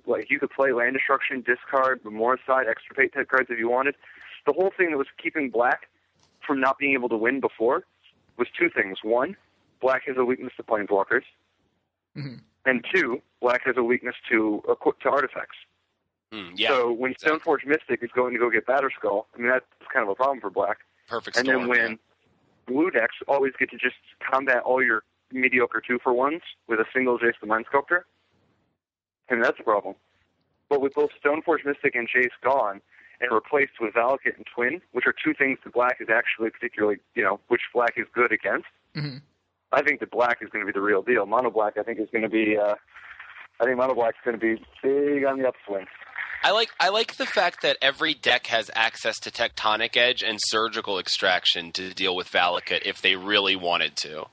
like 0.06 0.30
you 0.30 0.38
could 0.38 0.50
play 0.50 0.72
land 0.72 0.94
destruction, 0.94 1.42
discard, 1.46 2.02
Memoricide, 2.04 2.68
extirpate 2.68 3.14
type 3.14 3.28
cards 3.28 3.48
if 3.50 3.58
you 3.58 3.70
wanted. 3.70 3.94
The 4.46 4.52
whole 4.52 4.70
thing 4.76 4.90
that 4.90 4.98
was 4.98 5.06
keeping 5.22 5.50
Black 5.50 5.88
from 6.46 6.60
not 6.60 6.78
being 6.78 6.92
able 6.92 7.08
to 7.08 7.16
win 7.16 7.40
before 7.40 7.84
was 8.36 8.48
two 8.58 8.68
things. 8.70 8.98
One, 9.02 9.36
Black 9.80 10.04
has 10.06 10.16
a 10.16 10.24
weakness 10.24 10.52
to 10.56 10.62
planeswalkers, 10.62 11.22
and 12.64 12.84
two, 12.92 13.22
Black 13.40 13.62
has 13.64 13.76
a 13.76 13.82
weakness 13.82 14.14
to 14.30 14.62
to 15.02 15.08
artifacts. 15.10 15.56
Mm, 16.32 16.52
yeah, 16.56 16.68
So 16.68 16.92
when 16.92 17.12
exactly. 17.12 17.38
Stoneforge 17.38 17.66
Mystic 17.66 18.02
is 18.02 18.10
going 18.14 18.34
to 18.34 18.38
go 18.38 18.50
get 18.50 18.66
Batterskull, 18.66 19.24
I 19.34 19.38
mean 19.38 19.48
that's 19.48 19.64
kind 19.92 20.02
of 20.02 20.10
a 20.10 20.14
problem 20.14 20.40
for 20.40 20.50
Black. 20.50 20.78
perfect. 21.08 21.36
And 21.38 21.46
storm, 21.46 21.60
then 21.62 21.68
when 21.68 21.98
blue 22.66 22.90
decks 22.90 23.16
always 23.26 23.52
get 23.58 23.70
to 23.70 23.78
just 23.78 23.96
combat 24.30 24.62
all 24.62 24.82
your 24.82 25.04
mediocre 25.32 25.80
two 25.86 25.98
for 26.02 26.12
ones 26.12 26.42
with 26.66 26.80
a 26.80 26.84
single 26.92 27.18
Jace 27.18 27.32
the 27.40 27.46
Mind 27.46 27.64
Sculptor, 27.68 28.04
and 29.28 29.42
that's 29.42 29.58
a 29.58 29.62
problem. 29.62 29.94
But 30.68 30.82
with 30.82 30.92
both 30.94 31.10
Stoneforge 31.24 31.64
Mystic 31.64 31.94
and 31.94 32.08
Jace 32.14 32.28
gone, 32.42 32.82
and 33.20 33.32
replaced 33.32 33.80
with 33.80 33.94
Valakut 33.94 34.36
and 34.36 34.46
Twin, 34.54 34.80
which 34.92 35.04
are 35.06 35.12
two 35.24 35.34
things 35.34 35.58
that 35.64 35.72
Black 35.72 35.96
is 36.00 36.08
actually 36.08 36.50
particularly, 36.50 36.98
you 37.16 37.22
know, 37.24 37.40
which 37.48 37.62
Black 37.74 37.94
is 37.96 38.06
good 38.14 38.30
against, 38.32 38.68
Mhm. 38.94 39.22
I 39.72 39.82
think 39.82 40.00
that 40.00 40.10
Black 40.10 40.38
is 40.40 40.48
going 40.50 40.64
to 40.66 40.72
be 40.72 40.76
the 40.76 40.80
real 40.80 41.02
deal. 41.02 41.26
Mono 41.26 41.50
Black, 41.50 41.74
I 41.78 41.82
think, 41.82 42.00
is 42.00 42.08
going 42.10 42.22
to 42.22 42.28
be. 42.28 42.56
Uh, 42.56 42.74
I 43.60 43.64
think 43.64 43.76
Mono 43.76 43.94
Black 43.94 44.14
is 44.14 44.20
going 44.24 44.38
to 44.38 44.40
be 44.40 44.62
big 44.82 45.24
on 45.24 45.38
the 45.38 45.48
upswing. 45.48 45.86
I 46.42 46.52
like 46.52 46.70
I 46.78 46.88
like 46.90 47.16
the 47.16 47.26
fact 47.26 47.62
that 47.62 47.76
every 47.82 48.14
deck 48.14 48.46
has 48.46 48.70
access 48.74 49.18
to 49.20 49.30
Tectonic 49.30 49.96
Edge 49.96 50.22
and 50.22 50.38
Surgical 50.40 50.98
Extraction 50.98 51.72
to 51.72 51.92
deal 51.92 52.14
with 52.14 52.30
Valakut 52.30 52.82
if 52.84 53.02
they 53.02 53.16
really 53.16 53.56
wanted 53.56 53.96
to. 53.96 54.26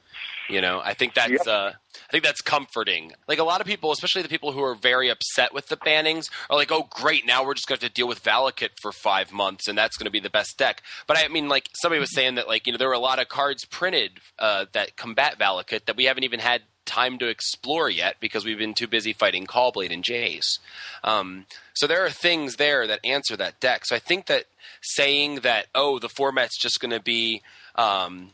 You 0.48 0.62
know, 0.62 0.80
I 0.84 0.94
think 0.94 1.16
that's 1.16 1.32
Yep. 1.32 1.48
uh, 1.48 1.72
I 2.08 2.12
think 2.12 2.24
that's 2.24 2.42
comforting. 2.42 3.14
Like 3.28 3.40
a 3.40 3.44
lot 3.44 3.62
of 3.62 3.68
people, 3.68 3.92
especially 3.92 4.22
the 4.22 4.30
people 4.30 4.52
who 4.52 4.64
are 4.64 4.76
very 4.76 5.10
upset 5.10 5.54
with 5.54 5.68
the 5.70 5.78
bannings, 5.78 6.30
are 6.50 6.56
like, 6.56 6.72
"Oh, 6.72 6.88
great! 6.92 7.26
Now 7.26 7.44
we're 7.44 7.56
just 7.56 7.68
going 7.68 7.80
to 7.80 7.86
have 7.86 7.92
to 7.92 7.94
deal 7.94 8.08
with 8.08 8.24
Valakut 8.24 8.70
for 8.80 8.92
five 8.92 9.32
months, 9.32 9.68
and 9.68 9.76
that's 9.76 9.98
going 9.98 10.06
to 10.06 10.12
be 10.12 10.20
the 10.20 10.30
best 10.30 10.58
deck." 10.58 10.84
But 11.08 11.18
I 11.18 11.28
mean, 11.30 11.50
like 11.50 11.70
somebody 11.82 12.00
was 12.00 12.14
saying 12.14 12.36
that, 12.36 12.48
like 12.48 12.68
you 12.68 12.74
know, 12.74 12.78
there 12.78 12.88
were 12.88 12.94
a 12.94 13.00
lot 13.00 13.18
of 13.20 13.28
cards 13.28 13.66
printed 13.66 14.20
uh, 14.38 14.66
that 14.74 14.96
combat 14.96 15.40
Valakut 15.40 15.86
that 15.86 15.98
we 15.98 16.06
haven't 16.06 16.24
even 16.24 16.40
had 16.40 16.62
time 16.86 17.18
to 17.20 17.28
explore 17.28 17.90
yet 17.90 18.16
because 18.20 18.46
we've 18.46 18.58
been 18.58 18.74
too 18.74 18.88
busy 18.88 19.14
fighting 19.14 19.46
Caw-Blade 19.46 19.92
and 19.92 20.04
Jace. 20.04 20.60
Um, 21.04 21.46
so 21.74 21.88
there 21.88 22.06
are 22.06 22.10
things 22.10 22.56
there 22.56 22.88
that 22.88 23.00
answer 23.04 23.36
that 23.38 23.60
deck. 23.60 23.86
So 23.86 23.96
I 23.96 24.00
think 24.00 24.28
that 24.28 24.46
saying 24.82 25.42
that 25.42 25.68
oh 25.74 26.00
the 26.00 26.10
format's 26.10 26.58
just 26.58 26.80
going 26.80 26.92
to 26.92 27.02
be 27.02 27.42
um, 27.76 28.32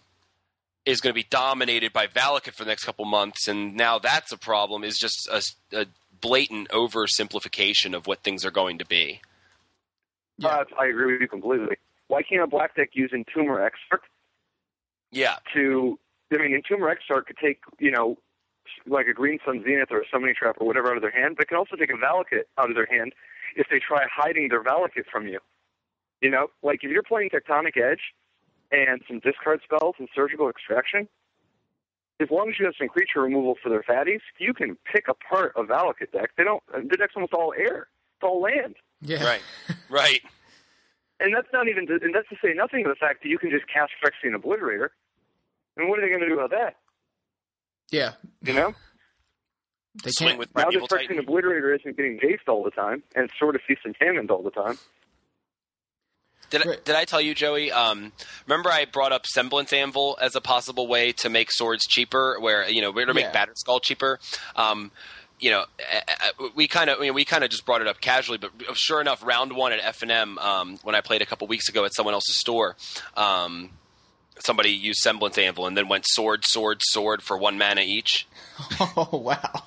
is 0.86 1.02
going 1.02 1.12
to 1.12 1.20
be 1.20 1.28
dominated 1.30 1.94
by 1.94 2.08
Valakut 2.08 2.54
for 2.54 2.64
the 2.64 2.70
next 2.70 2.84
couple 2.84 3.06
months, 3.06 3.48
and 3.48 3.76
now 3.76 4.00
that's 4.00 4.32
a 4.32 4.38
problem 4.38 4.84
is 4.84 4.98
just 4.98 5.28
a, 5.32 5.42
a 5.78 5.86
blatant 6.20 6.70
oversimplification 6.70 7.96
of 7.96 8.08
what 8.08 8.20
things 8.24 8.46
are 8.46 8.52
going 8.52 8.78
to 8.80 8.86
be. 8.86 9.22
Yeah. 10.38 10.50
Uh, 10.50 10.64
I 10.80 10.88
agree 10.88 11.14
with 11.14 11.22
you 11.22 11.28
completely. 11.28 11.78
Why 12.08 12.24
can't 12.24 12.44
a 12.44 12.48
black 12.48 12.76
deck 12.76 12.90
use 12.94 13.12
Entomber 13.14 13.66
Exarch 13.66 14.02
Yeah, 15.12 15.36
to? 15.54 15.98
I 16.34 16.38
mean, 16.38 16.62
Entomber 16.62 16.92
Exarch 16.92 17.28
could 17.28 17.38
take 17.38 17.60
you 17.80 17.92
know, 17.92 18.18
like 18.88 19.08
a 19.08 19.14
Green 19.14 19.40
Sun 19.46 19.64
Zenith 19.64 19.92
or 19.92 20.02
a 20.02 20.06
Summoning 20.12 20.36
Trap 20.38 20.58
or 20.60 20.68
whatever 20.68 20.90
out 20.90 20.98
of 20.98 21.02
their 21.02 21.12
hand, 21.12 21.36
but 21.36 21.44
it 21.44 21.50
can 21.50 21.58
also 21.58 21.76
take 21.76 21.92
a 21.92 21.94
Valakut 21.94 22.44
out 22.58 22.70
of 22.70 22.76
their 22.76 22.86
hand 22.86 23.14
if 23.56 23.68
they 23.70 23.80
try 23.80 24.06
hiding 24.12 24.50
their 24.50 24.64
Valakut 24.64 25.06
from 25.12 25.28
you. 25.28 25.40
You 26.22 26.30
know, 26.30 26.48
like 26.64 26.84
if 26.84 26.92
you're 26.92 27.04
playing 27.04 27.30
Tectonic 27.30 27.78
Edge 27.78 28.14
and 28.72 29.02
some 29.08 29.20
discard 29.20 29.62
spells 29.64 29.96
and 30.00 30.08
Surgical 30.14 30.50
Extraction, 30.50 31.08
as 32.20 32.30
long 32.30 32.50
as 32.50 32.60
you 32.60 32.66
have 32.66 32.76
some 32.78 32.88
creature 32.88 33.22
removal 33.22 33.56
for 33.62 33.70
their 33.70 33.82
fatties, 33.82 34.22
you 34.38 34.54
can 34.54 34.78
pick 34.92 35.08
apart 35.08 35.54
a 35.56 35.64
Valakut 35.64 36.12
deck. 36.12 36.32
They 36.38 36.44
don't. 36.44 36.62
The 36.72 36.96
deck's 36.96 37.14
almost 37.16 37.34
all 37.34 37.54
air. 37.58 37.88
It's 38.16 38.24
all 38.24 38.42
land. 38.42 38.76
Yeah. 39.02 39.24
right, 39.24 39.42
right. 39.90 40.22
And 41.20 41.34
that's 41.36 41.48
not 41.54 41.68
even, 41.68 41.88
to, 41.88 42.00
and 42.02 42.14
that's 42.16 42.30
to 42.30 42.36
say 42.44 42.54
nothing 42.54 42.86
of 42.86 42.90
the 42.90 42.96
fact 42.96 43.24
that 43.24 43.30
you 43.30 43.38
can 43.38 43.50
just 43.50 43.66
cast 43.68 43.92
Phyrexian 44.02 44.36
Obliterator. 44.36 44.90
And 45.78 45.90
what 45.90 46.00
are 46.00 46.02
they 46.02 46.10
going 46.10 46.22
to 46.22 46.28
do 46.28 46.34
about 46.34 46.52
that? 46.52 46.78
Yeah. 47.92 48.14
You 48.44 48.54
know? 48.54 48.74
They 50.04 50.12
Swing 50.12 50.30
can't. 50.30 50.40
with 50.40 50.56
now 50.56 50.64
Primeval 50.64 50.88
that 50.88 50.96
Phyrexian 51.02 51.08
Titan. 51.18 51.26
Obliterator 51.26 51.78
isn't 51.80 51.98
getting 51.98 52.18
jaced 52.22 52.48
all 52.48 52.64
the 52.64 52.72
time, 52.72 53.04
and 53.16 53.30
Sword 53.38 53.56
of 53.56 53.62
Feast 53.68 53.82
and 53.84 53.96
Famine 53.98 54.30
all 54.30 54.42
the 54.42 54.50
time. 54.52 54.78
Did 56.50 56.66
I, 56.66 56.70
Right. 56.70 56.86
did 56.86 56.96
I 56.96 57.06
tell 57.06 57.22
you, 57.22 57.34
Joey? 57.34 57.72
Um, 57.72 58.12
remember, 58.46 58.70
I 58.70 58.86
brought 58.86 59.12
up 59.14 59.26
Semblance 59.26 59.72
Anvil 59.72 60.18
as 60.22 60.36
a 60.36 60.42
possible 60.42 60.88
way 60.88 61.12
to 61.14 61.30
make 61.30 61.50
swords 61.52 61.86
cheaper, 61.88 62.38
where 62.40 62.68
you 62.70 62.82
know, 62.82 62.92
we're 62.92 63.06
to 63.06 63.14
make 63.14 63.26
Yeah. 63.34 63.46
Batterskull 63.46 63.82
cheaper. 63.82 64.20
Um, 64.56 64.92
you 65.40 65.50
know, 65.52 65.62
uh, 65.94 66.00
uh, 66.40 66.50
we 66.56 66.68
kind 66.68 66.90
of 66.90 67.00
we 67.00 67.26
kind 67.26 67.44
of 67.44 67.50
just 67.50 67.66
brought 67.66 67.82
it 67.82 67.88
up 67.88 68.00
casually, 68.02 68.38
but 68.38 68.52
sure 68.78 69.02
enough, 69.02 69.26
round 69.26 69.56
one 69.56 69.72
at 69.72 69.80
F 69.82 70.02
and 70.04 70.12
M 70.12 70.38
um, 70.40 70.78
when 70.84 70.94
I 70.94 71.02
played 71.02 71.22
a 71.22 71.26
couple 71.26 71.48
weeks 71.48 71.68
ago 71.70 71.84
at 71.86 71.94
someone 71.96 72.14
else's 72.14 72.40
store. 72.40 72.76
Um, 73.18 73.72
somebody 74.46 74.70
used 74.70 75.00
Semblance 75.00 75.38
Anvil 75.38 75.68
and 75.68 75.78
then 75.78 75.88
went 75.88 76.06
sword, 76.08 76.44
sword, 76.46 76.82
sword 76.84 77.22
for 77.22 77.38
one 77.38 77.58
mana 77.58 77.82
each. 77.82 78.28
Oh 78.80 79.10
wow. 79.12 79.64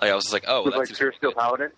Like 0.00 0.10
I 0.10 0.14
was 0.14 0.32
like, 0.32 0.44
oh, 0.48 0.64
that's 0.64 0.90
like 0.90 0.96
Pure 0.96 1.12
Steel 1.12 1.32
Paladin. 1.32 1.70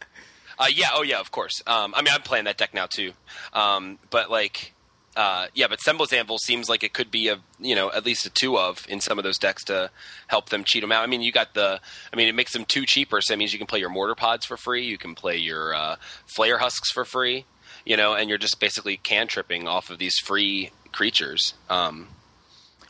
Uh, 0.59 0.67
yeah, 0.73 0.89
oh 0.95 1.03
yeah, 1.03 1.21
of 1.21 1.31
course. 1.31 1.63
Um, 1.67 1.93
I 1.95 2.03
mean, 2.03 2.15
I'm 2.15 2.23
playing 2.23 2.47
that 2.47 2.57
deck 2.57 2.73
now 2.73 2.87
too. 2.87 3.13
Um, 3.53 3.99
but 4.11 4.31
like, 4.31 4.73
uh, 5.17 5.47
yeah, 5.55 5.67
but 5.69 5.81
Semblance 5.81 6.13
Anvil 6.13 6.39
seems 6.39 6.69
like 6.69 6.83
it 6.83 6.93
could 6.93 7.11
be 7.11 7.29
a 7.29 7.39
you 7.59 7.75
know 7.75 7.91
at 7.93 8.07
least 8.07 8.27
a 8.27 8.31
two 8.31 8.59
of 8.59 8.87
in 8.89 9.01
some 9.01 9.19
of 9.19 9.25
those 9.25 9.39
decks 9.39 9.65
to 9.65 9.91
help 10.29 10.49
them 10.49 10.65
cheat 10.65 10.83
them 10.83 10.93
out. 10.93 11.03
I 11.03 11.07
mean, 11.07 11.23
you 11.23 11.33
got 11.33 11.55
the, 11.55 11.81
I 12.13 12.17
mean, 12.17 12.29
it 12.29 12.35
makes 12.35 12.53
them 12.53 12.65
two 12.65 12.87
cheaper, 12.87 13.21
so 13.21 13.33
that 13.33 13.39
means 13.39 13.53
you 13.53 13.59
can 13.59 13.67
play 13.67 13.81
your 13.81 13.91
Mortar 13.91 14.15
Pods 14.15 14.47
for 14.47 14.57
free, 14.57 14.87
you 14.87 14.99
can 14.99 15.15
play 15.15 15.37
your 15.37 15.75
uh, 15.75 15.97
Flayer 16.39 16.59
Husks 16.59 16.91
for 16.91 17.05
free, 17.05 17.45
you 17.85 17.97
know, 17.97 18.15
and 18.15 18.29
you're 18.29 18.39
just 18.39 18.59
basically 18.61 18.97
cantripping 18.97 19.69
off 19.69 19.91
of 19.91 19.99
these 19.99 20.17
free 20.25 20.71
creatures. 20.97 21.55
Um, 21.69 22.09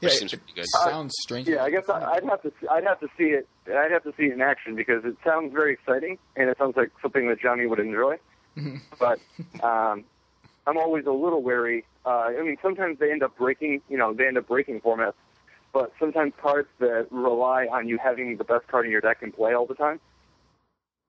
Yeah, 0.00 0.08
which 0.08 0.18
seems 0.18 0.30
pretty 0.32 0.52
good. 0.54 0.66
sounds 0.84 1.12
strange. 1.22 1.48
Yeah, 1.48 1.64
I 1.64 1.70
guess 1.70 1.88
I, 1.88 2.02
I'd 2.04 2.24
have 2.24 2.42
to 2.42 2.52
I'd 2.70 2.84
have 2.84 3.00
to 3.00 3.08
see 3.18 3.24
it. 3.38 3.48
I'd 3.66 3.90
have 3.90 4.04
to 4.04 4.12
see 4.16 4.24
it 4.26 4.32
in 4.32 4.40
action 4.40 4.76
because 4.76 5.04
it 5.04 5.16
sounds 5.24 5.52
very 5.52 5.72
exciting 5.72 6.18
and 6.36 6.48
it 6.48 6.56
sounds 6.58 6.76
like 6.76 6.90
something 7.02 7.28
that 7.28 7.40
Johnny 7.40 7.66
would 7.66 7.80
enjoy. 7.80 8.16
But 8.98 9.18
um, 9.62 10.04
I'm 10.66 10.78
always 10.78 11.04
a 11.06 11.10
little 11.12 11.42
wary. 11.42 11.84
Uh, 12.06 12.30
I 12.38 12.42
mean, 12.42 12.56
sometimes 12.62 12.98
they 12.98 13.10
end 13.12 13.22
up 13.22 13.36
breaking. 13.36 13.82
You 13.90 13.98
know, 13.98 14.14
they 14.14 14.26
end 14.26 14.38
up 14.38 14.46
breaking 14.48 14.80
formats. 14.80 15.12
But 15.72 15.92
sometimes 16.00 16.32
cards 16.40 16.68
that 16.78 17.08
rely 17.10 17.66
on 17.66 17.86
you 17.88 17.98
having 17.98 18.36
the 18.38 18.44
best 18.44 18.66
card 18.68 18.86
in 18.86 18.92
your 18.92 19.02
deck 19.02 19.18
in 19.22 19.30
play 19.32 19.52
all 19.52 19.66
the 19.66 19.74
time 19.74 20.00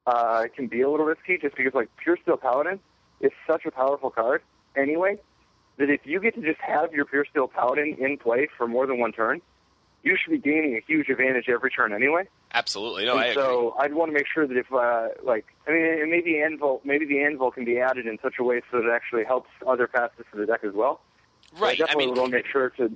uh, 0.05 0.43
can 0.55 0.67
be 0.67 0.81
a 0.81 0.89
little 0.89 1.05
risky. 1.05 1.37
Just 1.37 1.55
because, 1.55 1.73
like, 1.73 1.89
Pure 2.03 2.17
Steel 2.23 2.35
Paladin 2.37 2.79
is 3.21 3.31
such 3.45 3.65
a 3.65 3.71
powerful 3.71 4.09
card 4.09 4.41
anyway 4.75 5.17
that 5.77 5.89
if 5.89 6.01
you 6.05 6.19
get 6.19 6.35
to 6.35 6.41
just 6.41 6.59
have 6.59 6.93
your 6.93 7.05
Pure 7.05 7.25
Steel 7.29 7.47
Paladin 7.47 7.97
in 7.99 8.17
play 8.17 8.47
for 8.57 8.67
more 8.67 8.87
than 8.87 8.99
one 8.99 9.11
turn, 9.11 9.41
you 10.03 10.17
should 10.21 10.31
be 10.31 10.37
gaining 10.37 10.75
a 10.75 10.81
huge 10.85 11.09
advantage 11.09 11.45
every 11.49 11.69
turn 11.69 11.93
anyway. 11.93 12.27
Absolutely, 12.53 13.05
no, 13.05 13.11
and 13.11 13.21
I 13.21 13.25
agree. 13.27 13.43
so 13.43 13.75
I'd 13.79 13.93
want 13.93 14.09
to 14.09 14.13
make 14.13 14.25
sure 14.31 14.47
that 14.47 14.57
if, 14.57 14.71
uh, 14.71 15.09
like, 15.23 15.45
I 15.67 15.71
mean, 15.71 16.09
maybe 16.09 16.41
anvil, 16.41 16.81
maybe 16.83 17.05
the 17.05 17.21
anvil 17.21 17.51
can 17.51 17.65
be 17.65 17.79
added 17.79 18.07
in 18.07 18.17
such 18.21 18.35
a 18.39 18.43
way 18.43 18.61
so 18.71 18.77
that 18.77 18.87
it 18.87 18.91
actually 18.91 19.25
helps 19.25 19.49
other 19.67 19.87
facets 19.87 20.27
of 20.31 20.39
the 20.39 20.45
deck 20.45 20.63
as 20.63 20.73
well. 20.73 21.01
I 21.55 21.59
right? 21.59 21.71
I 21.71 21.75
definitely 21.75 22.05
mean, 22.05 22.15
would 22.15 22.19
want 22.21 22.31
to 22.31 22.37
make 22.37 22.47
sure 22.47 22.69
to. 22.71 22.91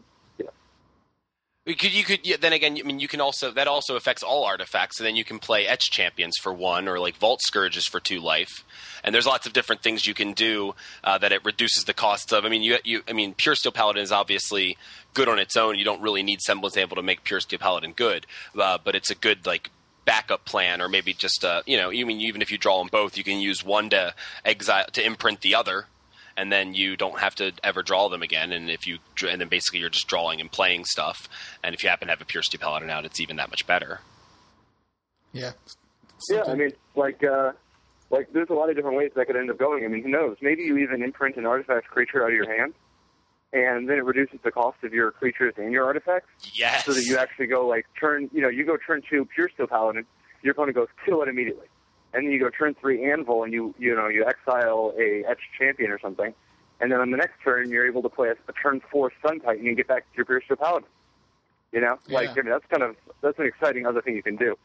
You 1.63 1.75
could, 1.75 1.93
you 1.93 2.03
could, 2.03 2.25
yeah, 2.25 2.37
then 2.41 2.53
again, 2.53 2.75
I 2.79 2.81
mean, 2.81 2.99
you 2.99 3.07
can 3.07 3.21
also 3.21 3.51
that 3.51 3.67
also 3.67 3.95
affects 3.95 4.23
all 4.23 4.45
artifacts. 4.45 4.97
So 4.97 5.03
then 5.03 5.15
you 5.15 5.23
can 5.23 5.37
play 5.37 5.67
Etched 5.67 5.93
Champions 5.93 6.35
for 6.41 6.51
one, 6.51 6.87
or 6.87 6.97
like 6.97 7.15
Vault 7.17 7.39
Skirges 7.47 7.87
for 7.87 7.99
two 7.99 8.19
life. 8.19 8.65
And 9.03 9.13
there's 9.13 9.27
lots 9.27 9.45
of 9.45 9.53
different 9.53 9.83
things 9.83 10.07
you 10.07 10.15
can 10.15 10.33
do 10.33 10.73
uh, 11.03 11.19
that 11.19 11.31
it 11.31 11.45
reduces 11.45 11.83
the 11.83 11.93
costs 11.93 12.31
of. 12.31 12.45
I 12.45 12.49
mean, 12.49 12.63
you, 12.63 12.77
you, 12.83 13.03
I 13.07 13.13
mean, 13.13 13.35
Pure 13.35 13.55
Steel 13.55 13.71
Paladin 13.71 14.01
is 14.01 14.11
obviously 14.11 14.75
good 15.13 15.29
on 15.29 15.37
its 15.37 15.55
own. 15.55 15.77
You 15.77 15.85
don't 15.85 16.01
really 16.01 16.23
need 16.23 16.41
Semblance 16.41 16.77
able 16.77 16.95
to 16.95 17.03
make 17.03 17.23
Pure 17.23 17.41
Steel 17.41 17.59
Paladin 17.59 17.93
good, 17.93 18.25
uh, 18.57 18.79
but 18.83 18.95
it's 18.95 19.11
a 19.11 19.15
good 19.15 19.45
like 19.45 19.69
backup 20.03 20.45
plan, 20.45 20.81
or 20.81 20.89
maybe 20.89 21.13
just 21.13 21.45
uh, 21.45 21.61
you 21.67 21.77
know, 21.77 21.91
mean 21.91 22.21
even 22.21 22.41
if 22.41 22.49
you 22.49 22.57
draw 22.57 22.79
them 22.79 22.89
both, 22.91 23.19
you 23.19 23.23
can 23.23 23.39
use 23.39 23.63
one 23.63 23.91
to 23.91 24.15
exile 24.43 24.87
to 24.93 25.05
imprint 25.05 25.41
the 25.41 25.53
other 25.53 25.85
and 26.37 26.51
then 26.51 26.73
you 26.73 26.95
don't 26.95 27.19
have 27.19 27.35
to 27.35 27.51
ever 27.63 27.83
draw 27.83 28.09
them 28.09 28.21
again. 28.21 28.51
And 28.51 28.69
if 28.69 28.87
you 28.87 28.99
and 29.29 29.39
then 29.41 29.47
basically 29.47 29.79
you're 29.79 29.89
just 29.89 30.07
drawing 30.07 30.39
and 30.41 30.51
playing 30.51 30.85
stuff. 30.85 31.27
And 31.63 31.75
if 31.75 31.83
you 31.83 31.89
happen 31.89 32.07
to 32.07 32.11
have 32.13 32.21
a 32.21 32.25
pure 32.25 32.43
steel 32.43 32.59
paladin 32.59 32.89
out, 32.89 33.05
it's 33.05 33.19
even 33.19 33.35
that 33.37 33.49
much 33.49 33.65
better. 33.67 33.99
Yeah. 35.33 35.51
Yeah, 36.29 36.43
I 36.47 36.55
mean, 36.55 36.71
like, 36.95 37.23
uh, 37.23 37.53
like 38.09 38.31
there's 38.33 38.49
a 38.49 38.53
lot 38.53 38.69
of 38.69 38.75
different 38.75 38.97
ways 38.97 39.11
that 39.15 39.25
could 39.25 39.35
end 39.35 39.49
up 39.49 39.57
going. 39.57 39.83
I 39.85 39.87
mean, 39.87 40.03
who 40.03 40.09
knows? 40.09 40.37
Maybe 40.41 40.63
you 40.63 40.77
even 40.77 41.01
imprint 41.01 41.37
an 41.37 41.45
artifact 41.45 41.87
creature 41.87 42.23
out 42.23 42.29
of 42.29 42.35
your 42.35 42.51
hand, 42.53 42.73
and 43.53 43.89
then 43.89 43.97
it 43.97 44.03
reduces 44.05 44.39
the 44.43 44.51
cost 44.51 44.77
of 44.83 44.93
your 44.93 45.11
creatures 45.11 45.53
and 45.57 45.71
your 45.71 45.85
artifacts, 45.85 46.29
Yes. 46.53 46.85
so 46.85 46.93
that 46.93 47.03
you 47.05 47.17
actually 47.17 47.47
go 47.47 47.65
like 47.65 47.85
turn, 47.99 48.29
you 48.33 48.41
know, 48.41 48.49
you 48.49 48.65
go 48.65 48.77
turn 48.77 49.01
two 49.09 49.25
pure 49.33 49.49
steel 49.49 49.67
paladin, 49.67 50.05
your 50.43 50.51
opponent 50.51 50.75
goes 50.75 50.89
kill 51.05 51.21
it 51.23 51.27
immediately, 51.29 51.67
and 52.13 52.25
then 52.25 52.31
you 52.31 52.39
go 52.39 52.49
turn 52.49 52.75
three 52.79 53.09
anvil, 53.09 53.43
and 53.43 53.53
you, 53.53 53.73
you 53.79 53.95
know, 53.95 54.07
you 54.07 54.25
exile 54.25 54.93
a 54.99 55.23
etched 55.27 55.49
champion 55.57 55.91
or 55.91 55.99
something, 55.99 56.33
and 56.79 56.91
then 56.91 56.99
on 56.99 57.11
the 57.11 57.17
next 57.17 57.35
turn 57.43 57.69
you're 57.69 57.87
able 57.87 58.01
to 58.01 58.09
play 58.09 58.29
a, 58.29 58.35
a 58.49 58.53
turn 58.53 58.81
four 58.91 59.11
sun 59.25 59.39
titan 59.39 59.67
and 59.67 59.77
get 59.77 59.87
back 59.87 60.09
to 60.11 60.17
your 60.17 60.25
pure 60.25 60.41
paladin. 60.57 60.87
You 61.71 61.81
know, 61.81 61.99
like 62.09 62.27
Yeah. 62.27 62.31
I 62.31 62.41
mean, 62.43 62.51
that's 62.51 62.65
kind 62.69 62.83
of 62.83 62.95
that's 63.21 63.39
an 63.39 63.45
exciting 63.45 63.85
other 63.85 64.01
thing 64.01 64.15
you 64.15 64.23
can 64.23 64.35
do 64.35 64.57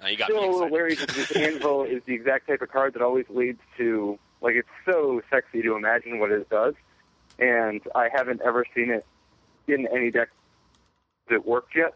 Now 0.00 0.08
you 0.08 0.16
got 0.16 0.30
still 0.30 0.44
a 0.44 0.50
little 0.50 0.70
wary 0.70 0.94
because 0.94 1.14
this 1.14 1.32
anvil 1.36 1.82
is 1.84 2.02
the 2.04 2.14
exact 2.14 2.48
type 2.48 2.62
of 2.62 2.70
card 2.70 2.94
that 2.94 3.02
always 3.02 3.26
leads 3.28 3.60
to 3.76 4.18
like 4.40 4.54
it's 4.54 4.68
so 4.84 5.20
sexy 5.30 5.62
to 5.62 5.76
imagine 5.76 6.18
what 6.18 6.30
it 6.30 6.48
does, 6.48 6.74
and 7.38 7.80
I 7.94 8.08
haven't 8.12 8.40
ever 8.42 8.64
seen 8.74 8.90
it 8.90 9.04
in 9.68 9.86
any 9.88 10.10
deck 10.10 10.30
that 11.28 11.46
worked 11.46 11.76
yet. 11.76 11.94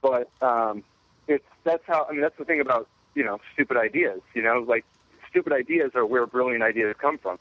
But 0.00 0.30
um, 0.40 0.82
it's 1.26 1.44
that's 1.64 1.84
how 1.86 2.06
I 2.08 2.12
mean 2.12 2.22
that's 2.22 2.38
the 2.38 2.44
thing 2.44 2.60
about 2.60 2.88
you 3.18 3.24
know 3.24 3.38
stupid 3.52 3.76
ideas. 3.76 4.20
You 4.32 4.42
know, 4.42 4.64
like 4.66 4.84
stupid 5.28 5.52
ideas 5.52 5.90
are 5.96 6.06
where 6.06 6.24
brilliant 6.24 6.62
ideas 6.62 6.94
come 6.98 7.18
from, 7.18 7.38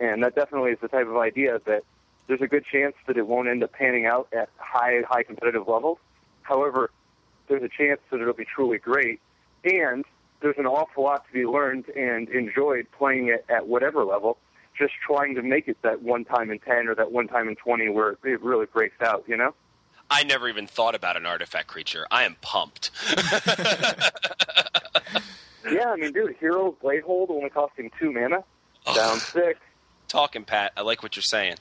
and 0.00 0.22
that 0.24 0.34
definitely 0.34 0.72
is 0.72 0.78
the 0.82 0.88
type 0.88 1.06
of 1.06 1.16
idea 1.16 1.60
that 1.64 1.84
there's 2.26 2.42
a 2.42 2.48
good 2.48 2.64
chance 2.70 2.94
that 3.06 3.16
it 3.16 3.26
won't 3.26 3.48
end 3.48 3.62
up 3.62 3.72
panning 3.72 4.04
out 4.04 4.28
at 4.32 4.50
high 4.58 5.02
high 5.08 5.22
competitive 5.22 5.68
levels. 5.68 5.98
However, 6.42 6.90
there's 7.48 7.62
a 7.62 7.68
chance 7.68 8.00
that 8.10 8.20
it'll 8.20 8.34
be 8.34 8.44
truly 8.44 8.78
great, 8.78 9.20
and 9.64 10.04
there's 10.40 10.58
an 10.58 10.66
awful 10.66 11.04
lot 11.04 11.24
to 11.28 11.32
be 11.32 11.46
learned 11.46 11.88
and 11.90 12.28
enjoyed 12.28 12.88
playing 12.98 13.28
it 13.28 13.46
at 13.48 13.68
whatever 13.68 14.04
level. 14.04 14.38
Just 14.76 14.92
trying 15.06 15.36
to 15.36 15.42
make 15.42 15.68
it 15.68 15.78
that 15.82 16.02
one 16.02 16.24
time 16.24 16.50
in 16.50 16.58
ten 16.58 16.88
or 16.88 16.96
that 16.96 17.12
one 17.12 17.28
time 17.28 17.48
in 17.48 17.54
twenty 17.54 17.88
where 17.88 18.18
it 18.24 18.42
really 18.42 18.66
breaks 18.66 19.00
out. 19.00 19.22
You 19.28 19.36
know. 19.36 19.54
I 20.10 20.22
never 20.24 20.48
even 20.48 20.66
thought 20.66 20.94
about 20.94 21.16
an 21.16 21.26
artifact 21.26 21.68
creature. 21.68 22.06
I 22.10 22.24
am 22.24 22.36
pumped. 22.40 22.90
Yeah, 25.70 25.90
I 25.90 25.96
mean, 25.96 26.12
dude, 26.12 26.36
Hero 26.38 26.76
Blade 26.80 27.02
Hold 27.02 27.30
only 27.30 27.50
costing 27.50 27.90
two 27.98 28.12
mana, 28.12 28.44
down 28.94 29.18
six. 29.18 29.58
Talking, 30.08 30.44
Pat. 30.44 30.72
I 30.76 30.82
like 30.82 31.02
what 31.02 31.16
you're 31.16 31.22
saying. 31.24 31.56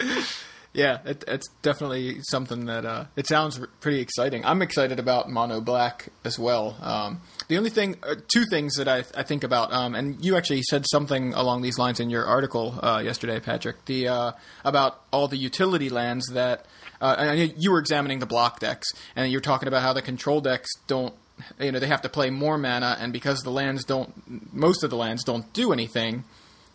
Yeah, 0.80 1.00
it, 1.04 1.24
it's 1.28 1.46
definitely 1.60 2.20
something 2.22 2.64
that 2.64 2.86
uh, 2.86 3.04
it 3.14 3.26
sounds 3.26 3.60
pretty 3.82 4.00
exciting. 4.00 4.46
I'm 4.46 4.62
excited 4.62 4.98
about 4.98 5.28
Mono 5.28 5.60
Black 5.60 6.08
as 6.24 6.38
well. 6.38 6.74
Um, 6.80 7.20
the 7.48 7.58
only 7.58 7.68
thing, 7.68 7.96
uh, 8.02 8.14
two 8.28 8.46
things 8.46 8.76
that 8.76 8.88
I, 8.88 9.04
I 9.14 9.22
think 9.22 9.44
about, 9.44 9.74
um, 9.74 9.94
and 9.94 10.24
you 10.24 10.38
actually 10.38 10.62
said 10.62 10.86
something 10.90 11.34
along 11.34 11.60
these 11.60 11.76
lines 11.78 12.00
in 12.00 12.08
your 12.08 12.24
article 12.24 12.78
uh, 12.82 13.02
yesterday, 13.04 13.40
Patrick, 13.40 13.84
the 13.84 14.08
uh, 14.08 14.32
about 14.64 15.02
all 15.12 15.28
the 15.28 15.36
utility 15.36 15.90
lands 15.90 16.26
that. 16.32 16.64
Uh, 17.02 17.46
you 17.56 17.70
were 17.70 17.78
examining 17.78 18.18
the 18.18 18.26
block 18.26 18.60
decks, 18.60 18.86
and 19.16 19.32
you're 19.32 19.40
talking 19.40 19.68
about 19.68 19.80
how 19.80 19.94
the 19.94 20.02
control 20.02 20.42
decks 20.42 20.68
don't, 20.86 21.14
you 21.58 21.72
know, 21.72 21.78
they 21.78 21.86
have 21.86 22.02
to 22.02 22.10
play 22.10 22.28
more 22.28 22.58
mana, 22.58 22.94
and 23.00 23.10
because 23.10 23.40
the 23.40 23.50
lands 23.50 23.84
don't, 23.84 24.12
most 24.52 24.84
of 24.84 24.90
the 24.90 24.96
lands 24.96 25.24
don't 25.24 25.50
do 25.54 25.72
anything, 25.72 26.24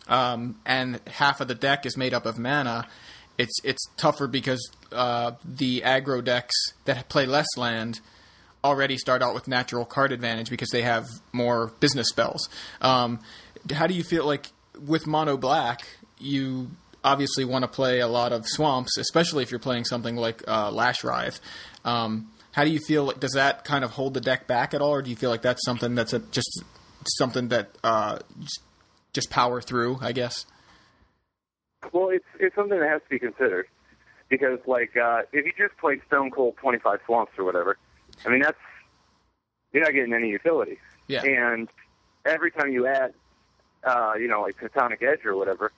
um, 0.08 0.56
and 0.66 1.00
half 1.06 1.40
of 1.40 1.46
the 1.46 1.54
deck 1.54 1.86
is 1.86 1.96
made 1.96 2.12
up 2.12 2.26
of 2.26 2.38
mana, 2.40 2.88
it's 3.38 3.54
it's 3.64 3.86
tougher 3.96 4.26
because 4.26 4.70
uh, 4.92 5.32
the 5.44 5.82
aggro 5.82 6.22
decks 6.22 6.54
that 6.84 7.08
play 7.08 7.26
less 7.26 7.46
land 7.56 8.00
already 8.64 8.98
start 8.98 9.22
out 9.22 9.34
with 9.34 9.46
natural 9.46 9.84
card 9.84 10.12
advantage 10.12 10.50
because 10.50 10.70
they 10.70 10.82
have 10.82 11.06
more 11.32 11.68
business 11.80 12.08
spells. 12.08 12.48
Um, 12.80 13.20
how 13.72 13.86
do 13.86 13.94
you 13.94 14.02
feel 14.02 14.24
like 14.26 14.50
with 14.78 15.06
mono 15.06 15.36
black? 15.36 15.86
You 16.18 16.70
obviously 17.04 17.44
want 17.44 17.62
to 17.62 17.68
play 17.68 18.00
a 18.00 18.08
lot 18.08 18.32
of 18.32 18.46
swamps, 18.46 18.96
especially 18.98 19.42
if 19.42 19.50
you're 19.50 19.60
playing 19.60 19.84
something 19.84 20.16
like 20.16 20.42
uh, 20.48 20.70
Lashwrithe. 20.70 21.38
Um, 21.84 22.32
how 22.52 22.64
do 22.64 22.70
you 22.70 22.80
feel? 22.80 23.04
Like, 23.04 23.20
does 23.20 23.32
that 23.32 23.64
kind 23.64 23.84
of 23.84 23.92
hold 23.92 24.14
the 24.14 24.20
deck 24.20 24.46
back 24.46 24.74
at 24.74 24.80
all, 24.80 24.94
or 24.94 25.02
do 25.02 25.10
you 25.10 25.16
feel 25.16 25.30
like 25.30 25.42
that's 25.42 25.64
something 25.64 25.94
that's 25.94 26.12
a, 26.12 26.18
just 26.18 26.64
something 27.18 27.48
that 27.48 27.70
uh, 27.84 28.18
just 29.12 29.30
power 29.30 29.60
through? 29.60 29.98
I 30.00 30.12
guess. 30.12 30.46
Well, 31.92 32.08
it's 32.10 32.24
it's 32.38 32.54
something 32.54 32.78
that 32.78 32.88
has 32.88 33.02
to 33.02 33.08
be 33.08 33.18
considered 33.18 33.66
because, 34.28 34.58
like, 34.66 34.96
uh, 34.96 35.22
if 35.32 35.46
you 35.46 35.52
just 35.56 35.76
play 35.78 36.00
Stone 36.06 36.30
Cold 36.30 36.56
Twenty 36.56 36.78
Five 36.78 37.00
Swamps 37.06 37.32
or 37.38 37.44
whatever, 37.44 37.76
I 38.24 38.28
mean 38.28 38.40
that's 38.40 38.58
you're 39.72 39.82
not 39.82 39.92
getting 39.92 40.14
any 40.14 40.28
utility. 40.28 40.78
Yeah. 41.06 41.22
And 41.24 41.68
every 42.24 42.50
time 42.50 42.72
you 42.72 42.86
add, 42.86 43.14
uh, 43.84 44.14
you 44.18 44.26
know, 44.28 44.42
like 44.42 44.58
Tectonic 44.58 45.02
Edge 45.02 45.24
or 45.24 45.36
whatever, 45.36 45.70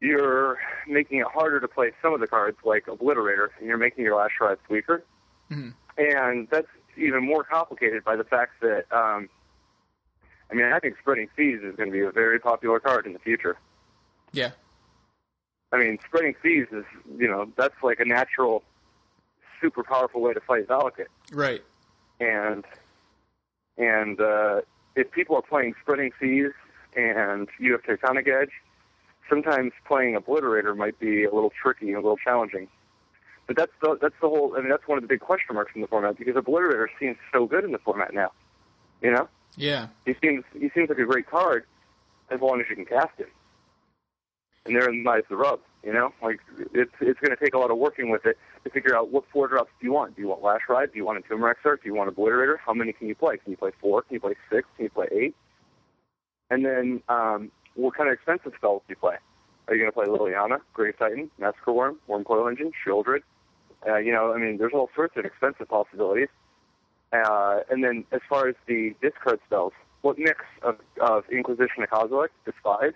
you're 0.00 0.58
making 0.86 1.18
it 1.18 1.26
harder 1.26 1.60
to 1.60 1.68
play 1.68 1.92
some 2.00 2.14
of 2.14 2.20
the 2.20 2.26
cards 2.26 2.58
like 2.64 2.86
Obliterator, 2.86 3.48
and 3.58 3.66
you're 3.66 3.76
making 3.76 4.04
your 4.04 4.16
Lashwrithes 4.16 4.58
weaker. 4.68 5.04
Mhm. 5.50 5.74
And 5.98 6.48
that's 6.48 6.68
even 6.96 7.24
more 7.24 7.44
complicated 7.44 8.04
by 8.04 8.16
the 8.16 8.24
fact 8.24 8.60
that, 8.62 8.90
um, 8.92 9.28
I 10.50 10.54
mean, 10.54 10.66
I 10.66 10.78
think 10.78 10.96
Spreading 10.98 11.28
Seas 11.36 11.60
is 11.62 11.76
going 11.76 11.90
to 11.90 11.92
be 11.92 12.00
a 12.00 12.10
very 12.10 12.38
popular 12.38 12.80
card 12.80 13.06
in 13.06 13.12
the 13.12 13.18
future. 13.18 13.56
Yeah. 14.32 14.50
I 15.72 15.78
mean, 15.78 15.98
spreading 16.06 16.34
seas 16.42 16.66
is, 16.72 16.84
you 17.18 17.28
know, 17.28 17.50
that's 17.56 17.74
like 17.82 18.00
a 18.00 18.04
natural, 18.04 18.62
super 19.60 19.82
powerful 19.84 20.20
way 20.20 20.32
to 20.32 20.40
fight 20.40 20.66
Valakut. 20.66 21.06
Right. 21.32 21.62
And 22.18 22.64
and 23.78 24.20
uh, 24.20 24.60
if 24.96 25.10
people 25.12 25.36
are 25.36 25.42
playing 25.42 25.74
spreading 25.80 26.10
seas 26.20 26.52
and 26.96 27.48
you 27.58 27.72
have 27.72 27.82
Tectonic 27.82 28.28
Edge, 28.28 28.50
sometimes 29.28 29.72
playing 29.86 30.16
Obliterator 30.16 30.76
might 30.76 30.98
be 30.98 31.24
a 31.24 31.32
little 31.32 31.52
tricky 31.62 31.88
and 31.88 31.96
a 31.96 32.00
little 32.00 32.16
challenging. 32.16 32.68
But 33.46 33.56
that's 33.56 33.72
the 33.80 33.96
that's 34.00 34.14
the 34.20 34.28
whole. 34.28 34.54
I 34.56 34.60
mean, 34.60 34.70
that's 34.70 34.86
one 34.86 34.98
of 34.98 35.02
the 35.02 35.08
big 35.08 35.20
question 35.20 35.54
marks 35.54 35.72
in 35.74 35.80
the 35.80 35.86
format 35.86 36.18
because 36.18 36.34
Obliterator 36.34 36.86
seems 36.98 37.16
so 37.32 37.46
good 37.46 37.64
in 37.64 37.72
the 37.72 37.78
format 37.78 38.12
now. 38.12 38.32
You 39.02 39.12
know, 39.12 39.28
Yeah. 39.56 39.88
he 40.04 40.14
seems 40.22 40.44
he 40.52 40.70
seems 40.74 40.88
like 40.88 40.98
a 40.98 41.04
great 41.04 41.26
card 41.28 41.64
as 42.30 42.40
long 42.40 42.60
as 42.60 42.66
you 42.68 42.76
can 42.76 42.84
cast 42.84 43.18
him. 43.18 43.28
And 44.66 44.76
therein 44.76 45.04
lies 45.04 45.22
the 45.30 45.36
rub, 45.36 45.60
you 45.82 45.92
know. 45.92 46.12
Like 46.22 46.40
it's 46.74 46.92
it's 47.00 47.18
going 47.20 47.34
to 47.34 47.42
take 47.42 47.54
a 47.54 47.58
lot 47.58 47.70
of 47.70 47.78
working 47.78 48.10
with 48.10 48.26
it 48.26 48.36
to 48.64 48.70
figure 48.70 48.94
out 48.94 49.10
what 49.10 49.24
four 49.32 49.48
drops 49.48 49.70
do 49.80 49.86
you 49.86 49.92
want. 49.92 50.16
Do 50.16 50.22
you 50.22 50.28
want 50.28 50.42
Lashwrithe? 50.42 50.92
Do 50.92 50.98
you 50.98 51.04
want 51.06 51.24
Entomber 51.24 51.50
Exarch? 51.50 51.82
Do 51.82 51.88
you 51.88 51.94
want 51.94 52.14
Obliterator? 52.14 52.56
How 52.64 52.74
many 52.74 52.92
can 52.92 53.08
you 53.08 53.14
play? 53.14 53.38
Can 53.38 53.50
you 53.50 53.56
play 53.56 53.70
four? 53.80 54.02
Can 54.02 54.14
you 54.14 54.20
play 54.20 54.34
six? 54.50 54.68
Can 54.76 54.84
you 54.84 54.90
play 54.90 55.08
eight? 55.12 55.34
And 56.50 56.64
then 56.64 57.02
um, 57.08 57.50
what 57.74 57.94
kind 57.94 58.08
of 58.08 58.14
expensive 58.14 58.52
spells 58.56 58.82
do 58.86 58.92
you 58.92 58.96
play? 58.96 59.16
Are 59.68 59.74
you 59.74 59.80
going 59.80 59.92
to 59.92 59.94
play 59.94 60.06
Liliana, 60.06 60.60
Grave 60.74 60.98
Titan, 60.98 61.30
Massacre 61.38 61.72
Wurm, 61.72 61.96
Worm 62.08 62.24
Coil 62.24 62.48
Engine, 62.48 62.72
Sheoldred? 62.84 63.20
Uh, 63.86 63.96
you 63.96 64.12
know, 64.12 64.32
I 64.34 64.38
mean, 64.38 64.58
there's 64.58 64.72
all 64.74 64.90
sorts 64.94 65.16
of 65.16 65.24
expensive 65.24 65.68
possibilities. 65.68 66.28
Uh, 67.12 67.60
and 67.70 67.82
then 67.82 68.04
as 68.12 68.20
far 68.28 68.48
as 68.48 68.54
the 68.66 68.94
discard 69.00 69.40
spells, 69.46 69.72
what 70.02 70.18
mix 70.18 70.40
of, 70.62 70.76
of 71.00 71.24
Inquisition 71.30 71.84
Kozilek, 71.90 72.28
Despise, 72.44 72.92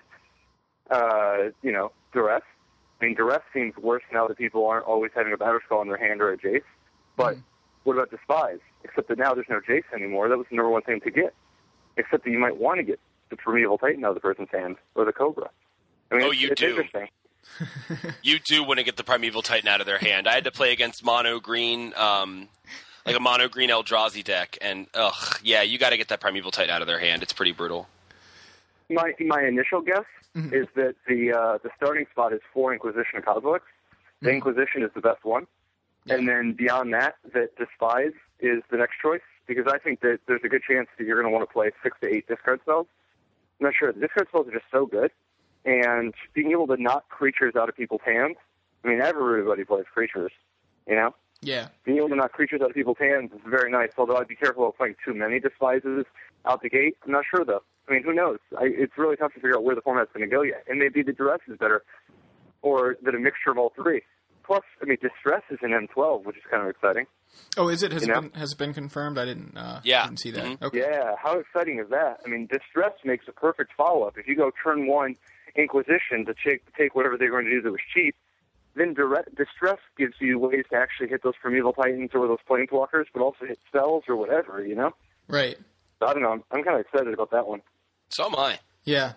uh, 0.91 1.51
you 1.62 1.72
know, 1.72 1.93
Duress? 2.12 2.43
I 3.01 3.07
mean, 3.07 3.14
Duress 3.14 3.43
seems 3.53 3.76
worse 3.76 4.03
now 4.12 4.26
that 4.28 4.39
people 4.39 4.66
aren't 4.66 4.87
always 4.87 5.11
having 5.14 5.32
a 5.32 5.37
Batterskull 5.37 5.82
in 5.82 5.89
their 5.89 5.97
hand 5.97 6.20
or 6.22 6.32
a 6.32 6.39
Jace. 6.39 6.62
But 7.16 7.37
what 7.85 7.95
about 7.95 8.11
Despise? 8.11 8.61
Except 8.85 9.09
that 9.09 9.18
now 9.18 9.35
there's 9.35 9.49
no 9.49 9.61
Jace 9.61 9.82
anymore. 9.95 10.28
That 10.28 10.39
was 10.39 10.47
the 10.51 10.57
number 10.57 10.70
one 10.70 10.82
thing 10.82 11.01
to 11.01 11.11
get. 11.11 11.35
Except 11.97 12.24
that 12.24 12.30
you 12.30 12.39
might 12.39 12.57
want 12.57 12.78
to 12.78 12.82
get 12.85 12.99
the 13.30 13.37
Primeval 13.37 13.78
Titan 13.78 14.05
out 14.05 14.09
of 14.09 14.14
the 14.14 14.20
person's 14.20 14.49
hand 14.51 14.76
or 14.95 15.05
the 15.05 15.12
Cobra. 15.12 15.51
I 16.11 16.16
mean, 16.16 16.24
Oh, 16.24 16.30
it's, 16.30 16.41
you 16.41 16.49
it's 16.51 16.61
do. 16.61 16.68
interesting. 16.70 17.09
You 18.22 18.39
do 18.39 18.64
want 18.64 18.78
to 18.78 18.85
get 18.85 18.97
the 18.97 19.05
Primeval 19.05 19.43
Titan 19.43 19.68
out 19.68 19.80
of 19.80 19.87
their 19.87 19.99
hand. 19.99 20.26
I 20.26 20.32
had 20.32 20.45
to 20.45 20.51
play 20.51 20.72
against 20.72 21.05
mono 21.05 21.41
green, 21.41 21.93
um, 21.95 22.49
like 23.05 23.16
a 23.16 23.20
mono 23.20 23.49
green 23.49 23.68
Eldrazi 23.68 24.24
deck, 24.24 24.57
and 24.62 24.87
ugh, 24.95 25.39
yeah, 25.43 25.61
you 25.61 25.78
got 25.78 25.91
to 25.91 25.99
get 25.99 26.09
that 26.09 26.20
Primeval 26.20 26.51
Titan 26.51 26.70
out 26.74 26.80
of 26.80 26.87
their 26.89 26.99
hand. 26.99 27.22
It's 27.22 27.35
pretty 27.35 27.53
brutal. 27.53 27.87
My 28.91 29.12
my 29.20 29.43
initial 29.45 29.80
guess 29.80 30.05
is 30.53 30.66
that 30.74 30.95
the 31.09 31.32
uh, 31.32 31.59
the 31.62 31.70
starting 31.76 32.07
spot 32.11 32.32
is 32.32 32.41
four 32.53 32.72
Inquisition 32.72 33.18
of 33.18 33.24
Kozilek. 33.24 33.61
The 34.20 34.30
Inquisition 34.30 34.82
is 34.82 34.91
the 34.95 35.01
best 35.01 35.24
one, 35.24 35.47
and 36.09 36.28
then 36.28 36.53
beyond 36.53 36.93
that, 36.95 37.16
that 37.35 37.57
Despise 37.57 38.12
is 38.41 38.62
the 38.70 38.76
next 38.76 38.95
choice 39.01 39.20
because 39.47 39.66
I 39.66 39.78
think 39.78 40.01
that 40.01 40.18
there's 40.26 40.41
a 40.45 40.49
good 40.49 40.62
chance 40.62 40.89
that 40.99 41.07
you're 41.07 41.20
going 41.20 41.30
to 41.30 41.37
want 41.37 41.49
to 41.49 41.53
play 41.53 41.70
six 41.82 41.97
to 42.03 42.09
eight 42.12 42.26
discard 42.26 42.61
spells. 42.62 42.87
I'm 43.61 43.66
not 43.66 43.74
sure. 43.78 43.93
The 43.93 44.01
discard 44.01 44.28
spells 44.28 44.49
are 44.49 44.53
just 44.53 44.64
so 44.72 44.87
good, 44.87 45.11
and 45.64 46.12
being 46.32 46.51
able 46.53 46.66
to 46.68 46.76
knock 46.82 47.09
creatures 47.09 47.55
out 47.57 47.68
of 47.68 47.76
people's 47.76 48.03
hands. 48.05 48.37
I 48.85 48.89
mean, 48.89 49.01
everybody 49.01 49.64
plays 49.64 49.85
creatures, 49.95 50.32
you 50.87 50.95
know 50.95 51.14
Yeah. 51.41 51.68
being 51.85 51.97
able 51.99 52.11
to 52.11 52.16
knock 52.16 52.32
creatures 52.32 52.61
out 52.61 52.68
of 52.70 52.74
people's 52.74 52.99
hands 52.99 53.30
is 53.32 53.41
very 53.47 53.70
nice. 53.70 53.91
Although 53.97 54.16
I'd 54.16 54.28
be 54.28 54.37
careful 54.37 54.68
of 54.68 54.76
playing 54.76 54.97
too 55.05 55.14
many 55.14 55.41
despises 55.41 56.05
out 56.45 56.61
the 56.61 56.68
gate. 56.68 56.97
I'm 57.07 57.12
not 57.12 57.24
sure 57.30 57.45
though. 57.45 57.62
I 57.89 57.93
mean, 57.93 58.03
who 58.03 58.12
knows? 58.14 58.39
I, 58.59 58.64
it's 58.64 58.97
really 58.97 59.16
tough 59.16 59.32
to 59.35 59.41
figure 59.41 59.57
out 59.57 59.64
where 59.64 59.74
the 59.74 59.82
format's 59.82 60.11
going 60.14 60.28
to 60.28 60.35
go 60.35 60.43
yet. 60.43 60.64
And 60.68 60.78
maybe 60.78 61.03
the 61.03 61.12
duress 61.12 61.41
is 61.49 61.59
better, 61.59 61.82
or 62.62 62.97
that 63.03 63.14
a 63.14 63.18
mixture 63.18 63.51
of 63.51 63.59
all 63.59 63.72
three. 63.76 64.03
plus, 64.45 64.62
I 64.82 64.85
mean, 64.87 64.99
Distress 65.01 65.43
is 65.51 65.59
in 65.62 65.70
M12, 65.70 66.24
which 66.24 66.37
is 66.37 66.43
kind 66.51 66.62
of 66.62 66.68
exciting. 66.68 67.07
Oh, 67.57 67.68
is 67.68 67.82
it? 67.82 67.93
Has 67.93 68.03
it 68.05 68.12
been 68.14 68.30
has 68.35 68.53
it 68.53 68.59
been 68.59 68.72
confirmed? 68.74 69.18
I 69.18 69.24
didn't. 69.24 69.57
Uh, 69.57 69.80
Yeah. 69.82 70.05
didn't 70.05 70.20
see 70.20 70.30
that. 70.32 70.45
Mhm. 70.45 70.62
Okay. 70.62 70.78
Yeah, 70.80 71.14
how 71.22 71.39
exciting 71.39 71.78
is 71.80 71.89
that? 71.91 72.20
I 72.24 72.28
mean, 72.28 72.47
Distress 72.47 72.93
makes 73.05 73.26
a 73.26 73.32
perfect 73.32 73.72
follow-up. 73.76 74.16
If 74.18 74.28
you 74.28 74.37
go 74.37 74.51
turn 74.62 74.87
one 74.87 75.16
Inquisition 75.57 76.24
to 76.26 76.35
take 76.47 76.62
take 76.74 76.95
whatever 76.95 77.16
they're 77.16 77.30
going 77.30 77.45
to 77.45 77.51
do 77.51 77.61
that 77.62 77.70
was 77.70 77.80
cheap, 77.93 78.14
then 78.74 78.93
direct, 78.95 79.35
Distress 79.37 79.78
gives 79.97 80.14
you 80.20 80.39
ways 80.39 80.64
to 80.70 80.76
actually 80.76 81.09
hit 81.09 81.22
those 81.22 81.35
Primeval 81.41 81.72
Titans 81.72 82.11
or 82.14 82.26
those 82.26 82.39
Planeswalkers, 82.49 83.05
but 83.12 83.20
also 83.22 83.47
hit 83.47 83.59
spells 83.68 84.05
or 84.09 84.16
whatever, 84.16 84.64
you 84.66 84.74
know? 84.74 84.93
Right. 85.28 85.57
So 86.01 86.07
I 86.07 86.12
don't 86.12 86.22
know. 86.22 86.32
I'm, 86.32 86.45
I'm 86.51 86.64
kind 86.64 86.74
of 86.78 86.80
excited 86.85 87.14
about 87.14 87.30
that 87.30 87.47
one. 87.47 87.62
So 88.14 88.26
am 88.26 88.36
I. 88.36 88.60
Yeah. 88.84 89.14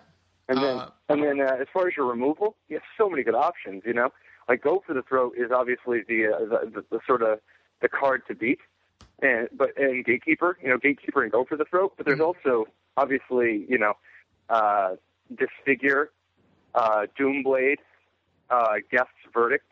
And 0.48 0.58
then, 0.58 0.76
Uh, 0.76 0.90
and 1.08 1.22
then 1.22 1.40
uh, 1.40 1.54
as 1.60 1.68
far 1.72 1.86
as 1.86 1.96
your 1.96 2.06
removal, 2.06 2.56
you 2.68 2.74
have 2.74 2.82
so 2.96 3.08
many 3.08 3.22
good 3.22 3.36
options. 3.36 3.84
You 3.86 3.92
know, 3.92 4.08
like 4.48 4.60
go 4.60 4.82
for 4.84 4.92
the 4.92 5.02
throat 5.02 5.34
is 5.38 5.52
obviously 5.52 6.02
the 6.08 6.26
uh, 6.26 6.38
the, 6.40 6.70
the, 6.74 6.84
the 6.90 7.00
sort 7.06 7.22
of 7.22 7.38
the 7.80 7.88
card 7.88 8.22
to 8.26 8.34
beat, 8.34 8.58
and 9.22 9.48
but 9.52 9.78
and 9.78 10.04
gatekeeper, 10.04 10.58
you 10.60 10.68
know, 10.68 10.78
gatekeeper 10.78 11.22
and 11.22 11.30
go 11.30 11.44
for 11.44 11.56
the 11.56 11.64
throat. 11.64 11.92
But 11.96 12.06
there's 12.06 12.18
also 12.18 12.66
obviously 12.96 13.66
you 13.68 13.78
know, 13.78 13.92
uh, 14.50 14.96
disfigure, 15.32 16.10
uh, 16.74 17.06
doomblade, 17.16 17.78
uh, 18.50 18.78
Geth's 18.90 19.10
Verdict. 19.32 19.70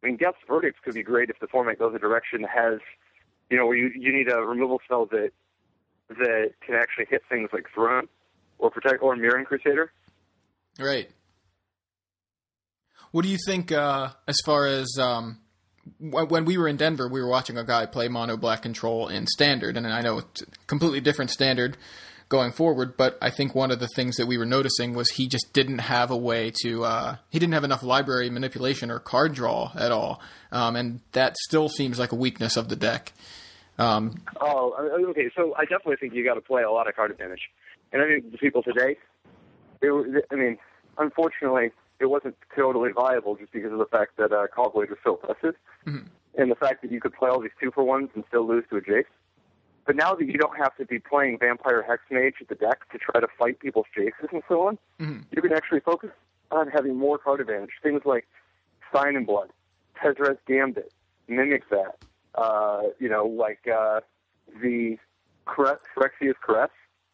I 0.00 0.06
mean, 0.06 0.16
Geth's 0.16 0.38
Verdict 0.46 0.80
could 0.84 0.94
be 0.94 1.02
great 1.02 1.28
if 1.28 1.40
the 1.40 1.48
format 1.48 1.80
goes 1.80 1.92
a 1.92 1.98
direction 1.98 2.42
that 2.42 2.52
has, 2.52 2.78
you 3.50 3.56
know, 3.56 3.66
where 3.66 3.76
you 3.76 3.90
you 3.96 4.12
need 4.12 4.30
a 4.30 4.36
removal 4.42 4.80
spell 4.84 5.06
that 5.06 5.32
that 6.08 6.52
can 6.64 6.76
actually 6.76 7.06
hit 7.10 7.22
things 7.28 7.50
like 7.52 7.66
throne 7.74 8.06
or 8.58 8.70
protect 8.70 9.02
or 9.02 9.16
Mirran 9.16 9.44
Crusader. 9.44 9.92
Right. 10.78 11.10
What 13.10 13.22
do 13.22 13.28
you 13.30 13.38
think 13.46 13.72
uh, 13.72 14.10
as 14.26 14.36
far 14.44 14.66
as 14.66 14.86
um, 15.00 15.38
wh- 15.98 16.30
when 16.30 16.44
we 16.44 16.58
were 16.58 16.68
in 16.68 16.76
Denver, 16.76 17.08
we 17.08 17.20
were 17.22 17.28
watching 17.28 17.56
a 17.56 17.64
guy 17.64 17.86
play 17.86 18.08
mono 18.08 18.36
black 18.36 18.62
control 18.62 19.08
in 19.08 19.26
standard, 19.26 19.76
and 19.76 19.86
I 19.86 20.02
know 20.02 20.18
it's 20.18 20.42
a 20.42 20.46
completely 20.66 21.00
different 21.00 21.30
standard 21.30 21.76
going 22.28 22.52
forward. 22.52 22.98
But 22.98 23.16
I 23.22 23.30
think 23.30 23.54
one 23.54 23.70
of 23.70 23.80
the 23.80 23.88
things 23.88 24.16
that 24.16 24.26
we 24.26 24.36
were 24.36 24.44
noticing 24.44 24.94
was 24.94 25.08
he 25.10 25.26
just 25.26 25.52
didn't 25.54 25.78
have 25.78 26.10
a 26.10 26.16
way 26.16 26.52
to. 26.62 26.84
Uh, 26.84 27.16
he 27.30 27.38
didn't 27.38 27.54
have 27.54 27.64
enough 27.64 27.82
library 27.82 28.28
manipulation 28.28 28.90
or 28.90 28.98
card 28.98 29.32
draw 29.34 29.72
at 29.74 29.90
all, 29.90 30.20
um, 30.52 30.76
and 30.76 31.00
that 31.12 31.36
still 31.38 31.70
seems 31.70 31.98
like 31.98 32.12
a 32.12 32.16
weakness 32.16 32.56
of 32.58 32.68
the 32.68 32.76
deck. 32.76 33.12
Um, 33.78 34.16
Oh, 34.40 34.74
uh, 34.76 35.08
okay. 35.10 35.30
So 35.34 35.54
I 35.56 35.62
definitely 35.62 35.96
think 35.96 36.12
you 36.12 36.24
got 36.24 36.34
to 36.34 36.40
play 36.42 36.62
a 36.62 36.70
lot 36.70 36.88
of 36.88 36.94
card 36.96 37.10
advantage, 37.12 37.48
and 37.92 38.02
I 38.02 38.06
think 38.06 38.30
the 38.32 38.38
people 38.38 38.62
today, 38.62 38.96
it, 39.80 39.90
was- 39.90 40.06
I 40.30 40.34
mean, 40.34 40.58
unfortunately, 40.98 41.70
it 42.00 42.06
wasn't 42.06 42.36
totally 42.54 42.92
viable 42.92 43.36
just 43.36 43.52
because 43.52 43.72
of 43.72 43.78
the 43.78 43.86
fact 43.86 44.16
that 44.18 44.32
uh, 44.32 44.46
Caw-Blade 44.54 44.90
was 44.90 44.98
so 45.04 45.14
oppressive, 45.14 45.54
and 46.36 46.50
the 46.50 46.54
fact 46.56 46.82
that 46.82 46.92
you 46.92 47.00
could 47.00 47.12
play 47.12 47.28
all 47.28 47.40
these 47.40 47.50
two 47.60 47.70
for 47.72 47.82
ones 47.84 48.10
and 48.14 48.22
still 48.28 48.46
lose 48.46 48.64
to 48.70 48.76
a 48.76 48.80
Jace. 48.80 49.04
But 49.86 49.96
now 49.96 50.14
that 50.14 50.26
you 50.26 50.34
don't 50.34 50.56
have 50.58 50.76
to 50.76 50.84
be 50.84 50.98
playing 50.98 51.38
Vampire 51.38 51.82
Hexmage 51.88 52.34
at 52.42 52.48
the 52.48 52.54
deck 52.54 52.88
to 52.92 52.98
try 52.98 53.20
to 53.20 53.26
fight 53.38 53.58
people's 53.58 53.86
Jaces 53.96 54.30
and 54.32 54.42
so 54.48 54.66
on, 54.68 54.78
you 55.34 55.40
can 55.42 55.52
actually 55.52 55.80
focus 55.80 56.10
on 56.50 56.68
having 56.68 56.94
more 56.96 57.16
card 57.18 57.40
advantage. 57.40 57.70
Things 57.82 58.02
like 58.04 58.28
Sign 58.94 59.16
in 59.16 59.24
Blood, 59.24 59.50
Tezzeret's 59.96 60.40
Gambit, 60.46 60.92
Mimic 61.26 61.68
that. 61.70 61.96
Uh, 62.34 62.82
you 63.00 63.08
know, 63.08 63.26
like 63.26 63.66
uh, 63.66 64.00
the 64.62 64.98
Cre- 65.46 65.80
Phyrexia's 65.96 66.36
Caress, 66.46 66.70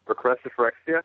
of 0.09 0.17
Phyrexia. 0.17 1.01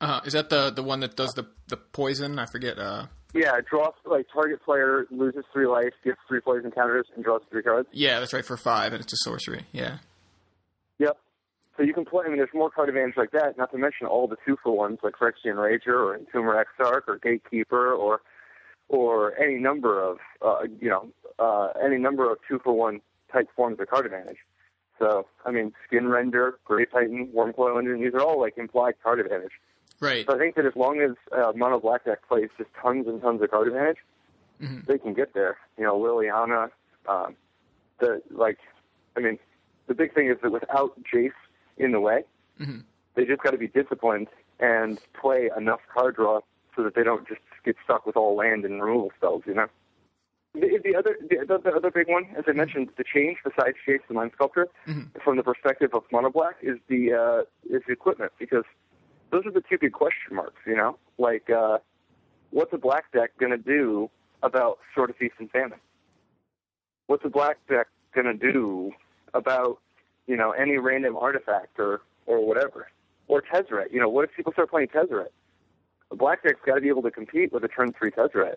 uh, 0.00 0.20
is 0.24 0.32
that 0.32 0.50
the 0.50 0.70
the 0.70 0.82
one 0.82 1.00
that 1.00 1.16
does 1.16 1.32
the 1.34 1.46
the 1.68 1.76
poison? 1.76 2.38
I 2.38 2.46
forget. 2.46 2.78
Uh, 2.78 3.06
Yeah, 3.32 3.56
it 3.58 3.66
draws, 3.70 3.94
like, 4.04 4.26
target 4.32 4.60
player 4.64 5.06
loses 5.12 5.44
three 5.52 5.66
life, 5.68 5.92
gets 6.04 6.18
three 6.26 6.40
poison 6.40 6.72
counters, 6.72 7.06
and 7.14 7.22
draws 7.24 7.42
three 7.50 7.62
cards. 7.62 7.88
yeah, 7.92 8.18
that's 8.18 8.32
right 8.32 8.44
for 8.44 8.56
five, 8.56 8.92
and 8.92 9.00
it's 9.02 9.12
a 9.12 9.16
sorcery. 9.18 9.66
Yeah. 9.72 9.98
Yep. 10.98 11.16
So 11.76 11.84
you 11.84 11.94
can 11.94 12.04
play, 12.04 12.24
I 12.26 12.28
mean, 12.28 12.38
there's 12.38 12.52
more 12.52 12.70
card 12.70 12.88
advantage 12.88 13.16
like 13.16 13.30
that, 13.30 13.56
not 13.56 13.70
to 13.70 13.78
mention 13.78 14.06
all 14.08 14.26
the 14.26 14.36
two 14.44 14.56
for 14.62 14.76
ones 14.76 14.98
like 15.04 15.14
Phyrexian 15.14 15.54
Rager 15.54 15.94
or 15.94 16.18
Entomber 16.18 16.60
Exarch 16.60 17.04
or 17.06 17.18
Gatekeeper 17.18 17.92
or 17.92 18.20
or 18.88 19.38
any 19.40 19.54
number 19.60 20.02
of, 20.02 20.18
uh, 20.42 20.62
you 20.80 20.88
know, 20.90 21.08
uh, 21.38 21.68
any 21.84 21.96
number 21.96 22.28
of 22.30 22.38
two 22.48 22.58
for 22.64 22.72
one 22.72 23.00
type 23.32 23.46
forms 23.54 23.78
of 23.78 23.86
card 23.88 24.04
advantage. 24.06 24.38
So, 25.00 25.26
I 25.46 25.50
mean, 25.50 25.72
Skin 25.86 26.08
Render, 26.08 26.58
Grave 26.64 26.88
Titan, 26.92 27.32
Wurmcoil 27.34 27.78
Engine, 27.78 28.00
these 28.02 28.12
are 28.14 28.20
all 28.20 28.38
like 28.38 28.58
implied 28.58 28.94
card 29.02 29.18
advantage. 29.18 29.52
Right. 29.98 30.26
So 30.26 30.34
I 30.34 30.38
think 30.38 30.54
that 30.56 30.66
as 30.66 30.76
long 30.76 31.00
as 31.00 31.12
uh, 31.32 31.52
Mono 31.56 31.80
Black 31.80 32.04
Deck 32.04 32.26
plays 32.28 32.50
just 32.58 32.70
tons 32.80 33.06
and 33.08 33.20
tons 33.20 33.42
of 33.42 33.50
card 33.50 33.68
advantage, 33.68 33.96
they 34.86 34.98
can 34.98 35.14
get 35.14 35.32
there. 35.34 35.56
You 35.78 35.84
know, 35.84 35.98
Liliana, 35.98 36.70
um, 37.08 37.34
the 37.98 38.22
like, 38.30 38.58
I 39.16 39.20
mean, 39.20 39.38
the 39.86 39.94
big 39.94 40.14
thing 40.14 40.28
is 40.28 40.36
that 40.42 40.52
without 40.52 40.92
Jace 41.02 41.32
in 41.78 41.92
the 41.92 42.00
way, 42.00 42.24
they 43.14 43.24
just 43.24 43.42
got 43.42 43.52
to 43.52 43.58
be 43.58 43.68
disciplined 43.68 44.28
and 44.58 45.00
play 45.18 45.50
enough 45.56 45.80
card 45.92 46.16
draw 46.16 46.40
so 46.76 46.82
that 46.82 46.94
they 46.94 47.02
don't 47.02 47.26
just 47.26 47.40
get 47.64 47.76
stuck 47.82 48.04
with 48.04 48.16
all 48.16 48.36
land 48.36 48.66
and 48.66 48.82
removal 48.82 49.12
spells. 49.16 49.42
You 49.46 49.54
know. 49.54 49.66
The, 50.54 50.80
the 50.82 50.96
other, 50.96 51.16
the, 51.20 51.46
the, 51.46 51.58
the 51.58 51.76
other 51.76 51.90
big 51.90 52.08
one, 52.08 52.26
as 52.36 52.44
I 52.48 52.52
mentioned, 52.52 52.90
the 52.96 53.04
change 53.04 53.38
besides 53.44 53.76
Jace 53.86 54.00
the 54.08 54.14
Mind 54.14 54.32
Sculptor, 54.34 54.68
from 55.22 55.36
the 55.36 55.44
perspective 55.44 55.90
of 55.94 56.02
Mono 56.10 56.30
Black, 56.30 56.56
is 56.60 56.78
the 56.88 57.12
uh, 57.12 57.74
is 57.74 57.82
the 57.86 57.92
equipment 57.92 58.32
because 58.38 58.64
those 59.30 59.46
are 59.46 59.52
the 59.52 59.60
two 59.60 59.78
big 59.80 59.92
question 59.92 60.34
marks. 60.34 60.60
You 60.66 60.76
know, 60.76 60.98
like 61.18 61.48
uh, 61.50 61.78
what's 62.50 62.72
a 62.72 62.78
black 62.78 63.12
deck 63.12 63.30
going 63.38 63.52
to 63.52 63.58
do 63.58 64.10
about 64.42 64.78
Sword 64.94 65.10
of 65.10 65.16
Feast 65.16 65.34
and 65.38 65.50
Famine? 65.50 65.78
What's 67.06 67.24
a 67.24 67.30
black 67.30 67.58
deck 67.68 67.86
going 68.12 68.26
to 68.26 68.34
do 68.34 68.92
about 69.34 69.78
you 70.26 70.36
know 70.36 70.50
any 70.50 70.78
random 70.78 71.16
artifact 71.16 71.78
or 71.78 72.00
or 72.26 72.44
whatever 72.44 72.88
or 73.28 73.40
Tezzeret? 73.40 73.92
You 73.92 74.00
know, 74.00 74.08
what 74.08 74.24
if 74.24 74.34
people 74.34 74.52
start 74.52 74.70
playing 74.70 74.88
Tezzeret? 74.88 75.30
A 76.10 76.16
black 76.16 76.42
deck's 76.42 76.58
got 76.66 76.74
to 76.74 76.80
be 76.80 76.88
able 76.88 77.02
to 77.02 77.10
compete 77.10 77.52
with 77.52 77.62
a 77.62 77.68
turn 77.68 77.92
three 77.92 78.10
Tezzeret. 78.10 78.56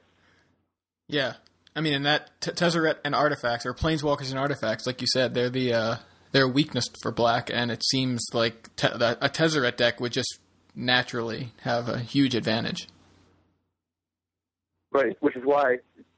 Yeah, 1.08 1.34
I 1.76 1.82
mean, 1.82 1.94
and 1.94 2.06
that 2.06 2.30
t- 2.40 2.52
Tezzeret 2.52 2.98
and 3.04 3.16
artifacts, 3.16 3.66
or 3.66 3.74
planeswalkers 3.74 4.30
and 4.30 4.40
artifacts, 4.40 4.86
like 4.86 5.02
you 5.02 5.08
said, 5.08 5.34
they're 5.34 5.50
the 5.50 5.74
uh, 5.74 5.96
they're 6.32 6.46
a 6.46 6.50
weakness 6.50 6.86
for 7.02 7.12
black, 7.12 7.50
and 7.52 7.72
it 7.72 7.84
seems 7.84 8.26
like 8.34 8.76
te- 8.76 8.88
a 8.88 9.30
Tezzeret 9.30 9.78
deck 9.78 10.00
would 10.00 10.12
just 10.12 10.40
naturally 10.76 11.54
have 11.62 11.90
a 11.90 12.00
huge 12.00 12.36
advantage. 12.36 12.88
Right, 14.92 15.18
which 15.22 15.36
is 15.36 15.44
why, 15.44 15.78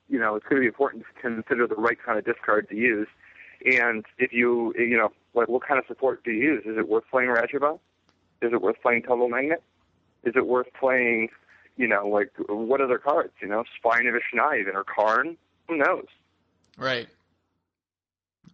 you 0.10 0.20
know, 0.20 0.36
it's 0.36 0.45
going 0.45 0.58
to 0.58 0.62
be 0.62 0.68
important 0.68 1.03
to 1.03 1.22
consider 1.22 1.68
the 1.68 1.76
right 1.76 1.97
kind 2.03 2.20
of 2.20 2.26
discard 2.26 2.68
to 2.70 2.76
use. 2.76 3.08
And 3.66 4.06
if 4.18 4.34
you, 4.34 4.74
you 4.78 4.97
know, 4.97 5.12
like 5.34 5.47
what 5.47 5.66
kind 5.66 5.80
of 5.80 5.86
support 5.88 6.24
do 6.24 6.32
you 6.32 6.53
use? 6.56 6.64
Is 6.66 6.78
it 6.78 6.88
worth 6.88 7.06
playing 7.10 7.30
Ratchet 7.30 7.62
Bomb? 7.62 7.80
Is 8.41 8.51
it 8.51 8.62
worth 8.62 8.82
playing 8.82 9.03
Tumble 9.03 9.30
Magnet? 9.30 9.64
Is 10.24 10.34
it 10.36 10.45
worth 10.45 10.68
playing, 10.78 11.30
you 11.78 11.88
know, 11.88 12.08
like 12.08 12.32
what 12.49 12.82
other 12.82 12.97
cards? 12.97 13.32
You 13.41 13.47
know, 13.47 13.64
Spine 13.78 14.08
of 14.08 14.16
Ish 14.16 14.24
Sah 14.36 14.53
even 14.53 14.76
or 14.76 14.84
Karn? 14.84 15.38
Who 15.68 15.78
knows? 15.78 16.05
Right. 16.78 17.07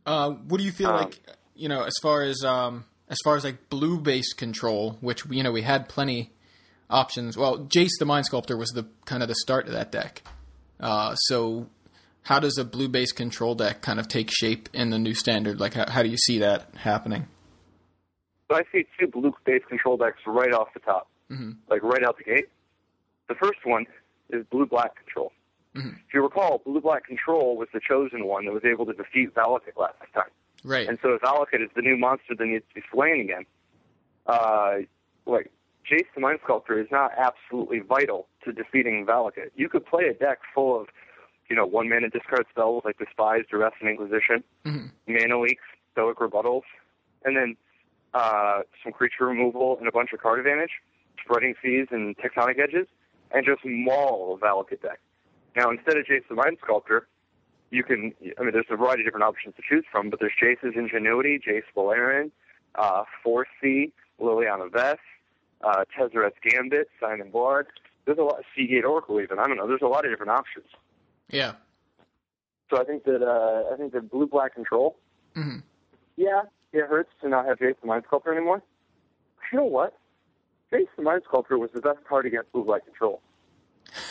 Uh, 0.06 0.32
what 0.32 0.58
do 0.60 0.64
you 0.64 0.72
feel 0.72 0.90
Um, 0.90 0.96
like? 0.98 1.20
You 1.56 1.70
know, 1.70 1.84
as 1.84 1.94
far 2.02 2.24
as 2.24 2.44
um, 2.44 2.86
as 3.10 3.18
far 3.24 3.36
as 3.36 3.44
like 3.44 3.70
blue 3.70 4.00
based 4.00 4.38
control, 4.38 4.98
which 5.02 5.26
you 5.30 5.44
know 5.44 5.52
we 5.52 5.62
had 5.62 5.88
plenty 5.90 6.32
options. 6.90 7.38
Well, 7.38 7.60
Jace 7.66 7.92
the 8.00 8.06
Mind 8.06 8.26
Sculptor 8.26 8.58
was 8.58 8.70
the 8.70 8.88
kind 9.06 9.22
of 9.22 9.30
the 9.30 9.36
start 9.36 9.68
of 9.68 9.74
that 9.74 9.92
deck. 9.92 10.24
Uh, 10.80 11.14
so, 11.16 11.68
how 12.24 12.40
does 12.40 12.58
a 12.58 12.66
blue 12.66 12.88
based 12.88 13.16
control 13.16 13.54
deck 13.54 13.82
kind 13.82 14.00
of 14.00 14.08
take 14.08 14.30
shape 14.32 14.70
in 14.74 14.90
the 14.90 14.98
new 14.98 15.14
standard? 15.14 15.60
Like, 15.60 15.76
how, 15.76 15.90
how 15.90 16.02
do 16.04 16.10
you 16.10 16.18
see 16.18 16.40
that 16.40 16.70
happening? 16.76 17.28
So 18.50 18.58
I 18.58 18.64
see 18.74 18.86
two 19.00 19.08
blue-based 19.08 19.68
control 19.68 19.96
decks 19.96 20.18
right 20.28 20.52
off 20.52 20.74
the 20.74 20.82
top, 20.82 21.08
like 21.70 21.82
right 21.84 22.04
out 22.04 22.18
the 22.18 22.26
gate. 22.26 22.50
The 23.30 23.36
first 23.36 23.60
one 23.64 23.86
is 24.30 24.44
blue-black 24.52 24.94
control. 24.98 25.32
If 26.08 26.14
you 26.14 26.22
recall, 26.22 26.62
blue-black 26.66 27.06
control 27.06 27.56
was 27.56 27.70
the 27.74 27.80
chosen 27.80 28.26
one 28.26 28.46
that 28.46 28.54
was 28.54 28.66
able 28.66 28.86
to 28.86 28.94
defeat 28.94 29.34
Valakut 29.34 29.78
last 29.78 29.96
time. 30.14 30.30
Right. 30.64 30.88
And 30.88 31.00
so 31.02 31.14
if 31.14 31.22
Valakut 31.22 31.64
is 31.64 31.70
the 31.76 31.82
new 31.82 31.98
monster 31.98 32.36
that 32.36 32.46
needs 32.46 32.66
to 32.70 32.76
be 32.76 32.84
slain 32.92 33.22
again, 33.22 33.46
uh, 34.28 34.80
like 35.26 35.52
Jace 35.90 36.06
the 36.14 36.22
Mind 36.22 36.40
Sculptor 36.44 36.80
is 36.80 36.88
not 36.92 37.12
absolutely 37.18 37.80
vital 37.80 38.28
to 38.44 38.52
defeating 38.52 39.06
Valakut. 39.06 39.50
You 39.56 39.70
could 39.70 39.86
play 39.86 40.06
a 40.06 40.14
deck 40.14 40.40
full 40.54 40.80
of, 40.80 40.88
you 41.50 41.56
know, 41.56 41.66
one 41.66 41.90
mana 41.90 42.10
discard 42.10 42.46
spells 42.50 42.84
like 42.86 42.98
Despise, 42.98 43.44
Duress, 43.50 43.74
and 43.80 43.90
Inquisition, 43.90 44.44
mana 45.08 45.40
leaks, 45.40 45.64
Stoic 45.94 46.18
Rebuttals, 46.20 46.64
and 47.26 47.36
then 47.36 47.56
uh, 48.14 48.62
some 48.84 48.92
creature 48.94 49.26
removal 49.26 49.78
and 49.80 49.88
a 49.88 49.92
bunch 49.92 50.12
of 50.14 50.20
card 50.20 50.40
advantage, 50.40 50.72
spreading 51.24 51.56
seas 51.62 51.88
and 51.92 52.16
tectonic 52.18 52.60
edges, 52.60 52.88
and 53.32 53.46
just 53.46 53.62
maul 53.66 54.38
a 54.40 54.46
Valakut 54.46 54.82
deck. 54.82 55.00
Now, 55.56 55.70
instead 55.70 55.98
of 55.98 56.06
Jace 56.06 56.28
the 56.30 56.36
Mind 56.36 56.58
Sculptor, 56.64 57.08
you 57.72 57.84
can, 57.84 58.14
I 58.38 58.44
mean, 58.44 58.52
there's 58.52 58.66
a 58.70 58.76
variety 58.76 59.04
of 59.04 59.08
different 59.08 59.24
options 59.24 59.56
to 59.56 59.62
choose 59.68 59.86
from, 59.92 60.10
but 60.10 60.20
there's 60.20 60.34
Jace's 60.42 60.76
Ingenuity, 60.76 61.40
Jace 61.40 61.64
Beleren, 61.76 62.32
uh, 62.76 63.04
Foresee, 63.24 63.92
Liliana 64.20 64.70
Vess, 64.70 64.98
uh, 65.64 65.86
Tezzeret's 65.98 66.36
Gambit, 66.44 66.90
Sign 67.00 67.22
in 67.22 67.32
Blood. 67.32 67.66
There's 68.06 68.18
a 68.18 68.24
lot, 68.24 68.40
of 68.40 68.46
Seagate 68.56 68.86
Oracle 68.86 69.22
even. 69.22 69.40
I 69.40 69.48
don't 69.48 69.58
know. 69.58 69.68
There's 69.68 69.82
a 69.82 69.88
lot 69.88 70.06
of 70.06 70.12
different 70.12 70.32
options. 70.32 70.68
yeah. 71.30 71.54
So 72.70 72.80
I 72.80 72.86
think 72.86 73.04
that 73.04 73.22
uh, 73.22 73.74
I 73.74 73.78
think 73.78 73.92
that 73.92 74.10
blue 74.10 74.28
black 74.28 74.56
control. 74.56 74.96
Mm-hmm. 75.36 75.58
Yeah, 76.16 76.44
it 76.72 76.88
hurts 76.88 77.10
to 77.22 77.28
not 77.28 77.46
have 77.46 77.60
Jace 77.60 77.76
the 77.82 77.88
Mind 77.88 78.06
Sculptor 78.08 78.34
anymore. 78.34 78.64
But 79.36 79.44
you 79.52 79.58
know 79.58 79.66
what? 79.66 79.98
Jace 80.72 80.88
the 80.96 81.04
Mind 81.04 81.24
Sculptor 81.28 81.58
was 81.58 81.70
the 81.74 81.82
best 81.82 82.00
card 82.08 82.26
against 82.26 82.50
blue 82.54 82.64
black 82.64 82.86
control. 82.86 83.22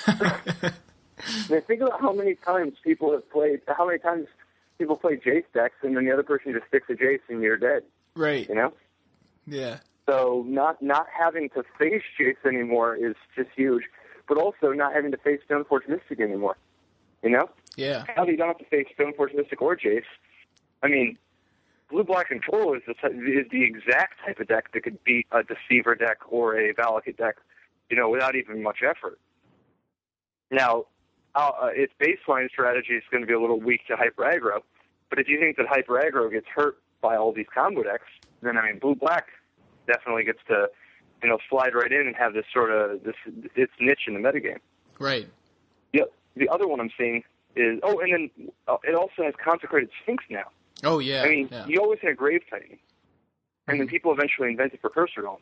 I 1.26 1.52
mean, 1.52 1.62
think 1.62 1.80
about 1.80 2.00
how 2.00 2.12
many 2.12 2.34
times 2.34 2.74
people 2.82 3.12
have 3.12 3.28
played, 3.30 3.60
how 3.68 3.86
many 3.86 3.98
times 3.98 4.26
people 4.78 4.96
play 4.96 5.16
Jace 5.16 5.44
decks, 5.52 5.76
and 5.82 5.96
then 5.96 6.04
the 6.04 6.12
other 6.12 6.22
person 6.22 6.52
just 6.52 6.66
sticks 6.68 6.86
a 6.88 6.94
Jace 6.94 7.20
and 7.28 7.42
you're 7.42 7.56
dead. 7.56 7.82
Right. 8.14 8.48
You 8.48 8.54
know. 8.54 8.72
Yeah. 9.46 9.78
So 10.08 10.44
not 10.48 10.82
not 10.82 11.06
having 11.16 11.50
to 11.50 11.62
face 11.78 12.02
Jace 12.18 12.44
anymore 12.46 12.96
is 12.96 13.14
just 13.36 13.50
huge, 13.54 13.84
but 14.28 14.38
also 14.38 14.72
not 14.72 14.92
having 14.92 15.10
to 15.12 15.18
face 15.18 15.40
Stoneforge 15.48 15.88
Mystic 15.88 16.20
anymore. 16.20 16.56
You 17.22 17.30
know. 17.30 17.50
Yeah. 17.76 18.04
Now 18.16 18.24
that 18.24 18.30
you 18.30 18.36
don't 18.36 18.48
have 18.48 18.58
to 18.58 18.64
face 18.64 18.86
Stoneforge 18.98 19.34
Mystic 19.34 19.60
or 19.62 19.76
Jace, 19.76 20.02
I 20.82 20.88
mean, 20.88 21.18
Blue 21.90 22.04
Black 22.04 22.28
Control 22.28 22.74
is 22.74 22.82
the 22.86 22.92
is 23.10 23.46
the 23.50 23.64
exact 23.64 24.20
type 24.24 24.40
of 24.40 24.48
deck 24.48 24.72
that 24.72 24.82
could 24.82 25.02
beat 25.04 25.26
a 25.32 25.42
Deceiver 25.42 25.94
deck 25.94 26.18
or 26.28 26.56
a 26.56 26.72
Valakut 26.74 27.16
deck, 27.16 27.36
you 27.90 27.96
know, 27.96 28.08
without 28.08 28.34
even 28.36 28.62
much 28.62 28.78
effort. 28.82 29.18
Now, 30.50 30.86
uh, 31.34 31.68
its 31.74 31.92
baseline 32.00 32.48
strategy 32.48 32.94
is 32.94 33.02
going 33.10 33.22
to 33.22 33.26
be 33.26 33.32
a 33.32 33.40
little 33.40 33.60
weak 33.60 33.86
to 33.88 33.96
Hyper 33.96 34.24
Aggro, 34.24 34.62
but 35.08 35.18
if 35.18 35.28
you 35.28 35.38
think 35.38 35.56
that 35.56 35.66
Hyper 35.66 36.00
Aggro 36.00 36.30
gets 36.30 36.46
hurt 36.46 36.78
by 37.00 37.16
all 37.16 37.32
these 37.32 37.46
combo 37.52 37.82
decks, 37.82 38.06
then 38.42 38.56
I 38.56 38.66
mean, 38.66 38.78
Blue 38.78 38.94
Black 38.94 39.26
definitely 39.86 40.24
gets 40.24 40.38
to, 40.48 40.68
you 41.22 41.28
know, 41.28 41.38
slide 41.48 41.74
right 41.74 41.92
in 41.92 42.06
and 42.06 42.16
have 42.16 42.32
this 42.32 42.46
sort 42.52 42.70
of 42.70 43.02
this 43.02 43.14
its 43.54 43.72
niche 43.80 44.02
in 44.06 44.14
the 44.14 44.20
metagame. 44.20 44.58
Right. 44.98 45.28
Yep. 45.92 46.12
The 46.36 46.48
other 46.48 46.68
one 46.68 46.80
I'm 46.80 46.90
seeing 46.96 47.22
is 47.56 47.80
oh, 47.82 47.98
and 48.00 48.12
then 48.12 48.50
uh, 48.68 48.76
it 48.84 48.94
also 48.94 49.24
has 49.24 49.34
Consecrated 49.42 49.90
Sphinx 50.02 50.24
now. 50.30 50.44
Oh 50.84 50.98
yeah. 50.98 51.22
I 51.22 51.28
mean, 51.28 51.48
yeah. 51.50 51.66
you 51.66 51.80
always 51.80 51.98
had 52.00 52.16
Grave 52.16 52.42
Titan, 52.48 52.78
and 53.66 53.80
then 53.80 53.88
people 53.88 54.12
eventually 54.12 54.48
invented 54.48 54.80
Precursor 54.80 55.22
Dome. 55.22 55.38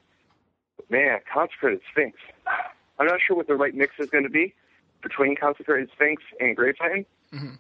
Man, 0.88 1.20
Consecrated 1.32 1.80
Sphinx. 1.90 2.18
I'm 3.00 3.06
not 3.06 3.20
sure 3.24 3.36
what 3.36 3.46
the 3.46 3.54
right 3.54 3.74
mix 3.74 3.94
is 4.00 4.10
going 4.10 4.24
to 4.24 4.30
be 4.30 4.54
between 5.02 5.36
Consecrated 5.36 5.90
Sphinx 5.94 6.22
and 6.40 6.56
Grave 6.56 6.74
Titan, 6.78 7.06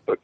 but 0.06 0.18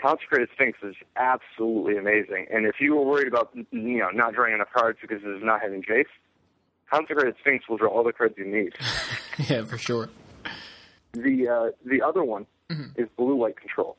Consecrated 0.00 0.48
Sphinx 0.54 0.78
is 0.82 0.94
absolutely 1.16 1.96
amazing. 1.96 2.46
And 2.52 2.66
if 2.66 2.76
you 2.80 2.94
were 2.94 3.04
worried 3.04 3.28
about 3.28 3.50
you 3.54 3.98
know 3.98 4.10
not 4.10 4.34
drawing 4.34 4.54
enough 4.54 4.68
cards 4.74 4.98
because 5.00 5.22
of 5.24 5.42
not 5.42 5.60
having 5.62 5.82
Jace, 5.82 6.04
Consecrated 6.90 7.34
Sphinx 7.40 7.68
will 7.68 7.76
draw 7.76 7.90
all 7.90 8.04
the 8.04 8.12
cards 8.12 8.34
you 8.36 8.44
need. 8.46 8.74
yeah, 9.48 9.64
for 9.64 9.78
sure. 9.78 10.08
The 11.12 11.48
uh, 11.48 11.70
the 11.88 12.02
other 12.02 12.24
one 12.24 12.46
is 12.96 13.08
blue 13.16 13.40
light 13.40 13.56
control. 13.56 13.96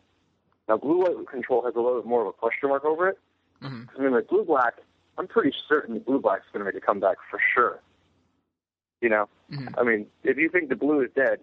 Now, 0.68 0.78
blue 0.78 1.04
light 1.04 1.16
control 1.30 1.64
has 1.64 1.76
a 1.76 1.80
little 1.80 2.02
bit 2.02 2.08
more 2.08 2.22
of 2.22 2.28
a 2.28 2.34
question 2.34 2.70
mark 2.70 2.84
over 2.84 3.10
it. 3.10 3.20
Mhm. 3.62 3.88
I 3.98 4.02
mean, 4.02 4.12
like 4.12 4.28
blue 4.28 4.44
black, 4.44 4.76
I'm 5.18 5.28
pretty 5.28 5.54
certain 5.70 6.00
blue 6.00 6.20
black's 6.20 6.46
going 6.52 6.66
to 6.66 6.72
make 6.72 6.76
a 6.82 6.86
comeback 6.86 7.18
for 7.30 7.40
sure. 7.54 7.80
You 9.02 9.10
know, 9.10 9.30
I 9.78 9.84
mean, 9.84 10.08
if 10.24 10.38
you 10.38 10.50
think 10.50 10.70
the 10.70 10.76
blue 10.76 11.02
is 11.02 11.10
dead, 11.16 11.40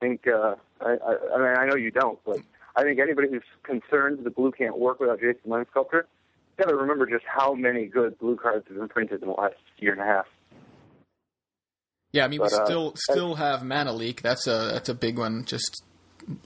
think 0.00 0.26
uh, 0.26 0.54
I, 0.80 0.90
I, 0.90 1.34
I 1.34 1.38
mean 1.38 1.56
I 1.58 1.66
know 1.66 1.76
you 1.76 1.90
don't, 1.90 2.18
but 2.24 2.38
I 2.76 2.82
think 2.82 2.98
anybody 2.98 3.28
who's 3.30 3.42
concerned 3.62 4.20
the 4.24 4.30
blue 4.30 4.52
can't 4.52 4.78
work 4.78 5.00
without 5.00 5.20
Jason 5.20 5.40
Mind 5.46 5.66
Sculptor, 5.70 6.06
got 6.58 6.68
to 6.68 6.76
remember 6.76 7.06
just 7.06 7.24
how 7.26 7.54
many 7.54 7.86
good 7.86 8.18
blue 8.18 8.36
cards 8.36 8.66
have 8.68 8.76
been 8.76 8.88
printed 8.88 9.22
in 9.22 9.28
the 9.28 9.34
last 9.34 9.56
year 9.78 9.92
and 9.92 10.00
a 10.00 10.04
half. 10.04 10.26
Yeah, 12.12 12.24
I 12.24 12.28
mean, 12.28 12.40
But, 12.40 12.52
we 12.52 12.58
uh, 12.58 12.64
still 12.64 12.92
still 12.96 13.34
have 13.36 13.62
Mana 13.62 13.92
Leak. 13.92 14.22
That's 14.22 14.46
a 14.46 14.70
that's 14.72 14.88
a 14.88 14.94
big 14.94 15.18
one, 15.18 15.44
just 15.44 15.84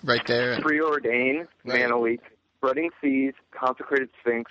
right 0.02 0.24
there. 0.26 0.58
Preordain, 0.58 1.46
Right. 1.64 1.80
Mana 1.80 2.00
Leak, 2.00 2.20
Spreading 2.58 2.90
Seas, 3.00 3.34
Consecrated 3.50 4.10
Sphinx. 4.20 4.50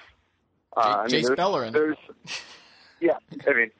Uh, 0.75 1.07
J- 1.07 1.17
I 1.17 1.21
mean, 1.21 1.31
Jace 1.31 1.35
Beleren. 1.35 1.71
There's, 1.71 1.97
yeah, 2.99 3.17
I 3.47 3.53
mean, 3.53 3.71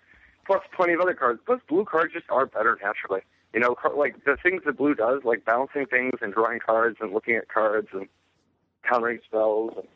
plus 0.45 0.61
plenty 0.75 0.93
of 0.93 1.01
other 1.01 1.15
cards. 1.15 1.39
Plus, 1.45 1.59
blue 1.67 1.85
cards 1.85 2.13
just 2.13 2.29
are 2.29 2.45
better 2.45 2.77
naturally. 2.83 3.21
You 3.53 3.59
know, 3.59 3.75
like 3.95 4.23
the 4.25 4.35
things 4.41 4.63
that 4.65 4.77
blue 4.77 4.95
does, 4.95 5.21
like 5.23 5.45
balancing 5.45 5.85
things 5.85 6.13
and 6.21 6.33
drawing 6.33 6.59
cards 6.59 6.97
and 6.99 7.13
looking 7.13 7.35
at 7.35 7.47
cards 7.49 7.87
and 7.93 8.07
countering 8.87 9.19
spells. 9.25 9.73
And, 9.75 9.87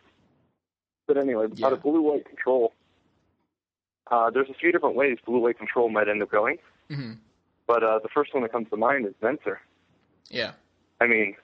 but 1.07 1.17
anyway, 1.17 1.47
Yeah. 1.55 1.67
out 1.67 1.73
of 1.73 1.81
blue 1.81 2.01
white 2.01 2.25
control, 2.25 2.73
uh, 4.11 4.29
there's 4.29 4.49
a 4.49 4.53
few 4.53 4.71
different 4.71 4.95
ways 4.95 5.17
blue 5.25 5.39
white 5.39 5.57
control 5.57 5.89
might 5.89 6.07
end 6.07 6.21
up 6.21 6.29
going. 6.29 6.59
hmm 6.89 7.13
But 7.65 7.83
uh, 7.83 7.99
the 7.99 8.09
first 8.09 8.33
one 8.33 8.43
that 8.43 8.51
comes 8.51 8.69
to 8.69 8.77
mind 8.77 9.05
is 9.07 9.13
Venser. 9.21 9.57
Yeah. 10.29 10.51
I 11.01 11.07
mean, 11.07 11.35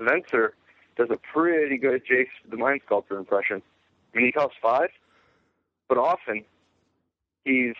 Venser 0.00 0.50
does 0.96 1.10
a 1.10 1.16
pretty 1.32 1.76
good 1.76 2.02
Jace 2.06 2.26
the 2.48 2.56
Mind 2.56 2.80
Sculptor 2.86 3.18
impression. 3.18 3.60
I 4.14 4.16
mean, 4.16 4.26
he 4.26 4.32
costs 4.32 4.56
five, 4.62 4.88
but 5.88 5.98
often 5.98 6.44
he's 7.44 7.74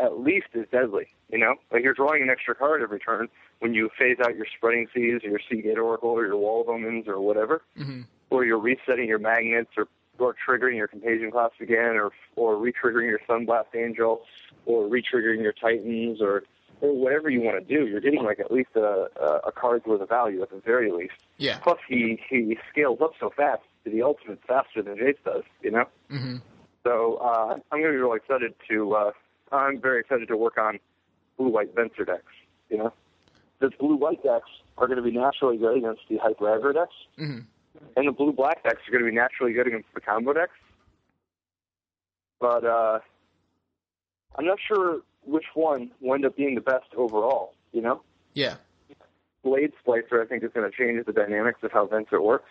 at 0.00 0.20
least 0.20 0.48
as 0.54 0.66
deadly. 0.70 1.08
You 1.30 1.38
know, 1.38 1.56
like 1.70 1.82
you're 1.82 1.94
drawing 1.94 2.22
an 2.22 2.30
extra 2.30 2.54
card 2.54 2.82
every 2.82 2.98
turn 2.98 3.28
when 3.58 3.74
you 3.74 3.90
phase 3.98 4.16
out 4.22 4.34
your 4.34 4.46
Spreading 4.56 4.88
Seas 4.94 5.20
or 5.24 5.28
your 5.28 5.40
Seagate 5.48 5.78
Oracle 5.78 6.10
or 6.10 6.24
your 6.24 6.36
Wall 6.38 6.62
of 6.62 6.68
Omens 6.68 7.06
or 7.06 7.20
whatever, 7.20 7.62
hmm 7.76 8.02
or 8.30 8.44
you're 8.44 8.58
resetting 8.58 9.08
your 9.08 9.18
magnets 9.18 9.70
or 9.76 9.88
or 10.18 10.34
triggering 10.46 10.76
your 10.76 10.88
Contagion 10.88 11.30
Clasp 11.30 11.60
again, 11.60 11.96
or 11.96 12.10
or 12.36 12.56
retriggering 12.56 13.08
your 13.08 13.20
Sunblast 13.28 13.74
Angel, 13.74 14.22
or 14.66 14.84
retriggering 14.88 15.42
your 15.42 15.52
Titans, 15.52 16.20
or 16.20 16.44
or 16.80 16.94
whatever 16.96 17.28
you 17.30 17.40
want 17.40 17.66
to 17.66 17.74
do. 17.76 17.86
You're 17.86 18.00
getting 18.00 18.24
like 18.24 18.40
at 18.40 18.50
least 18.50 18.70
a 18.74 19.08
a, 19.20 19.48
a 19.48 19.52
card's 19.52 19.86
worth 19.86 20.00
of 20.00 20.08
value 20.08 20.42
at 20.42 20.50
the 20.50 20.60
very 20.64 20.90
least. 20.90 21.14
Yeah. 21.36 21.58
Plus, 21.58 21.78
he 21.88 22.20
he 22.28 22.58
scales 22.70 23.00
up 23.02 23.12
so 23.20 23.30
fast 23.36 23.62
to 23.84 23.90
the 23.90 24.02
ultimate 24.02 24.40
faster 24.46 24.82
than 24.82 24.96
Jace 24.96 25.22
does. 25.24 25.44
You 25.62 25.72
know. 25.72 25.84
hmm 26.08 26.36
So 26.84 27.16
uh, 27.16 27.58
I'm 27.70 27.80
going 27.80 27.84
to 27.84 27.90
be 27.90 27.96
really 27.96 28.16
excited 28.16 28.54
to. 28.70 28.94
Uh, 28.94 29.10
I'm 29.52 29.80
very 29.80 30.00
excited 30.00 30.28
to 30.28 30.36
work 30.36 30.58
on 30.58 30.78
blue 31.38 31.48
white 31.48 31.74
Venser 31.74 32.04
decks. 32.04 32.32
You 32.68 32.76
know, 32.78 32.92
the 33.60 33.70
blue 33.78 33.96
white 33.96 34.22
decks 34.22 34.50
are 34.76 34.86
going 34.86 34.98
to 34.98 35.02
be 35.02 35.10
naturally 35.12 35.56
good 35.56 35.78
against 35.78 36.02
the 36.10 36.18
hyper 36.18 36.44
aggro 36.44 36.74
decks, 36.74 36.94
hmm 37.16 37.38
and 37.96 38.08
the 38.08 38.12
blue 38.12 38.32
black 38.32 38.64
decks 38.64 38.80
are 38.88 38.90
going 38.90 39.04
to 39.04 39.08
be 39.10 39.14
naturally 39.16 39.52
good 39.52 39.68
against 39.68 39.86
the 39.94 40.00
combo 40.00 40.32
decks. 40.32 40.52
But 42.40 42.64
uh, 42.64 42.98
I'm 44.36 44.44
not 44.44 44.58
sure 44.66 45.00
which 45.24 45.44
one 45.54 45.90
will 46.00 46.14
end 46.14 46.24
up 46.24 46.36
being 46.36 46.54
the 46.56 46.60
best 46.60 46.86
overall. 46.96 47.54
You 47.72 47.82
know, 47.82 48.02
Yeah. 48.34 48.56
Blade 49.44 49.72
Splicer 49.86 50.20
I 50.22 50.26
think 50.26 50.42
is 50.42 50.50
going 50.52 50.68
to 50.70 50.76
change 50.76 51.04
the 51.06 51.12
dynamics 51.12 51.60
of 51.62 51.70
how 51.72 51.86
Venser 51.86 52.22
works. 52.22 52.48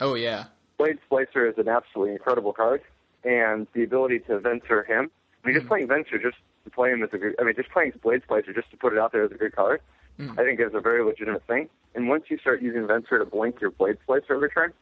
Oh 0.00 0.14
yeah. 0.14 0.44
Blade 0.78 0.98
Splicer 1.08 1.48
is 1.48 1.56
an 1.58 1.68
absolutely 1.68 2.12
incredible 2.14 2.52
card, 2.52 2.82
and 3.24 3.66
the 3.72 3.82
ability 3.84 4.18
to 4.20 4.38
Venser 4.40 4.84
him. 4.86 5.10
I 5.44 5.46
mean, 5.46 5.56
just 5.56 5.68
playing 5.68 5.86
Venser 5.88 6.20
just 6.20 6.36
play 6.70 6.90
him 6.90 7.02
as 7.02 7.10
a 7.12 7.18
good. 7.18 7.34
I 7.40 7.44
mean, 7.44 7.54
just 7.54 7.70
playing 7.70 7.92
Blade 8.02 8.22
Splicer 8.28 8.54
just 8.54 8.70
to 8.70 8.76
put 8.76 8.92
it 8.92 8.98
out 8.98 9.12
there 9.12 9.24
as 9.24 9.32
a 9.32 9.36
good 9.36 9.54
card. 9.54 9.80
I 10.18 10.44
think 10.44 10.60
is 10.60 10.72
a 10.72 10.80
very 10.80 11.04
legitimate 11.04 11.46
thing. 11.46 11.68
And 11.94 12.08
once 12.08 12.24
you 12.28 12.38
start 12.38 12.62
using 12.62 12.84
Venser 12.84 13.18
to 13.18 13.26
blink 13.26 13.60
your 13.60 13.70
Blade 13.70 13.98
Splicer 14.08 14.30
every 14.30 14.48
turn, 14.48 14.72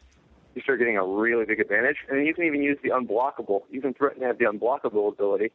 you 0.55 0.63
start 0.63 0.79
getting 0.79 0.97
a 0.97 1.05
really 1.05 1.45
big 1.45 1.59
advantage. 1.59 1.97
And 2.09 2.19
then 2.19 2.25
you 2.25 2.33
can 2.33 2.45
even 2.45 2.63
use 2.63 2.79
the 2.85 2.91
unblockable. 2.91 3.63
You 3.69 3.81
can 3.81 3.95
threaten 3.95 4.21
to 4.21 4.27
have 4.29 4.39
the 4.39 4.45
unblockable 4.45 5.13
ability, 5.13 5.51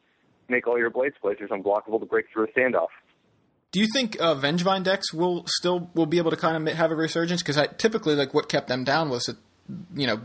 make 0.50 0.66
all 0.66 0.78
your 0.78 0.90
Blade 0.90 1.12
Splicers 1.22 1.48
unblockable 1.48 1.98
to 2.00 2.04
break 2.04 2.26
through 2.30 2.44
a 2.44 2.48
standoff. 2.48 2.88
Do 3.72 3.80
you 3.80 3.86
think 3.90 4.20
uh, 4.20 4.34
Vengevine 4.34 4.82
decks 4.82 5.14
will 5.14 5.44
still 5.46 5.88
will 5.94 6.04
be 6.04 6.18
able 6.18 6.30
to 6.30 6.36
kind 6.36 6.68
of 6.68 6.74
have 6.74 6.90
a 6.90 6.94
resurgence? 6.96 7.40
Because 7.40 7.56
I 7.56 7.66
typically, 7.66 8.14
like 8.16 8.34
what 8.34 8.50
kept 8.50 8.68
them 8.68 8.84
down 8.84 9.08
was, 9.08 9.24
that, 9.24 9.36
you 9.94 10.06
know, 10.06 10.20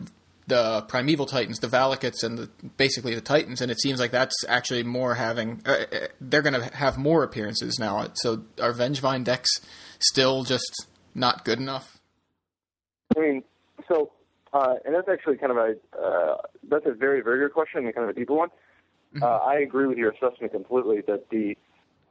the 0.48 0.86
primeval 0.88 1.26
titans, 1.26 1.60
the 1.60 1.68
Valakuts, 1.68 2.24
and 2.24 2.38
the, 2.38 2.50
basically 2.78 3.16
the 3.16 3.22
titans. 3.22 3.62
And 3.62 3.72
it 3.72 3.80
seems 3.80 4.00
like 4.00 4.12
that's 4.12 4.36
actually 4.48 4.84
more 4.84 5.16
having. 5.16 5.62
Uh, 5.66 5.86
uh, 5.92 6.08
they're 6.22 6.42
going 6.42 6.60
to 6.60 6.76
have 6.76 6.98
more 6.98 7.24
appearances 7.24 7.80
now. 7.80 8.08
So 8.16 8.44
are 8.62 8.74
Vengevine 8.74 9.24
decks 9.24 9.50
still 10.00 10.44
just 10.44 10.88
not 11.14 11.46
good 11.46 11.60
enough? 11.60 12.00
I 13.16 13.20
mean, 13.20 13.44
so, 13.88 14.12
uh, 14.54 14.76
and 14.86 14.94
that's 14.94 15.10
actually 15.10 15.38
kind 15.38 15.52
of 15.52 15.58
a 15.58 15.76
uh, 15.98 16.38
that's 16.70 16.86
a 16.86 16.94
very 16.94 17.22
very 17.22 17.40
good 17.40 17.54
question 17.54 17.86
and 17.86 17.94
kind 17.96 18.10
of 18.10 18.16
a 18.16 18.20
deeper 18.20 18.34
one. 18.34 18.50
Uh, 19.22 19.28
I 19.28 19.60
agree 19.60 19.88
with 19.88 19.98
your 19.98 20.12
assessment 20.12 20.52
completely 20.52 21.02
that 21.08 21.30
the 21.30 21.58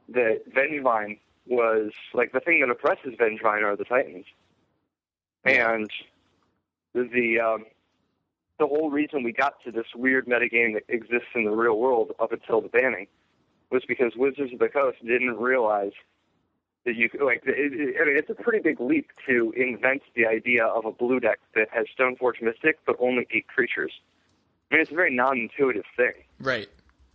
that 0.09 0.41
Vengevine 0.51 1.19
was 1.47 1.91
like 2.13 2.31
the 2.31 2.39
thing 2.39 2.61
that 2.61 2.69
oppresses 2.69 3.13
Vengevine 3.19 3.63
are 3.63 3.75
the 3.75 3.85
Titans, 3.85 4.25
and 5.43 5.89
the 6.93 7.39
um, 7.39 7.65
the 8.57 8.67
whole 8.67 8.89
reason 8.89 9.23
we 9.23 9.31
got 9.31 9.61
to 9.63 9.71
this 9.71 9.87
weird 9.95 10.27
metagame 10.27 10.73
that 10.73 10.83
exists 10.87 11.27
in 11.35 11.45
the 11.45 11.51
real 11.51 11.77
world 11.77 12.11
up 12.19 12.31
until 12.31 12.61
the 12.61 12.69
banning 12.69 13.07
was 13.71 13.83
because 13.87 14.13
Wizards 14.15 14.53
of 14.53 14.59
the 14.59 14.69
Coast 14.69 14.97
didn't 15.05 15.37
realize 15.37 15.91
that 16.85 16.95
you 16.95 17.09
could- 17.09 17.21
like 17.21 17.41
it, 17.45 17.73
it, 17.73 17.95
I 18.01 18.05
mean 18.05 18.17
it's 18.17 18.29
a 18.29 18.35
pretty 18.35 18.59
big 18.59 18.79
leap 18.79 19.09
to 19.27 19.51
invent 19.57 20.03
the 20.15 20.25
idea 20.27 20.65
of 20.65 20.85
a 20.85 20.91
blue 20.91 21.19
deck 21.19 21.39
that 21.55 21.67
has 21.71 21.85
Stoneforge 21.97 22.41
Mystic 22.41 22.79
but 22.85 22.95
only 22.99 23.27
eight 23.31 23.47
creatures. 23.47 23.91
I 24.71 24.75
mean 24.75 24.81
it's 24.83 24.91
a 24.91 24.95
very 24.95 25.13
non-intuitive 25.13 25.85
thing. 25.97 26.13
Right. 26.39 26.69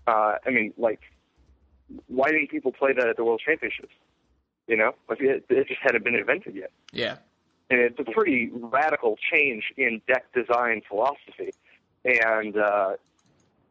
Uh, 0.07 0.35
I 0.45 0.51
mean 0.51 0.75
like 0.77 1.01
why 2.09 2.31
didn't 2.31 2.51
people 2.51 2.73
play 2.73 2.93
that 2.93 3.09
at 3.09 3.17
the 3.17 3.25
World 3.25 3.41
Championships? 3.45 3.95
You 4.67 4.77
know, 4.77 4.95
like 5.09 5.21
it, 5.21 5.45
it 5.49 5.67
just 5.69 5.81
hadn't 5.81 6.05
been 6.05 6.15
invented 6.15 6.55
yet. 6.55 6.71
Yeah. 6.93 7.17
And 7.71 7.81
it's 7.81 7.99
a 8.01 8.11
pretty 8.11 8.51
radical 8.53 9.17
change 9.33 9.73
in 9.77 10.03
deck 10.09 10.25
design 10.35 10.83
philosophy. 10.89 11.53
And 12.05 12.57
uh, 12.57 12.97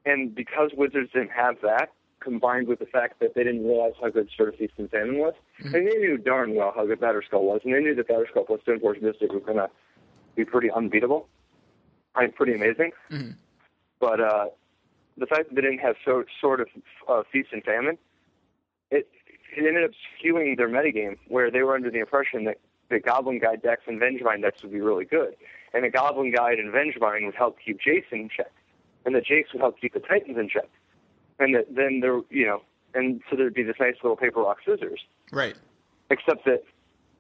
and 0.05 0.33
because 0.33 0.71
Wizards 0.75 1.11
didn't 1.13 1.31
have 1.31 1.55
that, 1.61 1.91
combined 2.21 2.67
with 2.67 2.79
the 2.79 2.85
fact 2.85 3.19
that 3.19 3.33
they 3.35 3.43
didn't 3.43 3.65
realize 3.65 3.93
how 4.01 4.09
good 4.09 4.29
Sword 4.35 4.53
of 4.53 4.59
Feast 4.59 4.73
and 4.77 4.89
Famine 4.89 5.17
was, 5.17 5.33
and 5.73 5.73
they 5.87 5.95
knew 5.97 6.17
darn 6.17 6.55
well 6.55 6.71
how 6.75 6.85
good 6.85 6.99
Batterskull 6.99 7.43
was, 7.43 7.61
and 7.63 7.73
they 7.73 7.79
knew 7.79 7.95
that 7.95 8.07
Batterskull 8.07 8.45
plus 8.47 8.61
Stoneforge 8.67 9.01
Mystic 9.01 9.31
was 9.31 9.43
going 9.45 9.57
to 9.57 9.69
be 10.35 10.45
pretty 10.45 10.69
unbeatable, 10.71 11.27
I 12.15 12.21
mean, 12.21 12.31
pretty 12.31 12.53
amazing. 12.53 12.91
But 13.99 14.21
uh, 14.21 14.45
the 15.17 15.25
fact 15.25 15.49
that 15.49 15.55
they 15.55 15.61
didn't 15.61 15.79
have 15.79 15.95
so, 16.05 16.23
Sword 16.39 16.61
of 16.61 16.67
uh, 17.07 17.23
Feast 17.31 17.49
and 17.51 17.63
Famine, 17.63 17.97
it, 18.91 19.09
it 19.57 19.65
ended 19.67 19.83
up 19.83 19.91
skewing 20.17 20.55
their 20.57 20.69
metagame, 20.69 21.17
where 21.27 21.51
they 21.51 21.63
were 21.63 21.75
under 21.75 21.91
the 21.91 21.99
impression 21.99 22.45
that 22.45 22.57
the 22.89 22.99
Goblin 22.99 23.39
Guide 23.39 23.61
decks 23.61 23.83
and 23.87 23.99
Vengevine 23.99 24.41
decks 24.41 24.61
would 24.63 24.71
be 24.71 24.81
really 24.81 25.05
good, 25.05 25.35
and 25.73 25.83
the 25.83 25.89
Goblin 25.89 26.33
Guide 26.33 26.59
and 26.59 26.73
Vengevine 26.73 27.25
would 27.25 27.35
help 27.35 27.57
keep 27.63 27.79
Jason 27.79 28.21
in 28.21 28.29
check, 28.29 28.51
and 29.05 29.15
the 29.15 29.21
Jace 29.21 29.53
would 29.53 29.61
help 29.61 29.79
keep 29.79 29.93
the 29.93 29.99
Titans 29.99 30.37
in 30.37 30.49
check, 30.49 30.69
and 31.39 31.55
that 31.55 31.73
then 31.73 31.99
there, 32.01 32.21
you 32.29 32.45
know, 32.45 32.61
and 32.93 33.21
so 33.29 33.35
there'd 33.35 33.53
be 33.53 33.63
this 33.63 33.77
nice 33.79 33.95
little 34.03 34.17
paper 34.17 34.41
rock 34.41 34.57
scissors. 34.65 35.01
Right. 35.31 35.55
Except 36.09 36.43
that, 36.45 36.63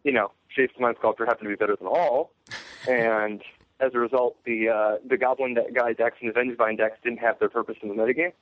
you 0.03 0.11
know, 0.11 0.31
Jace 0.57 0.73
the 0.75 0.81
Mind 0.81 0.95
Sculptor 0.99 1.25
happened 1.25 1.45
to 1.45 1.49
be 1.49 1.55
better 1.55 1.75
than 1.75 1.87
all, 1.87 2.31
and 2.89 3.41
as 3.79 3.93
a 3.93 3.99
result, 3.99 4.37
the 4.45 4.69
uh, 4.69 4.97
the 5.07 5.17
Goblin 5.17 5.53
de- 5.53 5.71
Guy 5.71 5.93
decks 5.93 6.17
and 6.21 6.29
the 6.29 6.33
Vengevine 6.33 6.77
decks 6.77 6.97
didn't 7.03 7.19
have 7.19 7.39
their 7.39 7.49
purpose 7.49 7.77
in 7.81 7.89
the 7.89 7.95
metagame. 7.95 8.33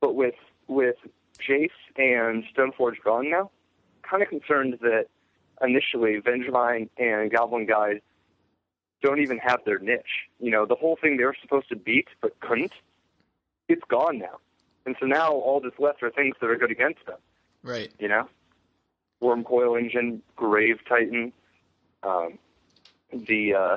But 0.00 0.14
with 0.14 0.34
with 0.66 0.96
Jace 1.38 1.70
and 1.96 2.44
Stoneforge 2.54 3.02
gone 3.04 3.30
now, 3.30 3.50
kind 4.02 4.22
of 4.22 4.28
concerned 4.28 4.78
that 4.82 5.06
initially 5.62 6.20
Vengevine 6.20 6.88
and 6.98 7.30
Goblin 7.30 7.66
Guide 7.66 8.00
don't 9.02 9.20
even 9.20 9.38
have 9.38 9.60
their 9.64 9.78
niche. 9.78 10.26
You 10.40 10.50
know, 10.50 10.66
the 10.66 10.74
whole 10.74 10.96
thing 11.00 11.16
they 11.16 11.24
were 11.24 11.36
supposed 11.40 11.68
to 11.68 11.76
beat 11.76 12.08
but 12.20 12.38
couldn't, 12.40 12.72
it's 13.68 13.82
gone 13.88 14.18
now. 14.18 14.38
And 14.86 14.96
so 14.98 15.06
now 15.06 15.30
all 15.32 15.60
that's 15.60 15.78
left 15.78 16.02
are 16.02 16.10
things 16.10 16.34
that 16.40 16.48
are 16.50 16.56
good 16.56 16.70
against 16.70 17.04
them 17.06 17.18
Right. 17.62 17.90
you 17.98 18.08
know, 18.08 18.28
Worm 19.20 19.44
Coil 19.44 19.76
Engine, 19.76 20.22
Grave 20.36 20.78
Titan, 20.88 21.32
um, 22.02 22.38
the 23.12 23.54
uh, 23.54 23.76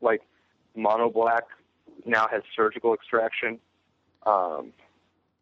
like 0.00 0.20
Mono 0.74 1.10
Black 1.10 1.44
now 2.04 2.28
has 2.30 2.42
surgical 2.54 2.92
extraction, 2.94 3.58
um, 4.24 4.72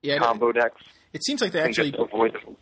Yeah. 0.03 0.15
it- 0.17 0.21
combo 0.23 0.53
decks. 0.53 0.83
It 1.13 1.23
seems 1.25 1.41
like 1.41 1.53
they 1.53 1.61
actually 1.61 1.95
avoid 1.99 2.33
them. 2.35 2.57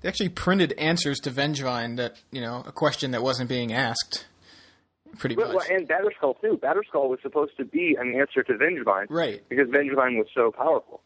They 0.00 0.08
actually 0.08 0.28
printed 0.28 0.72
answers 0.78 1.18
to 1.20 1.30
Vengevine 1.30 1.96
that 1.96 2.20
you 2.30 2.40
know 2.40 2.62
a 2.66 2.72
question 2.72 3.10
that 3.12 3.22
wasn't 3.22 3.48
being 3.48 3.72
asked. 3.72 4.26
Pretty 5.18 5.34
Well, 5.36 5.52
much. 5.54 5.68
well, 5.68 5.76
and 5.78 5.88
Batterskull 5.88 6.40
too. 6.40 6.58
Batterskull 6.62 7.08
was 7.08 7.18
supposed 7.22 7.56
to 7.56 7.64
be 7.64 7.96
an 7.98 8.14
answer 8.14 8.42
to 8.42 8.52
Vengevine 8.54 9.06
Right. 9.08 9.42
because 9.48 9.66
Vengevine 9.68 10.18
was 10.18 10.26
so 10.34 10.52
powerful 10.52 11.00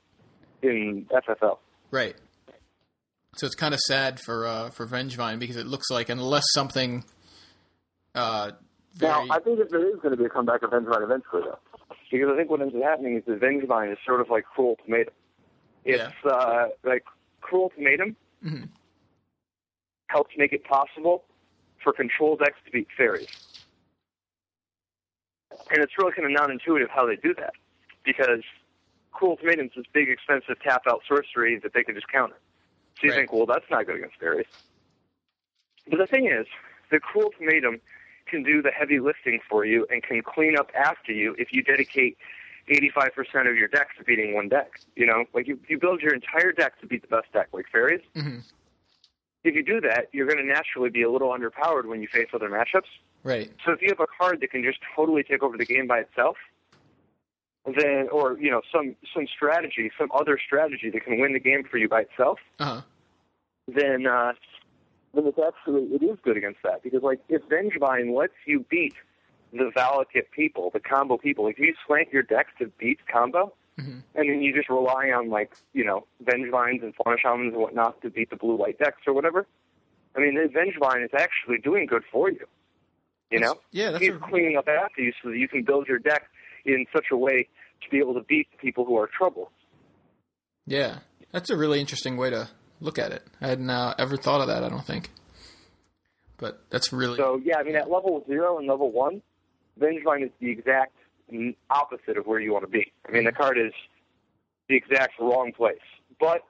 in 0.60 1.06
FFL. 1.10 1.58
Right. 1.90 2.14
So 3.36 3.46
it's 3.46 3.54
kind 3.54 3.72
of 3.72 3.80
sad 3.80 4.20
for 4.20 4.46
uh, 4.46 4.70
for 4.70 4.86
Vengevine 4.86 5.38
because 5.38 5.56
it 5.56 5.66
looks 5.66 5.88
like 5.90 6.08
unless 6.10 6.44
something 6.52 7.04
uh, 8.14 8.50
very 8.94 9.10
Now, 9.10 9.34
I 9.34 9.38
think 9.40 9.58
that 9.58 9.70
there 9.70 9.88
is 9.88 9.96
going 10.02 10.10
to 10.10 10.16
be 10.18 10.24
a 10.24 10.28
comeback 10.28 10.62
of 10.62 10.70
Vengevine 10.70 11.02
eventually, 11.02 11.42
though. 11.44 11.58
Because 12.10 12.28
I 12.30 12.36
think 12.36 12.50
what 12.50 12.60
ends 12.60 12.74
up 12.74 12.82
happening 12.82 13.16
is 13.16 13.24
that 13.26 13.40
Vengevine 13.40 13.90
is 13.92 13.98
sort 14.06 14.20
of 14.20 14.28
like 14.28 14.44
Cruel 14.44 14.76
Ultimatum. 14.78 15.14
It's 15.84 16.12
uh, 16.30 16.66
like 16.84 17.04
Cruel 17.40 17.64
Ultimatum 17.72 18.16
Mhm. 18.44 18.68
Helps 20.12 20.34
make 20.36 20.52
it 20.52 20.62
possible 20.64 21.24
for 21.82 21.90
control 21.94 22.36
decks 22.36 22.58
to 22.66 22.70
beat 22.70 22.86
fairies. 22.96 23.28
And 25.70 25.82
it's 25.82 25.92
really 25.96 26.12
kind 26.12 26.26
of 26.26 26.32
non-intuitive 26.32 26.90
how 26.90 27.06
they 27.06 27.16
do 27.16 27.34
that. 27.38 27.54
Because 28.04 28.42
Cruel 29.12 29.32
Ultimatum 29.32 29.66
is 29.66 29.72
this 29.74 29.86
big, 29.94 30.10
expensive 30.10 30.60
tap-out 30.62 31.00
sorcery 31.08 31.58
that 31.62 31.72
they 31.72 31.82
can 31.82 31.94
just 31.94 32.08
counter. 32.08 32.36
So 33.00 33.06
you 33.06 33.12
Right. 33.12 33.20
think, 33.20 33.32
well, 33.32 33.46
that's 33.46 33.64
not 33.70 33.86
good 33.86 33.96
against 33.96 34.16
fairies. 34.20 34.46
But 35.88 35.98
the 35.98 36.06
thing 36.06 36.26
is, 36.26 36.46
the 36.90 37.00
Cruel 37.00 37.26
Ultimatum 37.32 37.80
can 38.26 38.42
do 38.42 38.60
the 38.60 38.70
heavy 38.70 39.00
lifting 39.00 39.40
for 39.48 39.64
you 39.64 39.86
and 39.88 40.02
can 40.02 40.20
clean 40.22 40.58
up 40.58 40.70
after 40.74 41.12
you 41.12 41.34
if 41.38 41.52
you 41.52 41.62
dedicate 41.62 42.18
85% 42.68 43.48
of 43.48 43.56
your 43.56 43.68
deck 43.68 43.96
to 43.96 44.04
beating 44.04 44.34
one 44.34 44.50
deck. 44.50 44.72
You 44.94 45.06
know, 45.06 45.24
like 45.32 45.48
you, 45.48 45.58
you 45.68 45.78
build 45.78 46.02
your 46.02 46.14
entire 46.14 46.52
deck 46.52 46.78
to 46.80 46.86
beat 46.86 47.00
the 47.00 47.08
best 47.08 47.32
deck, 47.32 47.48
like 47.52 47.66
fairies. 47.72 48.02
Mhm. 48.14 48.42
If 49.44 49.54
you 49.54 49.62
do 49.64 49.80
that, 49.80 50.08
you're 50.12 50.26
going 50.26 50.38
to 50.38 50.44
naturally 50.46 50.90
be 50.90 51.02
a 51.02 51.10
little 51.10 51.30
underpowered 51.30 51.86
when 51.86 52.00
you 52.00 52.08
face 52.08 52.28
other 52.32 52.48
matchups. 52.48 52.88
right. 53.24 53.50
So 53.64 53.72
if 53.72 53.82
you 53.82 53.88
have 53.88 54.00
a 54.00 54.06
card 54.06 54.40
that 54.40 54.50
can 54.50 54.62
just 54.62 54.78
totally 54.94 55.22
take 55.22 55.42
over 55.42 55.56
the 55.56 55.64
game 55.64 55.86
by 55.86 55.98
itself, 56.00 56.36
then, 57.66 58.08
or 58.10 58.38
you 58.38 58.50
know, 58.50 58.62
some 58.72 58.96
some 59.14 59.26
strategy, 59.28 59.90
some 59.98 60.10
other 60.14 60.38
strategy 60.44 60.90
that 60.90 61.04
can 61.04 61.20
win 61.20 61.32
the 61.32 61.40
game 61.40 61.62
for 61.68 61.78
you 61.78 61.88
by 61.88 62.02
itself, 62.02 62.38
Uh 62.58 62.64
huh. 62.64 62.80
then 63.68 64.06
uh, 64.06 64.32
then 65.14 65.26
it's 65.26 65.38
actually 65.38 65.82
it 65.94 66.02
is 66.02 66.18
good 66.22 66.36
against 66.36 66.58
that 66.64 66.82
because 66.82 67.02
like 67.02 67.20
if 67.28 67.42
Vengevine 67.48 68.16
lets 68.16 68.32
you 68.46 68.64
beat 68.68 68.94
the 69.52 69.70
Valakut 69.76 70.24
people, 70.34 70.70
the 70.72 70.80
combo 70.80 71.16
people, 71.18 71.46
if 71.46 71.58
you 71.58 71.74
slant 71.86 72.08
your 72.12 72.22
deck 72.22 72.46
to 72.58 72.66
beat 72.78 72.98
combo, 73.06 73.52
Mhm. 73.80 74.02
and 74.14 74.28
then 74.28 74.42
you 74.42 74.54
just 74.54 74.68
rely 74.68 75.10
on 75.16 75.30
like 75.30 75.52
you 75.72 75.84
know 75.84 76.06
Vengevines 76.22 76.82
and 76.82 76.94
Fauna 76.94 77.16
Shamans 77.18 77.52
and 77.54 77.62
whatnot 77.62 78.00
to 78.02 78.10
beat 78.10 78.28
the 78.30 78.36
blue 78.36 78.54
white 78.56 78.78
decks 78.78 79.00
or 79.06 79.14
whatever. 79.14 79.46
I 80.14 80.20
mean, 80.20 80.34
the 80.34 80.48
Vengevine 80.48 81.04
is 81.04 81.10
actually 81.18 81.58
doing 81.58 81.86
good 81.86 82.02
for 82.12 82.30
you. 82.30 82.46
You 83.30 83.40
know, 83.40 83.54
yeah, 83.70 83.90
that's 83.92 84.04
he's 84.04 84.12
a- 84.14 84.18
cleaning 84.18 84.58
up 84.58 84.68
after 84.68 85.00
you 85.00 85.12
so 85.22 85.30
that 85.30 85.38
you 85.38 85.48
can 85.48 85.64
build 85.64 85.88
your 85.88 85.98
deck 85.98 86.24
in 86.66 86.84
such 86.92 87.06
a 87.10 87.16
way 87.16 87.48
to 87.82 87.90
be 87.90 87.98
able 87.98 88.12
to 88.14 88.20
beat 88.20 88.46
people 88.60 88.84
who 88.84 88.96
are 88.98 89.06
trouble. 89.06 89.50
Yeah, 90.66 90.98
that's 91.32 91.48
a 91.48 91.56
really 91.56 91.80
interesting 91.80 92.18
way 92.18 92.28
to 92.28 92.48
look 92.80 92.98
at 92.98 93.10
it. 93.12 93.22
I 93.40 93.48
hadn't 93.48 93.70
uh, 93.70 93.94
ever 93.98 94.18
thought 94.18 94.42
of 94.42 94.48
that. 94.48 94.62
I 94.62 94.68
don't 94.68 94.84
think, 94.84 95.08
but 96.36 96.62
that's 96.68 96.92
really 96.92 97.16
So 97.16 97.40
yeah, 97.42 97.56
I 97.58 97.62
mean 97.62 97.76
at 97.76 97.90
level 97.90 98.22
zero 98.26 98.58
and 98.58 98.68
level 98.68 98.92
one, 98.92 99.22
Vengevine 99.80 100.24
is 100.24 100.30
the 100.40 100.50
exact 100.50 100.92
opposite 101.70 102.16
of 102.16 102.26
where 102.26 102.40
you 102.40 102.52
want 102.52 102.64
to 102.64 102.70
be. 102.70 102.92
I 103.08 103.12
mean 103.12 103.24
the 103.24 103.32
card 103.32 103.58
is 103.58 103.72
the 104.68 104.76
exact 104.76 105.18
wrong 105.20 105.52
place, 105.52 105.76
but 106.20 106.44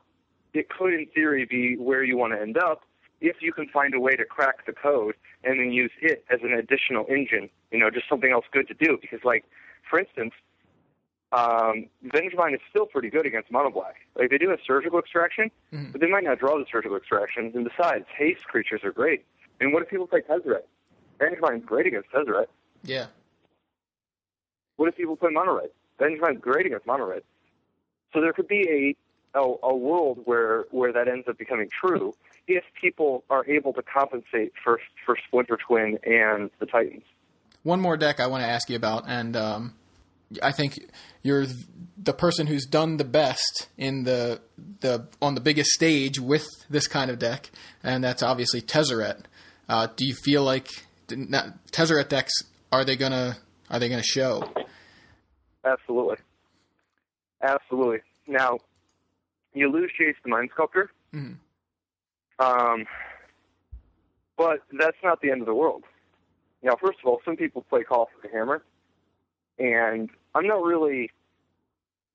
it 0.54 0.68
could 0.68 0.92
in 0.94 1.06
theory 1.14 1.44
be 1.44 1.76
where 1.76 2.02
you 2.04 2.16
want 2.16 2.32
to 2.32 2.40
end 2.40 2.58
up 2.58 2.82
if 3.20 3.36
you 3.40 3.52
can 3.52 3.68
find 3.68 3.94
a 3.94 4.00
way 4.00 4.16
to 4.16 4.24
crack 4.24 4.66
the 4.66 4.72
code 4.72 5.14
and 5.44 5.58
then 5.60 5.72
use 5.72 5.92
it 6.00 6.24
as 6.30 6.40
an 6.42 6.52
additional 6.52 7.06
engine. 7.08 7.48
You 7.70 7.78
know, 7.78 7.90
just 7.90 8.08
something 8.08 8.30
else 8.32 8.44
good 8.52 8.68
to 8.68 8.74
do. 8.74 8.98
Because 9.00 9.20
like, 9.24 9.44
for 9.88 9.98
instance. 9.98 10.32
Um, 11.34 11.86
Vengevine 12.04 12.52
is 12.52 12.60
still 12.68 12.84
pretty 12.84 13.08
good 13.08 13.24
against 13.24 13.50
Mono 13.50 13.70
Black. 13.70 14.06
Like 14.18 14.28
they 14.28 14.36
do 14.36 14.50
a 14.50 14.58
surgical 14.66 14.98
extraction, 14.98 15.50
but 15.90 16.02
they 16.02 16.06
might 16.06 16.24
not 16.24 16.38
draw 16.38 16.58
the 16.58 16.66
surgical 16.70 16.94
extractions. 16.94 17.54
And 17.54 17.64
besides, 17.64 18.04
haste 18.14 18.44
creatures 18.44 18.82
are 18.84 18.92
great. 18.92 19.24
And 19.58 19.72
what 19.72 19.82
if 19.82 19.88
people 19.88 20.06
play 20.06 20.20
Tezzeret? 20.20 20.64
Vengevine's 21.18 21.64
great 21.64 21.86
against 21.86 22.10
Tezzeret. 22.10 22.48
yeah, 22.84 23.06
What 24.82 24.88
if 24.88 24.96
people 24.96 25.14
play 25.14 25.30
Mono 25.30 25.58
Red? 25.58 25.68
Vengevine's 26.00 26.40
great 26.40 26.66
against 26.66 26.88
Mono 26.88 27.06
Red. 27.06 27.22
So 28.12 28.20
there 28.20 28.32
could 28.32 28.48
be 28.48 28.96
a, 29.32 29.38
a 29.38 29.54
a 29.62 29.76
world 29.76 30.22
where 30.24 30.64
where 30.72 30.92
that 30.92 31.06
ends 31.06 31.28
up 31.28 31.38
becoming 31.38 31.68
true 31.70 32.14
if 32.48 32.64
people 32.80 33.22
are 33.30 33.46
able 33.46 33.72
to 33.74 33.82
compensate 33.84 34.52
for 34.64 34.80
for 35.06 35.16
Splinter 35.28 35.56
Twin 35.56 36.00
and 36.04 36.50
the 36.58 36.66
Titans. 36.66 37.04
one 37.62 37.80
more 37.80 37.96
deck 37.96 38.18
I 38.18 38.26
want 38.26 38.42
to 38.42 38.48
ask 38.48 38.68
you 38.68 38.74
about, 38.74 39.04
and 39.06 39.36
um, 39.36 39.74
I 40.42 40.50
think 40.50 40.74
you're 41.22 41.46
the 41.96 42.12
person 42.12 42.48
who's 42.48 42.66
done 42.66 42.96
the 42.96 43.04
best 43.04 43.68
in 43.78 44.02
the 44.02 44.40
the 44.80 45.06
on 45.20 45.36
the 45.36 45.40
biggest 45.40 45.70
stage 45.70 46.18
with 46.18 46.48
this 46.68 46.88
kind 46.88 47.08
of 47.08 47.20
deck, 47.20 47.52
and 47.84 48.02
that's 48.02 48.20
obviously 48.20 48.60
Tezzeret. 48.60 49.26
Uh, 49.68 49.86
do 49.94 50.04
you 50.04 50.14
feel 50.24 50.42
like 50.42 50.66
Tezzeret 51.06 52.08
decks 52.08 52.32
are 52.72 52.84
they 52.84 52.96
gonna 52.96 53.36
are 53.70 53.78
they 53.78 53.88
gonna 53.88 54.02
show? 54.02 54.42
Absolutely. 55.64 56.16
Absolutely. 57.42 58.00
Now, 58.26 58.58
you 59.54 59.70
lose 59.70 59.90
Jace 59.98 60.14
the 60.22 60.30
Mind 60.30 60.50
Sculptor. 60.52 60.90
Mhm. 61.12 61.36
Um, 62.38 62.86
but 64.36 64.62
that's 64.72 64.96
not 65.02 65.20
the 65.20 65.30
end 65.30 65.40
of 65.42 65.46
the 65.46 65.54
world. 65.54 65.84
Now, 66.62 66.76
first 66.76 66.98
of 67.00 67.06
all, 67.06 67.20
some 67.24 67.36
people 67.36 67.62
play 67.62 67.84
Call 67.84 68.06
for 68.06 68.26
the 68.26 68.32
Hammer, 68.32 68.62
and 69.58 70.10
I'm 70.34 70.46
not 70.46 70.62
really, 70.62 71.10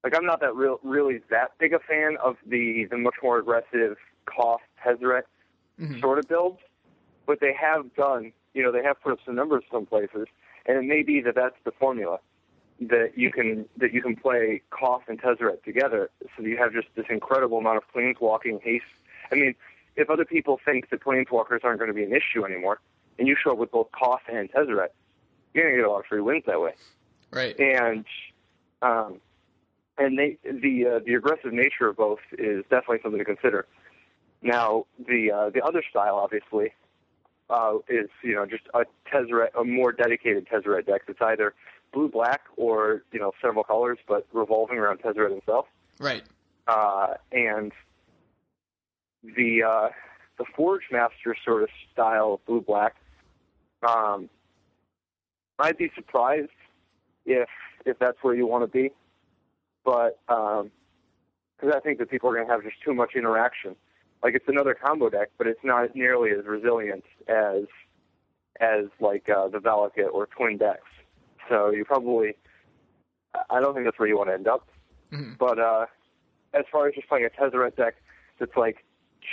like, 0.04 0.16
I'm 0.16 0.26
not 0.26 0.39
that 0.39 0.56
real, 0.56 0.80
really 0.84 1.20
that 1.30 1.58
big 1.58 1.74
a 1.74 1.80
fan 1.80 2.18
of 2.18 2.38
the 2.45 2.86
the 2.86 2.98
much 2.98 3.16
more 3.22 3.38
aggressive 3.38 3.98
Koth 4.26 4.62
Tezzeret 4.84 5.24
Mhm. 5.80 6.00
sort 6.00 6.20
of 6.20 6.28
builds. 6.28 6.60
But 7.26 7.41
they 7.41 7.54
have 7.54 7.93
done, 7.95 8.32
you 8.54 8.64
know, 8.64 8.72
they 8.72 8.84
have 8.84 9.02
put 9.02 9.12
up 9.12 9.20
some 9.26 9.36
numbers 9.36 9.66
some 9.70 9.86
places, 9.86 10.28
and 10.66 10.78
it 10.78 10.84
may 10.84 11.04
be 11.04 11.20
that 11.22 11.36
that's 11.36 11.62
the 11.66 11.72
formula 11.72 12.20
that 12.80 13.17
you 13.17 13.32
can 13.32 13.65
that 13.78 13.93
you 13.93 14.01
can 14.01 14.15
play 14.15 14.61
Koth 14.69 15.03
and 15.07 15.21
Tezzeret 15.21 15.63
together, 15.63 16.09
so 16.36 16.43
you 16.43 16.57
have 16.57 16.73
just 16.73 16.88
this 16.95 17.05
incredible 17.09 17.57
amount 17.57 17.78
of 17.78 17.84
planeswalking 17.93 18.61
haste. 18.61 18.86
I 19.32 19.36
mean, 19.36 19.55
if 19.95 20.09
other 20.09 20.25
people 20.25 20.59
think 20.63 20.89
that 20.89 21.01
planeswalkers 21.01 21.63
aren't 21.63 21.80
going 21.80 21.89
to 21.89 21.93
be 21.93 22.03
an 22.03 22.13
issue 22.13 22.45
anymore, 22.45 22.80
and 23.17 23.28
you 23.28 23.36
show 23.41 23.51
up 23.51 23.57
with 23.57 23.71
both 23.71 23.88
Koth 23.91 24.21
and 24.32 24.51
Tezzeret, 24.51 24.89
you're 25.53 25.65
gonna 25.65 25.78
get 25.78 25.86
a 25.86 25.91
lot 25.91 25.99
of 25.99 26.05
free 26.05 26.21
wins 26.21 26.43
that 26.45 26.61
way. 26.61 26.73
Right. 27.32 27.59
And 27.59 28.05
um, 28.82 29.19
and 29.97 30.17
they, 30.17 30.38
the 30.43 30.88
uh, 30.88 30.99
the 31.05 31.15
aggressive 31.15 31.53
nature 31.53 31.88
of 31.88 31.97
both 31.97 32.19
is 32.38 32.63
definitely 32.69 32.99
something 33.01 33.19
to 33.19 33.25
consider. 33.25 33.65
Now, 34.41 34.86
the 34.99 35.32
uh, 35.32 35.49
the 35.49 35.61
other 35.61 35.84
style, 35.89 36.15
obviously, 36.15 36.73
uh, 37.49 37.78
is 37.89 38.09
you 38.23 38.36
know 38.36 38.45
just 38.45 38.63
a 38.73 38.86
Tezzeret, 39.11 39.49
a 39.59 39.63
more 39.63 39.91
dedicated 39.91 40.47
Tezzeret 40.47 40.86
deck. 40.86 41.01
It's 41.07 41.21
either 41.21 41.55
blue 41.93 42.09
black 42.09 42.41
or 42.55 43.03
you 43.11 43.19
know 43.19 43.31
several 43.41 43.63
colors, 43.63 43.97
but 44.07 44.25
revolving 44.33 44.77
around 44.77 44.99
Tezzeret 44.99 45.31
himself. 45.31 45.67
Right. 45.99 46.23
Uh, 46.67 47.15
and 47.31 47.71
the 49.23 49.63
uh, 49.63 49.89
the 50.38 50.45
Forge 50.55 50.83
Master 50.91 51.35
sort 51.43 51.63
of 51.63 51.69
style 51.91 52.33
of 52.33 52.45
blue 52.45 52.61
black. 52.61 52.95
Um, 53.88 54.29
I'd 55.59 55.77
be 55.77 55.91
surprised 55.95 56.49
if 57.25 57.49
if 57.85 57.97
that's 57.99 58.17
where 58.21 58.35
you 58.35 58.45
want 58.45 58.63
to 58.63 58.67
be, 58.67 58.91
but 59.83 60.19
because 60.27 61.73
I 61.75 61.79
think 61.79 61.99
that 61.99 62.09
people 62.09 62.29
are 62.29 62.35
going 62.35 62.47
to 62.47 62.51
have 62.51 62.63
just 62.63 62.81
too 62.83 62.93
much 62.93 63.15
interaction. 63.15 63.75
Like 64.23 64.35
it's 64.35 64.47
another 64.47 64.73
combo 64.73 65.09
deck, 65.09 65.29
but 65.38 65.47
it's 65.47 65.63
not 65.63 65.95
nearly 65.95 66.31
as 66.31 66.45
resilient 66.45 67.05
as 67.27 67.63
as 68.59 68.85
like 68.99 69.29
uh, 69.29 69.47
the 69.47 69.59
Valakut 69.59 70.11
or 70.11 70.27
Twin 70.27 70.57
decks. 70.57 70.89
So 71.50 71.72
you 71.72 71.86
probably, 71.86 72.36
I 73.50 73.60
don't 73.60 73.74
think 73.74 73.86
that's 73.86 74.00
where 74.00 74.08
you 74.08 74.18
want 74.18 74.30
to 74.30 74.34
end 74.34 74.48
up. 74.48 74.68
Mhm. 75.12 75.38
But 75.38 75.60
uh, 75.60 75.86
as 76.54 76.66
far 76.72 76.88
as 76.88 76.95
just 76.95 77.08
playing 77.08 77.26
a 77.26 77.30
Tezzeret 77.30 77.76
deck 77.76 77.95
that's 78.39 78.56
like 78.56 78.84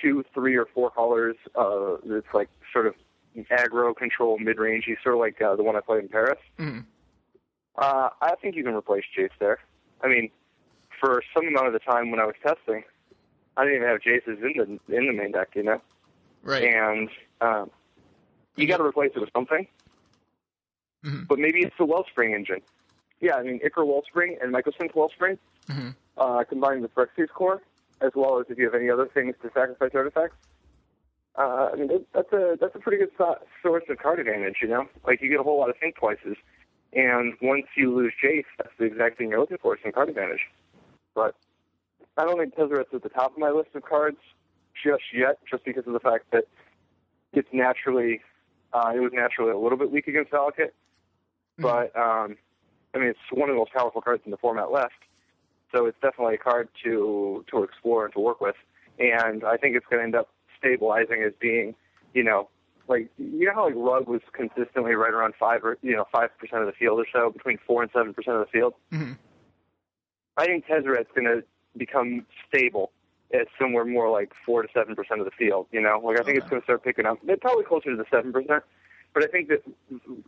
two, 0.01 0.25
three, 0.35 0.57
or 0.57 0.67
four 0.67 0.91
colors, 0.91 1.37
uh, 1.55 1.97
that's 2.05 2.33
like 2.33 2.49
sort 2.73 2.87
of 2.87 2.95
aggro 3.51 3.95
control 3.97 4.39
mid 4.39 4.57
rangey, 4.59 4.97
sort 5.03 5.15
of 5.15 5.21
like 5.21 5.41
uh, 5.43 5.57
the 5.57 5.63
one 5.63 5.77
I 5.77 5.81
played 5.81 6.03
in 6.05 6.09
Paris. 6.09 6.39
Mhm. 6.59 6.85
Uh, 7.77 8.11
I 8.21 8.35
think 8.37 8.55
you 8.55 8.63
can 8.63 8.75
replace 8.75 9.05
Jace 9.17 9.31
there. 9.41 9.59
I 10.03 10.09
mean, 10.09 10.31
for 11.01 11.23
some 11.35 11.47
amount 11.47 11.67
of 11.67 11.73
the 11.73 11.81
time 11.81 12.11
when 12.11 12.21
I 12.21 12.25
was 12.25 12.37
testing, 12.41 12.85
I 13.57 13.65
didn't 13.65 13.79
even 13.79 13.89
have 13.89 14.01
Jaces 14.01 14.43
in 14.43 14.81
the 14.89 14.97
in 14.97 15.07
the 15.07 15.13
main 15.13 15.33
deck, 15.33 15.49
you 15.55 15.65
know. 15.65 15.81
Right. 16.43 16.65
And 16.75 17.09
um, 17.41 17.71
you 18.57 18.67
got 18.67 18.77
to 18.77 18.85
replace 18.85 19.13
it 19.17 19.21
with 19.21 19.31
something. 19.35 19.67
Mhm. 21.05 21.29
But 21.29 21.39
maybe 21.39 21.61
it's 21.63 21.77
the 21.79 21.85
Wellspring 21.85 22.35
engine. 22.35 22.63
Yeah, 23.21 23.37
I 23.37 23.43
mean, 23.43 23.61
Ichor 23.65 23.85
Wellspring 23.85 24.39
and 24.41 24.53
Mycosynth 24.53 24.95
Wellspring 24.95 25.39
Mhm. 25.69 25.95
uh, 26.17 26.45
combined 26.45 26.83
with 26.83 26.95
Phyrexi's 26.95 27.31
core, 27.31 27.63
as 28.01 28.13
well 28.15 28.39
as 28.39 28.47
if 28.51 28.59
you 28.59 28.65
have 28.65 28.75
any 28.75 28.91
other 28.91 29.07
things 29.07 29.35
to 29.43 29.51
sacrifice 29.53 29.91
artifacts. 29.95 30.37
Uh, 31.37 31.71
I 31.73 31.77
mean, 31.77 32.07
that's 32.13 32.33
a 32.33 32.57
that's 32.61 32.75
a 32.75 32.79
pretty 32.79 32.99
good 32.99 33.11
so- 33.19 33.39
source 33.63 33.85
of 33.89 33.99
card 33.99 34.21
advantage. 34.21 34.59
You 34.63 34.69
know, 34.69 34.89
like 35.07 35.21
you 35.21 35.29
get 35.29 35.41
a 35.41 35.43
whole 35.43 35.59
lot 35.59 35.69
of 35.71 35.77
think 35.79 35.97
twices, 35.97 36.37
and 36.93 37.35
once 37.43 37.67
you 37.77 37.93
lose 37.95 38.13
Jace, 38.23 38.45
that's 38.57 38.71
the 38.79 38.85
exact 38.85 39.19
thing 39.19 39.31
you're 39.31 39.41
looking 39.41 39.59
for, 39.59 39.77
some 39.83 39.91
card 39.93 40.09
advantage. 40.11 40.49
But 41.15 41.35
I 42.17 42.25
don't 42.25 42.39
think 42.39 42.55
Tezzeret's 42.55 42.95
at 42.95 43.03
the 43.03 43.09
top 43.09 43.33
of 43.33 43.39
my 43.39 43.51
list 43.51 43.75
of 43.75 43.83
cards 43.83 44.19
just 44.81 45.13
yet, 45.13 45.39
just 45.51 45.65
because 45.65 45.87
of 45.87 45.93
the 45.93 46.01
fact 46.01 46.31
that 46.31 46.45
it's 47.33 47.53
naturally 47.53 48.23
uh, 48.73 48.93
it 48.95 49.01
was 49.01 49.13
naturally 49.13 49.51
a 49.51 49.59
little 49.59 49.79
bit 49.79 49.91
weak 49.91 50.07
against 50.09 50.31
Valakut. 50.33 50.71
But 51.59 51.97
um, 51.97 52.37
I 52.95 52.99
mean, 52.99 53.09
it's 53.09 53.19
one 53.31 53.49
of 53.49 53.55
the 53.55 53.59
most 53.59 53.73
powerful 53.73 54.01
cards 54.01 54.23
in 54.25 54.31
the 54.31 54.37
format 54.37 54.71
left. 54.71 54.95
So 55.75 55.87
it's 55.87 55.99
definitely 56.01 56.35
a 56.35 56.39
card 56.39 56.69
to 56.85 57.45
to 57.51 57.63
explore 57.63 58.05
and 58.05 58.15
to 58.15 58.21
work 58.21 58.41
with. 58.41 58.57
And 58.99 59.45
I 59.45 59.57
think 59.57 59.77
it's 59.77 59.87
going 59.91 60.01
to 60.01 60.05
end 60.05 60.15
up 60.15 60.29
stabilizing 60.59 61.23
as 61.23 61.33
being, 61.41 61.75
you 62.13 62.23
know, 62.23 62.49
like 62.89 63.09
you 63.19 63.47
know 63.47 63.55
how 63.55 63.65
like 63.67 63.75
Rug 63.77 64.09
was 64.09 64.21
consistently 64.33 64.95
right 64.95 65.13
around 65.13 65.35
five 65.39 65.65
or 65.65 65.79
you 65.83 65.97
know 65.97 66.05
five 66.13 66.31
percent 66.39 66.63
of 66.63 66.67
the 66.67 66.73
field 66.73 66.99
or 67.01 67.07
so, 67.13 67.31
between 67.31 67.59
four 67.67 67.83
and 67.83 67.91
seven 67.93 68.15
percent 68.15 68.37
of 68.37 68.47
the 68.47 68.51
field. 68.51 68.75
Mhm. 68.93 69.17
I 70.37 70.47
think 70.47 70.67
Tezzeret's 70.67 71.11
going 71.15 71.27
to 71.27 71.45
become 71.77 72.27
stable 72.49 72.91
at 73.33 73.49
somewhere 73.59 73.85
more 73.85 74.11
like 74.11 74.33
four 74.45 74.63
to 74.63 74.69
seven 74.73 74.95
percent 74.95 75.21
of 75.21 75.25
the 75.25 75.33
field. 75.33 75.67
You 75.73 75.81
know, 75.81 76.01
like 76.05 76.21
I 76.21 76.23
think 76.23 76.39
it's 76.39 76.49
going 76.49 76.61
to 76.61 76.65
start 76.65 76.85
picking 76.85 77.07
up. 77.07 77.19
It's 77.27 77.41
probably 77.41 77.65
closer 77.65 77.91
to 77.91 77.97
the 77.97 78.07
seven 78.11 78.33
percent. 78.33 78.63
But 79.15 79.23
I 79.23 79.27
think 79.29 79.49
that 79.49 79.63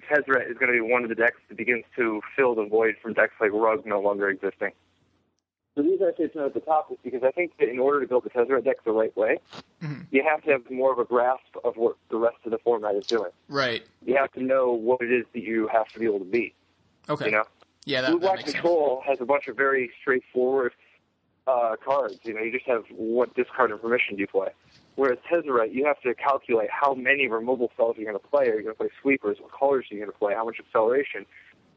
Tezzeret 0.08 0.48
is 0.48 0.56
going 0.56 0.72
to 0.72 0.72
be 0.72 0.80
one 0.80 1.02
of 1.02 1.08
the 1.08 1.16
decks 1.16 1.38
that 1.48 1.58
begins 1.58 1.84
to 1.96 2.20
fill 2.36 2.54
the 2.54 2.64
void 2.64 2.94
from 3.02 3.14
decks 3.14 3.34
like 3.40 3.50
Rug 3.52 3.84
no 3.84 4.00
longer 4.00 4.28
existing. 4.30 4.70
The 5.74 5.82
reason 5.82 6.06
I 6.06 6.16
say 6.16 6.24
it's 6.24 6.36
not 6.36 6.46
at 6.46 6.54
the 6.54 6.60
top 6.60 6.90
is 6.92 6.96
because 7.04 7.22
I 7.22 7.32
think 7.32 7.52
that 7.58 7.68
in 7.68 7.78
order 7.80 8.00
to 8.00 8.06
build 8.06 8.24
the 8.24 8.30
Tezzeret 8.30 8.64
deck 8.64 8.76
the 8.84 8.92
right 8.92 9.14
way, 9.16 9.38
Mhm. 9.82 10.06
you 10.10 10.22
have 10.22 10.42
to 10.44 10.52
have 10.52 10.70
more 10.70 10.90
of 10.92 10.98
a 11.00 11.04
grasp 11.04 11.54
of 11.64 11.76
what 11.76 11.96
the 12.08 12.16
rest 12.16 12.36
of 12.46 12.52
the 12.52 12.58
format 12.58 12.94
is 12.94 13.06
doing. 13.06 13.30
Right. 13.48 13.82
You 14.04 14.16
have 14.16 14.32
to 14.32 14.42
know 14.42 14.72
what 14.72 15.02
it 15.02 15.12
is 15.12 15.26
that 15.34 15.40
you 15.42 15.66
have 15.66 15.88
to 15.88 15.98
be 15.98 16.06
able 16.06 16.20
to 16.20 16.24
beat. 16.24 16.54
Okay. 17.10 17.26
You 17.26 17.30
know, 17.32 17.44
Yeah, 17.84 18.00
Blue 18.02 18.06
that, 18.06 18.12
that 18.12 18.20
Black 18.20 18.36
makes 18.38 18.50
sense. 18.52 18.60
Control 18.62 19.02
has 19.04 19.20
a 19.20 19.26
bunch 19.26 19.48
of 19.48 19.56
very 19.56 19.90
straightforward 20.00 20.72
uh, 21.48 21.76
cards. 21.84 22.18
You 22.24 22.34
know, 22.34 22.40
you 22.42 22.50
just 22.52 22.66
have 22.66 22.84
what 22.90 23.34
discard 23.34 23.70
and 23.70 23.80
permission 23.80 24.16
do 24.16 24.22
you 24.22 24.26
play. 24.26 24.48
Whereas 24.96 25.18
Tezzeret, 25.30 25.72
you 25.72 25.84
have 25.84 26.00
to 26.00 26.14
calculate 26.14 26.70
how 26.70 26.94
many 26.94 27.28
removal 27.28 27.70
spells 27.74 27.96
you're 27.98 28.10
going 28.10 28.20
to 28.20 28.28
play. 28.28 28.48
Are 28.48 28.56
you 28.56 28.62
going 28.62 28.74
to 28.74 28.78
play 28.78 28.88
sweepers? 29.02 29.36
What 29.40 29.52
colors 29.52 29.86
are 29.90 29.94
you 29.94 30.00
going 30.00 30.10
to 30.10 30.18
play? 30.18 30.34
How 30.34 30.44
much 30.44 30.56
acceleration? 30.58 31.26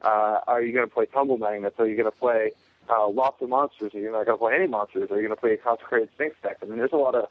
Uh, 0.01 0.39
are 0.47 0.61
you 0.61 0.73
going 0.73 0.87
to 0.87 0.93
play 0.93 1.05
tumble 1.05 1.37
magnets? 1.37 1.75
Are 1.79 1.87
you 1.87 1.97
going 1.97 2.09
to 2.09 2.17
play 2.17 2.51
uh, 2.89 3.09
lots 3.09 3.41
of 3.41 3.49
monsters? 3.49 3.93
Are 3.93 3.99
you 3.99 4.11
not 4.11 4.25
going 4.25 4.37
to 4.37 4.41
play 4.41 4.55
any 4.55 4.67
monsters? 4.67 5.11
Are 5.11 5.17
you 5.17 5.27
going 5.27 5.35
to 5.35 5.41
play 5.41 5.53
a 5.53 5.57
consecrated 5.57 6.09
sphinx 6.13 6.37
deck? 6.41 6.57
I 6.61 6.65
mean, 6.65 6.77
there's 6.77 6.93
a 6.93 6.97
lot 6.97 7.13
of 7.13 7.25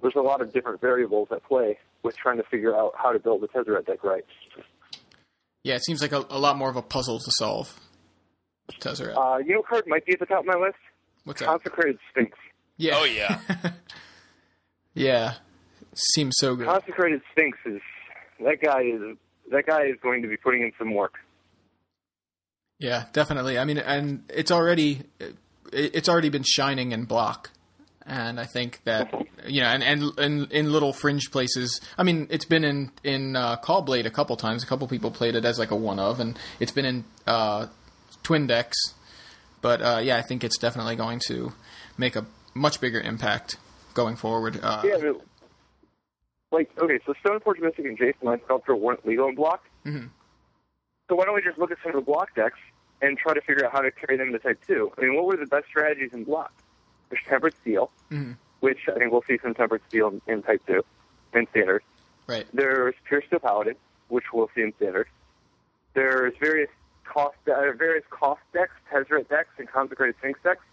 there's 0.00 0.16
a 0.16 0.22
lot 0.22 0.40
of 0.40 0.52
different 0.54 0.80
variables 0.80 1.28
at 1.30 1.44
play 1.44 1.78
with 2.02 2.16
trying 2.16 2.38
to 2.38 2.42
figure 2.44 2.74
out 2.74 2.94
how 2.96 3.12
to 3.12 3.18
build 3.18 3.42
the 3.42 3.48
Tezzeret 3.48 3.84
deck 3.84 4.02
right. 4.02 4.24
Yeah, 5.62 5.74
it 5.74 5.84
seems 5.84 6.00
like 6.00 6.12
a, 6.12 6.24
a 6.30 6.38
lot 6.38 6.56
more 6.56 6.70
of 6.70 6.76
a 6.76 6.82
puzzle 6.82 7.18
to 7.18 7.30
solve. 7.32 7.78
Tezzeret. 8.80 9.14
Uh, 9.14 9.38
you 9.38 9.52
know, 9.52 9.58
what 9.58 9.68
card 9.68 9.84
might 9.86 10.06
be 10.06 10.14
at 10.14 10.20
the 10.20 10.26
top 10.26 10.40
of 10.40 10.46
my 10.46 10.54
list. 10.54 10.78
What's 11.24 11.40
that? 11.40 11.46
Consecrated 11.46 11.98
Sphinx. 12.10 12.38
Yeah. 12.78 12.94
Oh 12.96 13.04
yeah. 13.04 13.40
yeah. 15.00 15.34
Seems 15.94 16.36
so 16.38 16.54
good. 16.54 16.66
Consecrated 16.66 17.20
Sphinx 17.32 17.58
is 17.66 17.80
that 18.44 18.60
guy 18.62 18.82
is 18.82 19.16
that 19.50 19.66
guy 19.66 19.84
is 19.84 19.96
going 20.02 20.22
to 20.22 20.28
be 20.28 20.36
putting 20.36 20.62
in 20.62 20.72
some 20.78 20.94
work. 20.94 21.14
Yeah, 22.78 23.04
definitely. 23.12 23.58
I 23.58 23.64
mean, 23.64 23.78
and 23.78 24.22
it's 24.28 24.50
already 24.50 25.02
it's 25.72 26.08
already 26.08 26.28
been 26.28 26.44
shining 26.44 26.92
in 26.92 27.04
block, 27.04 27.50
and 28.06 28.40
I 28.40 28.44
think 28.44 28.80
that 28.84 29.12
you 29.46 29.60
know, 29.60 29.66
and 29.66 29.82
and, 29.82 30.18
and 30.18 30.52
in 30.52 30.72
little 30.72 30.92
fringe 30.92 31.30
places. 31.30 31.80
I 31.98 32.04
mean, 32.04 32.26
it's 32.30 32.44
been 32.44 32.64
in 32.64 32.92
in 33.02 33.36
uh, 33.36 33.56
Caw-Blade 33.56 34.06
a 34.06 34.10
couple 34.10 34.36
times. 34.36 34.62
A 34.62 34.66
couple 34.66 34.86
people 34.86 35.10
played 35.10 35.34
it 35.34 35.44
as 35.44 35.58
like 35.58 35.70
a 35.70 35.76
one 35.76 35.98
of, 35.98 36.20
and 36.20 36.38
it's 36.58 36.72
been 36.72 36.84
in 36.84 37.04
uh, 37.26 37.66
twin 38.22 38.46
decks. 38.46 38.78
But 39.60 39.82
uh, 39.82 40.00
yeah, 40.02 40.16
I 40.16 40.22
think 40.22 40.44
it's 40.44 40.56
definitely 40.56 40.96
going 40.96 41.20
to 41.26 41.52
make 41.98 42.16
a 42.16 42.24
much 42.54 42.80
bigger 42.80 43.00
impact 43.00 43.56
going 43.94 44.16
forward. 44.16 44.58
Uh, 44.62 44.82
Yeah, 44.84 44.96
but, 45.00 45.20
like 46.52 46.70
okay, 46.78 46.98
so 47.06 47.14
Stoneforge 47.24 47.60
Mystic 47.60 47.84
and 47.86 47.96
Jason 47.96 48.18
Mind 48.22 48.40
Sculptor 48.44 48.74
weren't 48.74 49.06
legal 49.06 49.28
in 49.28 49.34
block. 49.34 49.64
Mhm. 49.86 50.10
So 51.08 51.14
why 51.16 51.24
don't 51.24 51.34
we 51.34 51.42
just 51.42 51.58
look 51.58 51.70
at 51.70 51.78
some 51.82 51.90
of 51.94 51.96
the 51.96 52.02
block 52.04 52.34
decks 52.34 52.58
and 53.02 53.16
try 53.18 53.34
to 53.34 53.40
figure 53.40 53.64
out 53.64 53.72
how 53.72 53.80
to 53.80 53.90
carry 53.90 54.16
them 54.16 54.32
to 54.32 54.38
Type 54.38 54.60
Two? 54.66 54.92
I 54.98 55.02
mean, 55.02 55.14
what 55.16 55.26
were 55.26 55.36
the 55.36 55.46
best 55.46 55.66
strategies 55.68 56.12
in 56.12 56.24
block? 56.24 56.52
There's 57.08 57.22
Tempered 57.28 57.54
Steel, 57.60 57.90
Mhm. 58.10 58.36
which 58.60 58.88
I 58.88 58.98
think 58.98 59.12
we'll 59.12 59.22
see 59.22 59.38
some 59.42 59.54
Tempered 59.54 59.82
Steel 59.88 60.08
in, 60.08 60.22
in 60.26 60.42
Type 60.42 60.62
Two, 60.66 60.84
in 61.34 61.46
Standard. 61.48 61.82
Right. 62.28 62.46
There's 62.52 62.94
Pure 63.04 63.22
Steel 63.26 63.40
Paladin, 63.40 63.74
which 64.08 64.32
we'll 64.32 64.50
see 64.54 64.62
in 64.62 64.72
Standard. 64.74 65.08
There's 65.94 66.36
various 66.38 66.70
cost 67.04 67.36
uh, 67.48 67.72
various 67.72 68.04
cost 68.10 68.40
decks, 68.52 68.72
Tezzeret 68.92 69.28
decks, 69.28 69.50
and 69.58 69.68
Consecrated 69.68 70.14
Sphinx 70.18 70.38
decks. 70.44 70.64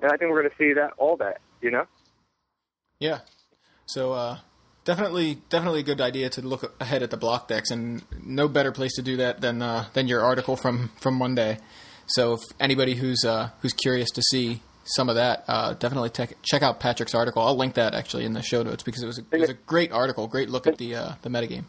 And 0.00 0.10
I 0.12 0.16
think 0.16 0.30
we're 0.32 0.42
going 0.42 0.50
to 0.50 0.56
see 0.56 0.72
that 0.74 0.92
all 0.98 1.16
that, 1.18 1.40
you 1.62 1.70
know. 1.70 1.86
Yeah. 3.00 3.20
So 3.86 4.12
uh, 4.12 4.38
definitely, 4.84 5.38
definitely 5.48 5.80
a 5.80 5.84
good 5.84 6.00
idea 6.00 6.28
to 6.30 6.42
look 6.42 6.74
ahead 6.80 7.02
at 7.02 7.10
the 7.10 7.16
block 7.16 7.48
decks, 7.48 7.70
and 7.70 8.02
no 8.24 8.48
better 8.48 8.72
place 8.72 8.94
to 8.94 9.02
do 9.02 9.16
that 9.18 9.40
than 9.40 9.62
uh, 9.62 9.86
than 9.92 10.08
your 10.08 10.22
article 10.22 10.56
from 10.56 10.90
from 11.00 11.14
Monday. 11.14 11.58
So 12.08 12.34
if 12.34 12.40
anybody 12.60 12.94
who's 12.94 13.24
uh, 13.24 13.50
who's 13.60 13.72
curious 13.72 14.10
to 14.12 14.22
see 14.22 14.62
some 14.84 15.08
of 15.08 15.16
that, 15.16 15.44
uh, 15.48 15.74
definitely 15.74 16.10
tech 16.10 16.34
check 16.42 16.62
out 16.62 16.80
Patrick's 16.80 17.14
article. 17.14 17.42
I'll 17.42 17.56
link 17.56 17.74
that 17.74 17.94
actually 17.94 18.24
in 18.24 18.32
the 18.32 18.42
show 18.42 18.62
notes 18.62 18.82
because 18.82 19.02
it 19.02 19.06
was 19.06 19.18
a, 19.18 19.22
it 19.32 19.40
was 19.40 19.50
a 19.50 19.54
great 19.54 19.92
article, 19.92 20.26
great 20.26 20.48
look 20.48 20.66
at 20.66 20.78
the 20.78 20.94
uh, 20.96 21.12
the 21.22 21.28
metagame. 21.28 21.64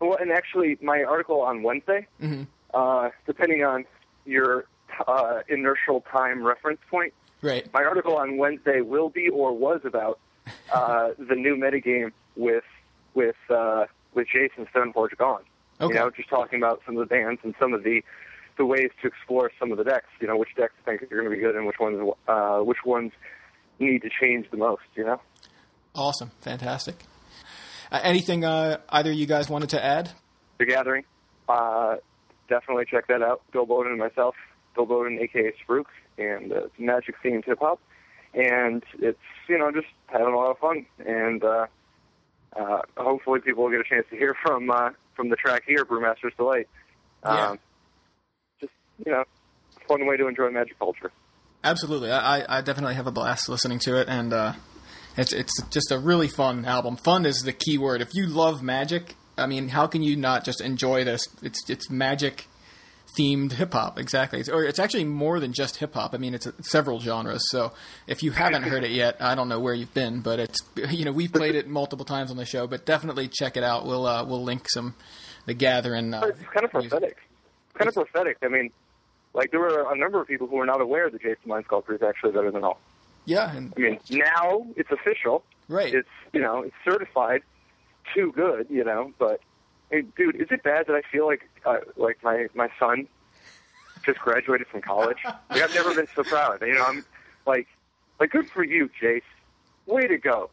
Well, 0.00 0.16
and 0.20 0.30
actually, 0.32 0.76
my 0.82 1.02
article 1.04 1.40
on 1.40 1.62
Wednesday, 1.62 2.06
Mhm. 2.20 2.46
uh, 2.74 3.08
depending 3.26 3.62
on 3.64 3.84
your 4.26 4.66
uh, 5.06 5.40
inertial 5.48 6.02
time 6.12 6.42
reference 6.44 6.80
point, 6.90 7.14
Right. 7.40 7.70
my 7.72 7.82
article 7.84 8.16
on 8.16 8.36
Wednesday 8.36 8.80
will 8.82 9.08
be 9.08 9.28
or 9.30 9.56
was 9.56 9.80
about 9.84 10.18
uh, 10.72 11.10
the 11.18 11.34
new 11.34 11.56
metagame 11.56 12.12
with 12.36 12.64
with 13.14 13.36
uh, 13.50 13.84
with 14.14 14.26
Jason 14.28 14.66
Stoneforge 14.74 15.16
gone. 15.16 15.42
Okay. 15.80 15.94
You 15.94 16.00
know, 16.00 16.10
just 16.10 16.28
talking 16.28 16.60
about 16.60 16.82
some 16.86 16.96
of 16.96 17.08
the 17.08 17.12
bands 17.14 17.40
and 17.42 17.54
some 17.58 17.72
of 17.74 17.82
the 17.82 18.02
the 18.56 18.64
ways 18.64 18.90
to 19.02 19.08
explore 19.08 19.50
some 19.58 19.72
of 19.72 19.78
the 19.78 19.84
decks. 19.84 20.08
You 20.20 20.28
know, 20.28 20.36
which 20.36 20.50
decks 20.56 20.74
I 20.86 20.90
think 20.90 21.02
are 21.02 21.16
going 21.16 21.24
to 21.24 21.30
be 21.30 21.40
good 21.42 21.56
and 21.56 21.66
which 21.66 21.78
ones 21.80 22.12
uh, 22.28 22.58
which 22.58 22.84
ones 22.84 23.12
need 23.78 24.02
to 24.02 24.10
change 24.20 24.46
the 24.50 24.56
most. 24.56 24.82
You 24.94 25.04
know. 25.04 25.20
Awesome. 25.94 26.30
Fantastic. 26.40 26.96
uh, 27.90 28.00
anything 28.02 28.44
uh, 28.44 28.78
either 28.88 29.12
you 29.12 29.26
guys 29.26 29.48
wanted 29.48 29.70
to 29.70 29.84
add? 29.84 30.10
The 30.58 30.66
Gathering. 30.66 31.04
Uh, 31.48 31.96
definitely 32.48 32.84
check 32.90 33.06
that 33.08 33.22
out. 33.22 33.42
Bill 33.52 33.66
Bowden 33.66 33.92
and 33.92 34.00
myself, 34.00 34.34
Bill 34.74 34.86
Bowden, 34.86 35.18
aka 35.20 35.52
Spruik, 35.66 35.86
and 36.18 36.52
uh, 36.52 36.60
magic 36.78 37.16
themed 37.24 37.44
hip 37.44 37.58
hop, 37.60 37.80
and 38.34 38.82
it's 38.98 39.18
you 39.48 39.58
know 39.58 39.70
just 39.72 39.86
having 40.06 40.32
a 40.34 40.36
lot 40.36 40.50
of 40.50 40.58
fun, 40.58 40.86
and 41.06 41.42
uh, 41.44 41.66
uh, 42.56 42.80
hopefully 42.96 43.40
people 43.40 43.64
will 43.64 43.70
get 43.70 43.80
a 43.80 43.84
chance 43.84 44.06
to 44.10 44.16
hear 44.16 44.34
from 44.42 44.70
uh, 44.70 44.90
from 45.14 45.28
the 45.28 45.36
track 45.36 45.62
here, 45.66 45.84
Brewmaster's 45.84 46.34
Delight. 46.36 46.68
Yeah. 47.24 47.50
Um, 47.50 47.58
just 48.60 48.72
you 49.04 49.12
know, 49.12 49.24
fun 49.88 50.06
way 50.06 50.16
to 50.16 50.26
enjoy 50.28 50.50
magic 50.50 50.78
culture. 50.78 51.10
Absolutely, 51.62 52.10
I, 52.10 52.40
I- 52.40 52.58
I 52.58 52.60
definitely 52.60 52.94
have 52.96 53.06
a 53.06 53.12
blast 53.12 53.48
listening 53.48 53.78
to 53.80 53.98
it, 54.00 54.08
and 54.08 54.32
uh, 54.32 54.52
it's 55.16 55.32
it's 55.32 55.62
just 55.70 55.90
a 55.90 55.98
really 55.98 56.28
fun 56.28 56.64
album. 56.64 56.96
Fun 56.96 57.24
is 57.26 57.42
the 57.42 57.52
key 57.52 57.78
word. 57.78 58.02
If 58.02 58.10
you 58.14 58.26
love 58.26 58.62
magic, 58.62 59.14
I 59.38 59.46
mean, 59.46 59.68
how 59.68 59.86
can 59.86 60.02
you 60.02 60.16
not 60.16 60.44
just 60.44 60.60
enjoy 60.60 61.04
this? 61.04 61.26
It's 61.42 61.68
it's 61.70 61.88
magic 61.90 62.46
themed 63.16 63.52
hip 63.52 63.72
hop, 63.72 63.98
exactly. 63.98 64.40
It's, 64.40 64.48
or 64.48 64.64
it's 64.64 64.78
actually 64.78 65.04
more 65.04 65.40
than 65.40 65.52
just 65.52 65.76
hip 65.76 65.94
hop. 65.94 66.14
I 66.14 66.18
mean, 66.18 66.34
it's 66.34 66.46
uh, 66.46 66.52
several 66.62 67.00
genres. 67.00 67.44
So 67.50 67.72
if 68.06 68.22
you 68.22 68.30
haven't 68.32 68.64
heard 68.64 68.84
it 68.84 68.90
yet, 68.90 69.16
I 69.20 69.34
don't 69.34 69.48
know 69.48 69.60
where 69.60 69.74
you've 69.74 69.94
been, 69.94 70.20
but 70.20 70.38
it's 70.40 70.58
you 70.90 71.04
know 71.04 71.12
we've 71.12 71.32
played 71.32 71.54
it 71.54 71.68
multiple 71.68 72.04
times 72.04 72.30
on 72.30 72.36
the 72.36 72.44
show, 72.46 72.66
but 72.66 72.84
definitely 72.86 73.28
check 73.28 73.56
it 73.56 73.62
out. 73.64 73.86
We'll 73.86 74.06
uh, 74.06 74.24
we'll 74.24 74.42
link 74.42 74.68
some 74.70 74.94
the 75.46 75.54
gathering. 75.54 76.12
Uh, 76.14 76.26
It's 76.26 76.40
kind 76.52 76.64
of 76.64 76.70
prophetic. 76.70 77.18
Kind 77.74 77.88
of 77.88 77.94
prophetic. 77.94 78.38
I 78.42 78.48
mean, 78.48 78.70
like 79.34 79.50
there 79.50 79.60
were 79.60 79.92
a 79.92 79.96
number 79.96 80.20
of 80.20 80.26
people 80.28 80.46
who 80.46 80.56
were 80.56 80.66
not 80.66 80.80
aware 80.80 81.10
that 81.10 81.22
Jace 81.22 81.36
the 81.42 81.48
Mind 81.48 81.64
Sculptor 81.66 81.94
is 81.94 82.02
actually 82.02 82.32
better 82.32 82.50
than 82.50 82.64
all. 82.64 82.80
Yeah, 83.26 83.54
and 83.56 83.72
I 83.76 83.80
mean, 83.80 83.98
now 84.10 84.66
it's 84.76 84.90
official. 84.90 85.44
right. 85.68 85.94
It's 85.94 86.08
you 86.32 86.40
know 86.40 86.62
it's 86.62 86.74
certified 86.84 87.42
too 88.14 88.32
good. 88.36 88.66
You 88.70 88.84
know, 88.84 89.12
but 89.18 89.40
hey, 89.94 90.02
dude, 90.16 90.36
is 90.36 90.48
it 90.50 90.62
bad 90.62 90.86
that 90.86 90.94
I 90.94 91.02
feel 91.10 91.26
like 91.26 91.48
uh, 91.64 91.76
like 91.96 92.18
my 92.22 92.48
my 92.54 92.68
son 92.78 93.06
just 94.04 94.18
graduated 94.18 94.66
from 94.66 94.82
college? 94.82 95.18
like 95.24 95.62
I've 95.62 95.74
never 95.74 95.94
been 95.94 96.08
so 96.14 96.24
proud. 96.24 96.60
You 96.62 96.74
know, 96.74 96.84
I'm 96.84 97.04
like 97.46 97.68
like 98.18 98.30
good 98.30 98.48
for 98.50 98.64
you, 98.64 98.90
Jace. 99.00 99.22
Way 99.86 100.06
to 100.08 100.18
go. 100.18 100.50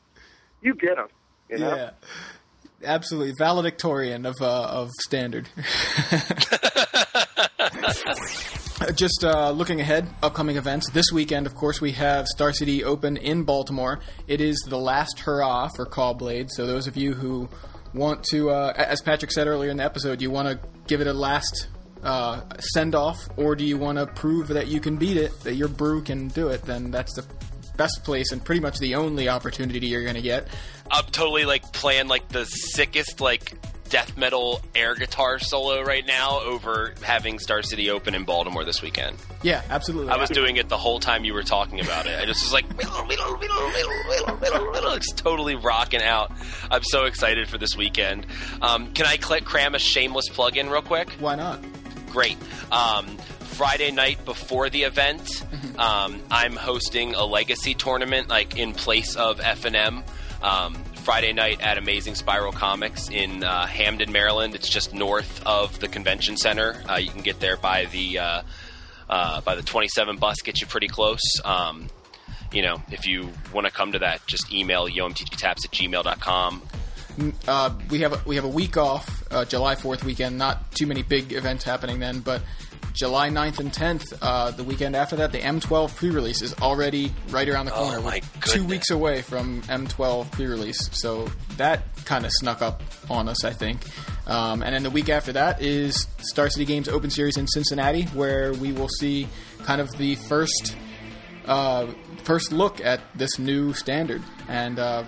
You 0.62 0.76
get 0.76 0.98
him. 0.98 1.08
You 1.50 1.60
know. 1.60 1.76
Yeah, 1.76 1.92
absolutely 2.84 3.34
valedictorian 3.38 4.26
of 4.26 4.42
uh, 4.42 4.66
of 4.66 4.90
standard. 5.00 5.50
Just 8.96 9.24
uh, 9.24 9.52
looking 9.52 9.80
ahead, 9.80 10.08
upcoming 10.24 10.58
events 10.58 10.90
this 10.90 11.12
weekend. 11.14 11.46
Of 11.46 11.54
course, 11.54 11.80
we 11.80 11.92
have 11.92 12.26
Star 12.28 12.52
City 12.52 12.84
Open 12.84 13.16
in 13.16 13.44
Baltimore. 13.44 14.00
It 14.28 14.42
is 14.42 14.58
the 14.68 14.80
last 14.80 15.20
hurrah 15.20 15.70
for 15.76 15.86
Caw-Blade. 15.86 16.50
So 16.50 16.66
those 16.66 16.88
of 16.88 16.98
you 16.98 17.14
who 17.14 17.48
want 17.94 18.24
to, 18.32 18.50
uh, 18.50 18.74
as 18.76 19.02
Patrick 19.02 19.32
said 19.32 19.48
earlier 19.48 19.70
in 19.70 19.78
the 19.78 19.84
episode, 19.84 20.22
you 20.22 20.32
want 20.32 20.48
to 20.48 20.68
give 20.88 21.02
it 21.02 21.08
a 21.08 21.14
last 21.14 21.68
uh, 22.04 22.42
send 22.60 22.96
off, 22.96 23.18
or 23.38 23.56
do 23.56 23.64
you 23.64 23.78
want 23.78 23.98
to 23.98 24.08
prove 24.08 24.48
that 24.50 24.68
you 24.68 24.80
can 24.80 24.98
beat 24.98 25.18
it, 25.18 25.38
that 25.42 25.56
your 25.56 25.68
brew 25.68 26.02
can 26.02 26.28
do 26.30 26.50
it? 26.50 26.62
Then 26.64 26.92
that's 26.92 27.14
the 27.16 27.26
best 27.78 28.04
place 28.04 28.32
and 28.32 28.44
pretty 28.44 28.62
much 28.62 28.78
the 28.80 28.96
only 28.96 29.30
opportunity 29.30 29.88
you're 29.88 30.04
going 30.04 30.16
to 30.16 30.22
get. 30.22 30.48
I'm 30.90 31.06
totally 31.06 31.46
like 31.46 31.72
playing 31.74 32.08
like 32.08 32.28
the 32.30 32.46
sickest 32.46 33.22
like 33.22 33.54
death 33.92 34.18
metal 34.18 34.60
air 34.74 34.96
guitar 34.96 35.38
solo 35.38 35.84
right 35.84 36.08
now 36.08 36.40
over 36.40 36.94
having 37.04 37.38
Star 37.38 37.62
City 37.62 37.92
Open 37.92 38.16
in 38.16 38.24
Baltimore 38.24 38.64
this 38.66 38.82
weekend. 38.82 39.18
Yeah, 39.44 39.62
absolutely. 39.70 40.12
I 40.12 40.18
was 40.18 40.30
doing 40.30 40.56
it 40.58 40.70
the 40.70 40.78
whole 40.78 41.00
time 41.00 41.24
you 41.26 41.34
were 41.36 41.44
talking 41.44 41.80
about 41.80 42.08
it. 42.08 42.20
I 42.20 42.26
just 42.26 42.42
was 42.44 42.54
like, 42.54 42.66
it's 44.96 45.12
totally 45.14 45.56
rocking 45.56 46.02
out. 46.02 46.32
I'm 46.70 46.84
so 46.84 47.06
excited 47.06 47.50
for 47.50 47.58
this 47.58 47.76
weekend. 47.76 48.26
Um, 48.62 48.92
can 48.94 49.06
I 49.06 49.18
cl- 49.18 49.42
cram 49.42 49.76
a 49.76 49.80
shameless 49.80 50.30
plug 50.30 50.58
in 50.58 50.70
real 50.70 50.82
quick? 50.82 51.10
Why 51.20 51.36
not? 51.36 51.60
Great. 52.12 52.38
Um, 52.72 53.06
Friday 53.40 53.92
night 53.92 54.24
before 54.26 54.70
the 54.70 54.84
event, 54.84 55.22
Mm-hmm. 55.22 55.80
um, 55.80 56.22
I'm 56.32 56.56
hosting 56.56 57.14
a 57.16 57.26
legacy 57.26 57.74
tournament, 57.74 58.30
like 58.30 58.58
in 58.58 58.74
place 58.74 59.16
of 59.16 59.40
F 59.40 59.66
and 59.66 59.76
M. 59.76 60.04
Um, 60.42 60.81
Friday 61.02 61.34
night 61.34 61.62
at 61.62 61.78
Amazing 61.78 62.16
Spiral 62.16 62.52
Comics 62.52 63.10
in 63.10 63.44
uh, 63.44 63.66
Hampden, 63.66 64.12
Maryland. 64.12 64.54
It's 64.54 64.70
just 64.70 64.94
north 64.94 65.46
of 65.46 65.80
the 65.80 65.88
convention 65.88 66.38
center. 66.38 66.82
Uh, 66.88 66.96
you 66.96 67.10
can 67.10 67.22
get 67.22 67.40
there 67.40 67.58
by 67.58 67.86
the 67.86 68.20
uh, 68.20 68.42
uh, 69.10 69.42
by 69.42 69.56
the 69.56 69.64
27 69.64 70.18
bus. 70.18 70.42
Get 70.44 70.62
you 70.62 70.68
pretty 70.68 70.88
close. 70.88 71.20
Um, 71.44 71.88
you 72.54 72.62
know, 72.62 72.82
if 72.92 73.08
you 73.08 73.30
want 73.52 73.66
to 73.66 73.74
come 73.74 73.94
to 73.94 74.00
that, 74.00 74.26
just 74.28 74.54
email 74.54 74.88
yomtgtaps 74.88 75.66
at 75.66 75.72
gmail.com. 75.72 76.62
Uh, 77.48 77.74
we 77.90 78.00
have 78.00 78.14
a, 78.14 78.22
we 78.26 78.36
have 78.36 78.46
a 78.46 78.50
week 78.50 78.78
off, 78.78 79.24
uh, 79.32 79.44
July 79.44 79.76
Fourth 79.76 80.04
weekend. 80.04 80.38
Not 80.38 80.72
too 80.72 80.86
many 80.86 81.02
big 81.02 81.34
events 81.34 81.64
happening 81.64 82.00
then, 82.00 82.20
but 82.20 82.42
July 82.94 83.30
9th 83.30 83.60
and 83.60 83.74
tenth, 83.74 84.14
uh, 84.22 84.52
the 84.52 84.64
weekend 84.64 84.96
after 84.96 85.16
that, 85.18 85.32
the 85.32 85.40
M12 85.40 85.96
pre-release 85.96 86.42
is 86.42 86.54
already 86.56 87.12
right 87.30 87.48
around 87.48 87.66
the 87.66 87.72
corner. 87.72 87.98
Oh, 88.00 88.02
my 88.02 88.22
We're 88.36 88.54
two 88.54 88.66
weeks 88.66 88.90
away 88.90 89.22
from 89.22 89.62
M12 89.64 90.32
pre-release, 90.32 90.90
so 90.92 91.30
that 91.58 91.84
kind 92.06 92.26
of 92.26 92.32
snuck 92.34 92.62
up 92.62 92.82
on 93.10 93.28
us, 93.28 93.44
I 93.44 93.52
think. 93.54 93.82
Um, 94.28 94.62
and 94.62 94.76
then 94.76 94.84
the 94.84 94.90
week 94.90 95.10
after 95.10 95.34
that 95.34 95.62
is 95.62 96.08
Star 96.20 96.50
City 96.50 96.66
Games 96.66 96.88
Open 96.88 97.10
Series 97.10 97.38
in 97.38 97.48
Cincinnati, 97.48 98.04
where 98.08 98.54
we 98.54 98.72
will 98.72 98.90
see 98.90 99.28
kind 99.64 99.82
of 99.82 99.90
the 99.98 100.16
first 100.16 100.76
uh, 101.46 101.88
first 102.24 102.52
look 102.52 102.80
at 102.82 103.02
this 103.16 103.40
new 103.40 103.74
standard, 103.74 104.22
and 104.48 104.80
uh, 104.80 105.04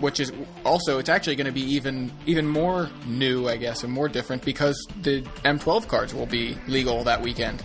which 0.00 0.20
is 0.20 0.32
also 0.64 0.98
it's 0.98 1.08
actually 1.08 1.36
going 1.36 1.46
to 1.46 1.52
be 1.52 1.62
even 1.62 2.12
even 2.26 2.46
more 2.46 2.90
new, 3.06 3.48
I 3.48 3.56
guess, 3.56 3.84
and 3.84 3.92
more 3.92 4.08
different 4.08 4.44
because 4.44 4.86
the 5.02 5.22
M12 5.44 5.88
cards 5.88 6.14
will 6.14 6.26
be 6.26 6.56
legal 6.66 7.04
that 7.04 7.20
weekend. 7.20 7.62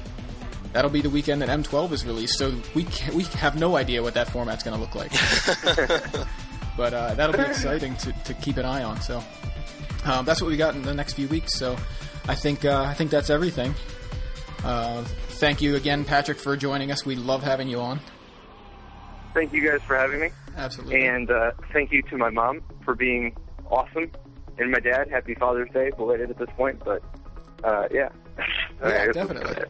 That'll 0.73 0.91
be 0.91 1.01
the 1.01 1.09
weekend 1.09 1.41
that 1.41 1.49
M12 1.49 1.91
is 1.91 2.05
released, 2.05 2.37
so 2.37 2.53
we 2.75 2.83
can, 2.83 3.15
we 3.15 3.23
have 3.23 3.57
no 3.57 3.77
idea 3.77 4.03
what 4.03 4.13
that 4.13 4.29
format's 4.29 4.63
going 4.63 4.75
to 4.75 4.81
look 4.81 4.95
like. 4.95 5.11
but 6.77 6.93
uh, 6.93 7.13
that'll 7.15 7.35
be 7.35 7.49
exciting 7.49 7.95
to, 7.97 8.11
to 8.11 8.33
keep 8.35 8.57
an 8.57 8.65
eye 8.65 8.83
on. 8.83 9.01
So 9.01 9.23
um, 10.05 10.25
that's 10.25 10.41
what 10.41 10.49
we 10.49 10.57
got 10.57 10.75
in 10.75 10.83
the 10.83 10.93
next 10.93 11.13
few 11.13 11.27
weeks. 11.29 11.55
So 11.55 11.77
I 12.27 12.35
think 12.35 12.65
uh, 12.65 12.83
I 12.83 12.93
think 12.93 13.09
that's 13.11 13.29
everything. 13.29 13.73
Uh, 14.63 15.03
thank 15.39 15.61
you 15.61 15.75
again, 15.75 16.03
Patrick, 16.03 16.37
for 16.37 16.55
joining 16.57 16.91
us. 16.91 17.05
We 17.05 17.15
love 17.15 17.43
having 17.43 17.67
you 17.67 17.79
on. 17.79 17.99
Thank 19.37 19.53
you 19.53 19.69
guys 19.69 19.83
for 19.83 19.95
having 19.95 20.19
me. 20.19 20.29
Absolutely. 20.55 21.05
And 21.05 21.29
uh, 21.29 21.51
thank 21.71 21.91
you 21.91 22.01
to 22.01 22.17
my 22.17 22.31
mom 22.31 22.63
for 22.83 22.95
being 22.95 23.37
awesome. 23.69 24.11
And 24.57 24.71
my 24.71 24.79
dad, 24.79 25.11
happy 25.11 25.35
Father's 25.35 25.69
Day, 25.69 25.91
belated 25.95 26.31
at 26.31 26.39
this 26.39 26.49
point, 26.57 26.81
but 26.83 27.03
uh, 27.63 27.87
yeah. 27.91 28.09
yeah, 28.81 28.83
Alright, 28.83 29.13
definitely. 29.13 29.63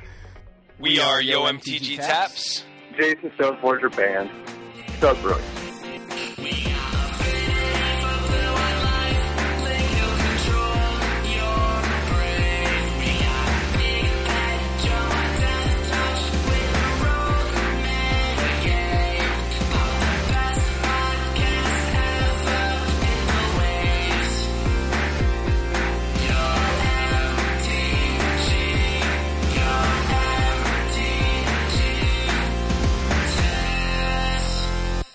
We 0.80 0.98
are 0.98 1.22
Yo 1.22 1.42
MTG 1.44 1.98
Taps. 1.98 2.64
Jason 2.98 3.30
Stoneforger 3.38 3.94
Band. 3.96 4.28
Start 4.98 5.16
brewing. 5.22 5.63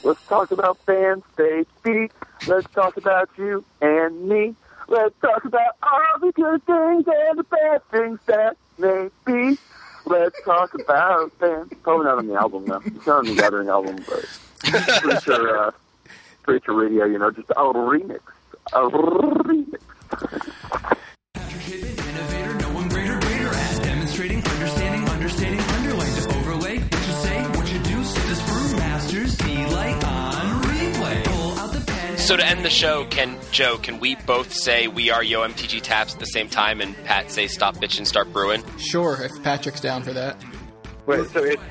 Let's 0.10 0.26
talk 0.26 0.50
about 0.50 0.80
fans, 0.88 1.24
baby. 1.36 2.10
Let's 2.48 2.68
talk 2.72 2.98
about 2.98 3.30
you 3.38 3.64
and 3.80 4.28
me. 4.28 4.56
Let's 4.88 5.14
talk 5.22 5.46
about 5.46 5.76
all 5.84 6.20
the 6.20 6.32
good 6.32 6.66
things 6.66 7.06
and 7.06 7.38
the 7.38 7.44
bad 7.44 7.84
things 7.92 8.20
that 8.26 8.58
may 8.80 9.10
be. 9.24 9.60
Let's 10.08 10.36
talk 10.44 10.74
about 10.74 11.32
fans. 11.34 11.72
Probably 11.84 12.06
not 12.08 12.18
on 12.18 12.26
the 12.26 12.34
album, 12.34 12.66
though. 12.66 12.82
It's 12.84 13.06
not 13.06 13.20
on 13.20 13.26
the 13.28 13.36
Gathering 13.36 13.68
album, 13.68 14.04
but 14.10 15.22
sure, 15.22 15.68
uh, 15.68 15.72
sure 16.48 16.74
radio, 16.74 17.06
you 17.06 17.20
know, 17.20 17.30
just 17.30 17.52
a 17.52 17.54
remix. 17.54 18.22
A 18.74 18.90
remix. 18.90 19.80
Patrick 21.36 21.62
Hibben, 21.62 22.10
innovator, 22.10 22.56
no 22.56 22.74
one 22.74 22.90
greater, 22.90 23.20
greater 23.20 23.50
at 23.50 23.84
demonstrating, 23.84 24.44
understanding, 24.44 25.08
understanding, 25.08 25.60
underlying 25.60 26.16
to 26.16 26.36
overlay 26.36 26.80
what 26.80 27.08
you 27.08 27.14
say, 27.14 27.44
what 27.50 27.72
you 27.72 27.80
do, 27.84 28.04
so 28.04 28.20
this 28.22 28.42
brewmasters 28.42 29.46
be 29.46 29.49
like 29.80 30.06
on 30.06 30.62
replay. 30.64 31.24
Pull 31.26 31.60
out 31.60 31.72
the 31.72 31.82
pen. 31.86 32.18
So 32.18 32.36
to 32.38 32.46
end 32.46 32.66
the 32.66 32.70
show, 32.70 33.06
can 33.06 33.38
Joe, 33.52 33.78
can 33.78 34.00
we 34.00 34.16
both 34.16 34.54
say 34.54 34.88
we 34.88 35.10
are 35.10 35.24
Yo 35.24 35.48
MTG 35.48 35.82
Taps 35.82 36.14
at 36.14 36.20
the 36.20 36.26
same 36.26 36.50
time, 36.50 36.82
and 36.82 36.96
Pat 37.06 37.32
say 37.32 37.48
stop 37.48 37.76
bitching, 37.78 38.06
start 38.06 38.32
brewing? 38.34 38.64
sure, 38.78 39.22
if 39.22 39.42
Patrick's 39.44 39.82
down 39.82 40.04
for 40.04 40.14
that. 40.14 40.36
Wait, 41.06 41.28
so 41.30 41.44
it's 41.44 41.62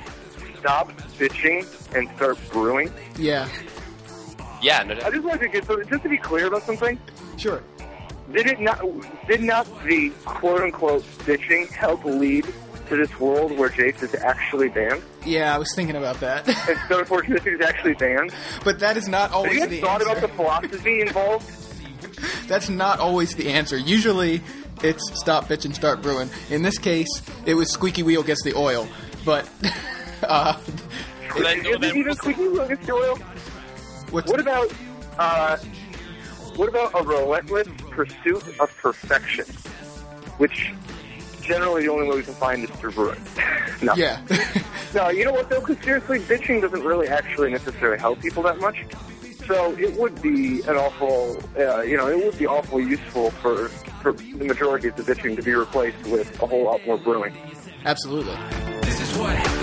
stop 0.58 0.90
bitching 1.18 1.66
and 1.94 2.08
start 2.16 2.38
brewing? 2.50 2.92
Yeah. 3.18 3.48
Yeah, 4.60 4.82
no, 4.82 4.94
I 5.04 5.10
just 5.10 5.22
wanted 5.22 5.40
to 5.42 5.48
get 5.48 5.66
so 5.66 5.80
just 5.84 6.02
to 6.02 6.08
be 6.08 6.18
clear 6.18 6.46
about 6.46 6.62
something. 6.64 6.98
Sure. 7.36 7.62
Did 8.32 8.46
it 8.46 8.60
not? 8.60 8.82
Did 9.28 9.42
not 9.42 9.66
the 9.84 10.10
quote 10.24 10.60
unquote 10.62 11.02
bitching 11.24 11.70
help 11.70 12.04
lead 12.04 12.46
to 12.88 12.96
this 12.96 13.18
world 13.20 13.56
where 13.56 13.68
Jace 13.68 14.02
is 14.02 14.14
actually 14.14 14.68
banned? 14.68 15.02
Yeah, 15.24 15.54
I 15.54 15.58
was 15.58 15.74
thinking 15.74 15.96
about 15.96 16.20
that. 16.20 16.46
And 16.48 16.56
Stoneforge 16.78 17.28
Mystic 17.28 17.54
is 17.54 17.60
actually 17.60 17.94
banned. 17.94 18.34
but 18.64 18.78
that 18.80 18.96
is 18.96 19.08
not 19.08 19.30
Have 19.30 19.34
always 19.36 19.54
you 19.54 19.60
guys 19.60 19.70
the 19.70 19.80
thought 19.80 20.00
answer. 20.02 20.10
about 20.10 20.20
the 20.22 20.28
philosophy 20.36 21.00
involved? 21.00 21.50
That's 22.48 22.68
not 22.68 22.98
always 23.00 23.34
the 23.34 23.50
answer. 23.50 23.76
Usually, 23.76 24.40
it's 24.82 25.02
stop 25.20 25.46
bitching, 25.48 25.74
start 25.74 26.02
brewing. 26.02 26.30
In 26.50 26.62
this 26.62 26.78
case, 26.78 27.08
it 27.46 27.54
was 27.54 27.70
squeaky 27.70 28.02
wheel 28.02 28.22
gets 28.22 28.42
the 28.42 28.54
oil. 28.56 28.88
But 29.24 29.48
uh, 30.22 30.58
Well, 31.34 31.42
then- 31.44 31.66
Is 31.66 31.76
it 31.90 31.96
even 31.96 32.14
squeaky 32.14 32.48
wheel 32.48 32.62
against 32.62 32.86
the 32.86 32.92
oil? 32.94 33.16
what's 34.10 34.30
What 34.30 34.40
about 34.40 34.72
uh, 35.18 35.56
what 36.56 36.68
about 36.68 36.90
a 36.98 37.02
relentless 37.04 37.68
pursuit 37.90 38.42
of 38.58 38.74
perfection, 38.78 39.44
which 40.38 40.72
generally 41.48 41.82
the 41.82 41.88
only 41.90 42.08
way 42.08 42.16
we 42.16 42.22
can 42.22 42.34
find 42.34 42.62
is 42.62 42.70
through 42.70 42.92
brewing. 42.92 43.20
no. 43.82 43.94
yeah? 43.94 44.20
No, 44.94 45.10
you 45.10 45.22
know 45.22 45.32
what 45.32 45.50
though? 45.50 45.60
Because 45.60 45.84
seriously, 45.84 46.18
bitching 46.20 46.62
doesn't 46.62 46.82
really 46.82 47.08
actually 47.08 47.50
necessarily 47.50 47.98
help 47.98 48.20
people 48.20 48.42
that 48.44 48.58
much. 48.58 48.86
So 49.46 49.76
it 49.76 49.94
would 49.98 50.20
be 50.22 50.62
an 50.62 50.76
awful, 50.76 51.38
uh, 51.58 51.82
you 51.82 51.98
know, 51.98 52.08
it 52.08 52.16
would 52.24 52.38
be 52.38 52.46
awfully 52.46 52.84
useful 52.84 53.30
for 53.30 53.68
for 54.00 54.12
the 54.12 54.46
majority 54.46 54.88
of 54.88 54.96
the 54.96 55.02
bitching 55.02 55.36
to 55.36 55.42
be 55.42 55.54
replaced 55.54 56.02
with 56.06 56.42
a 56.42 56.46
whole 56.46 56.64
lot 56.64 56.80
more 56.86 56.96
brewing. 56.96 57.36
Absolutely. 57.84 58.36
This 58.82 58.98
is 58.98 59.18
what 59.18 59.57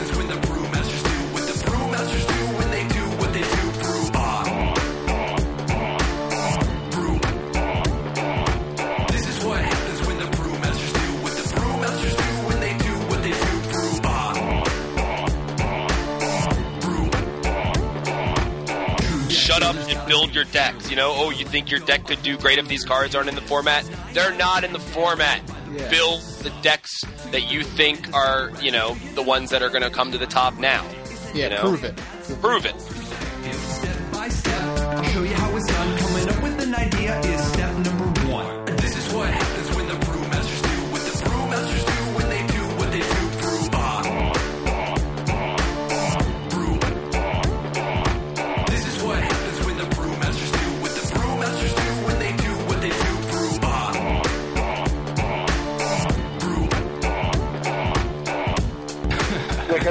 shut 19.55 19.63
up 19.63 19.75
and 19.89 20.07
build 20.07 20.35
your 20.35 20.43
decks. 20.45 20.89
You 20.89 20.95
know, 20.95 21.13
oh, 21.15 21.29
you 21.29 21.45
think 21.45 21.71
your 21.71 21.79
deck 21.81 22.05
could 22.05 22.21
do 22.23 22.37
great 22.37 22.59
if 22.59 22.67
these 22.67 22.83
cards 22.83 23.15
aren't 23.15 23.29
in 23.29 23.35
the 23.35 23.41
format? 23.41 23.89
They're 24.13 24.35
not 24.35 24.63
in 24.63 24.73
the 24.73 24.79
format. 24.79 25.41
Yeah. 25.71 25.89
Build 25.89 26.21
the 26.21 26.51
decks 26.61 27.01
that 27.31 27.51
you 27.51 27.63
think 27.63 28.13
are, 28.13 28.51
you 28.61 28.71
know, 28.71 28.95
the 29.13 29.23
ones 29.23 29.49
that 29.51 29.61
are 29.61 29.69
going 29.69 29.83
to 29.83 29.89
come 29.89 30.11
to 30.11 30.17
the 30.17 30.27
top 30.27 30.57
now. 30.57 30.85
Yeah, 31.33 31.45
You 31.45 31.49
know? 31.49 31.61
prove 31.61 31.83
it. 31.83 31.95
Prove 32.41 32.65
it. 32.65 32.79
Step 32.79 34.11
by 34.11 34.29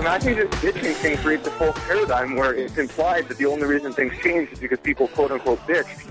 Like, 0.05 0.23
imagine 0.23 0.51
this 0.51 0.61
bitching 0.61 0.95
thing 0.97 1.17
creates 1.17 1.47
a 1.47 1.51
full 1.53 1.73
paradigm 1.73 2.37
where 2.37 2.53
it's 2.53 2.77
implied 2.77 3.27
that 3.29 3.39
the 3.39 3.47
only 3.47 3.65
reason 3.65 3.91
things 3.95 4.13
change 4.23 4.53
is 4.53 4.59
because 4.59 4.79
people 4.81 5.09
quote 5.09 5.31
unquote 5.31 5.59
bitched. 5.61 6.07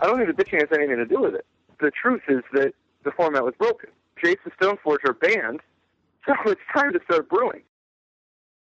I 0.00 0.06
don't 0.06 0.18
think 0.18 0.36
the 0.36 0.44
bitching 0.44 0.60
has 0.60 0.68
anything 0.72 0.98
to 0.98 1.04
do 1.04 1.22
with 1.22 1.34
it. 1.34 1.44
The 1.80 1.90
truth 1.90 2.22
is 2.28 2.44
that 2.52 2.74
the 3.02 3.10
format 3.10 3.44
was 3.44 3.54
broken. 3.58 3.90
Jace 4.22 4.36
and 4.44 4.52
Stoneforge 4.56 5.04
are 5.04 5.14
banned, 5.14 5.60
so 6.26 6.34
it's 6.46 6.60
time 6.72 6.92
to 6.92 7.00
start 7.06 7.28
brewing. 7.28 7.62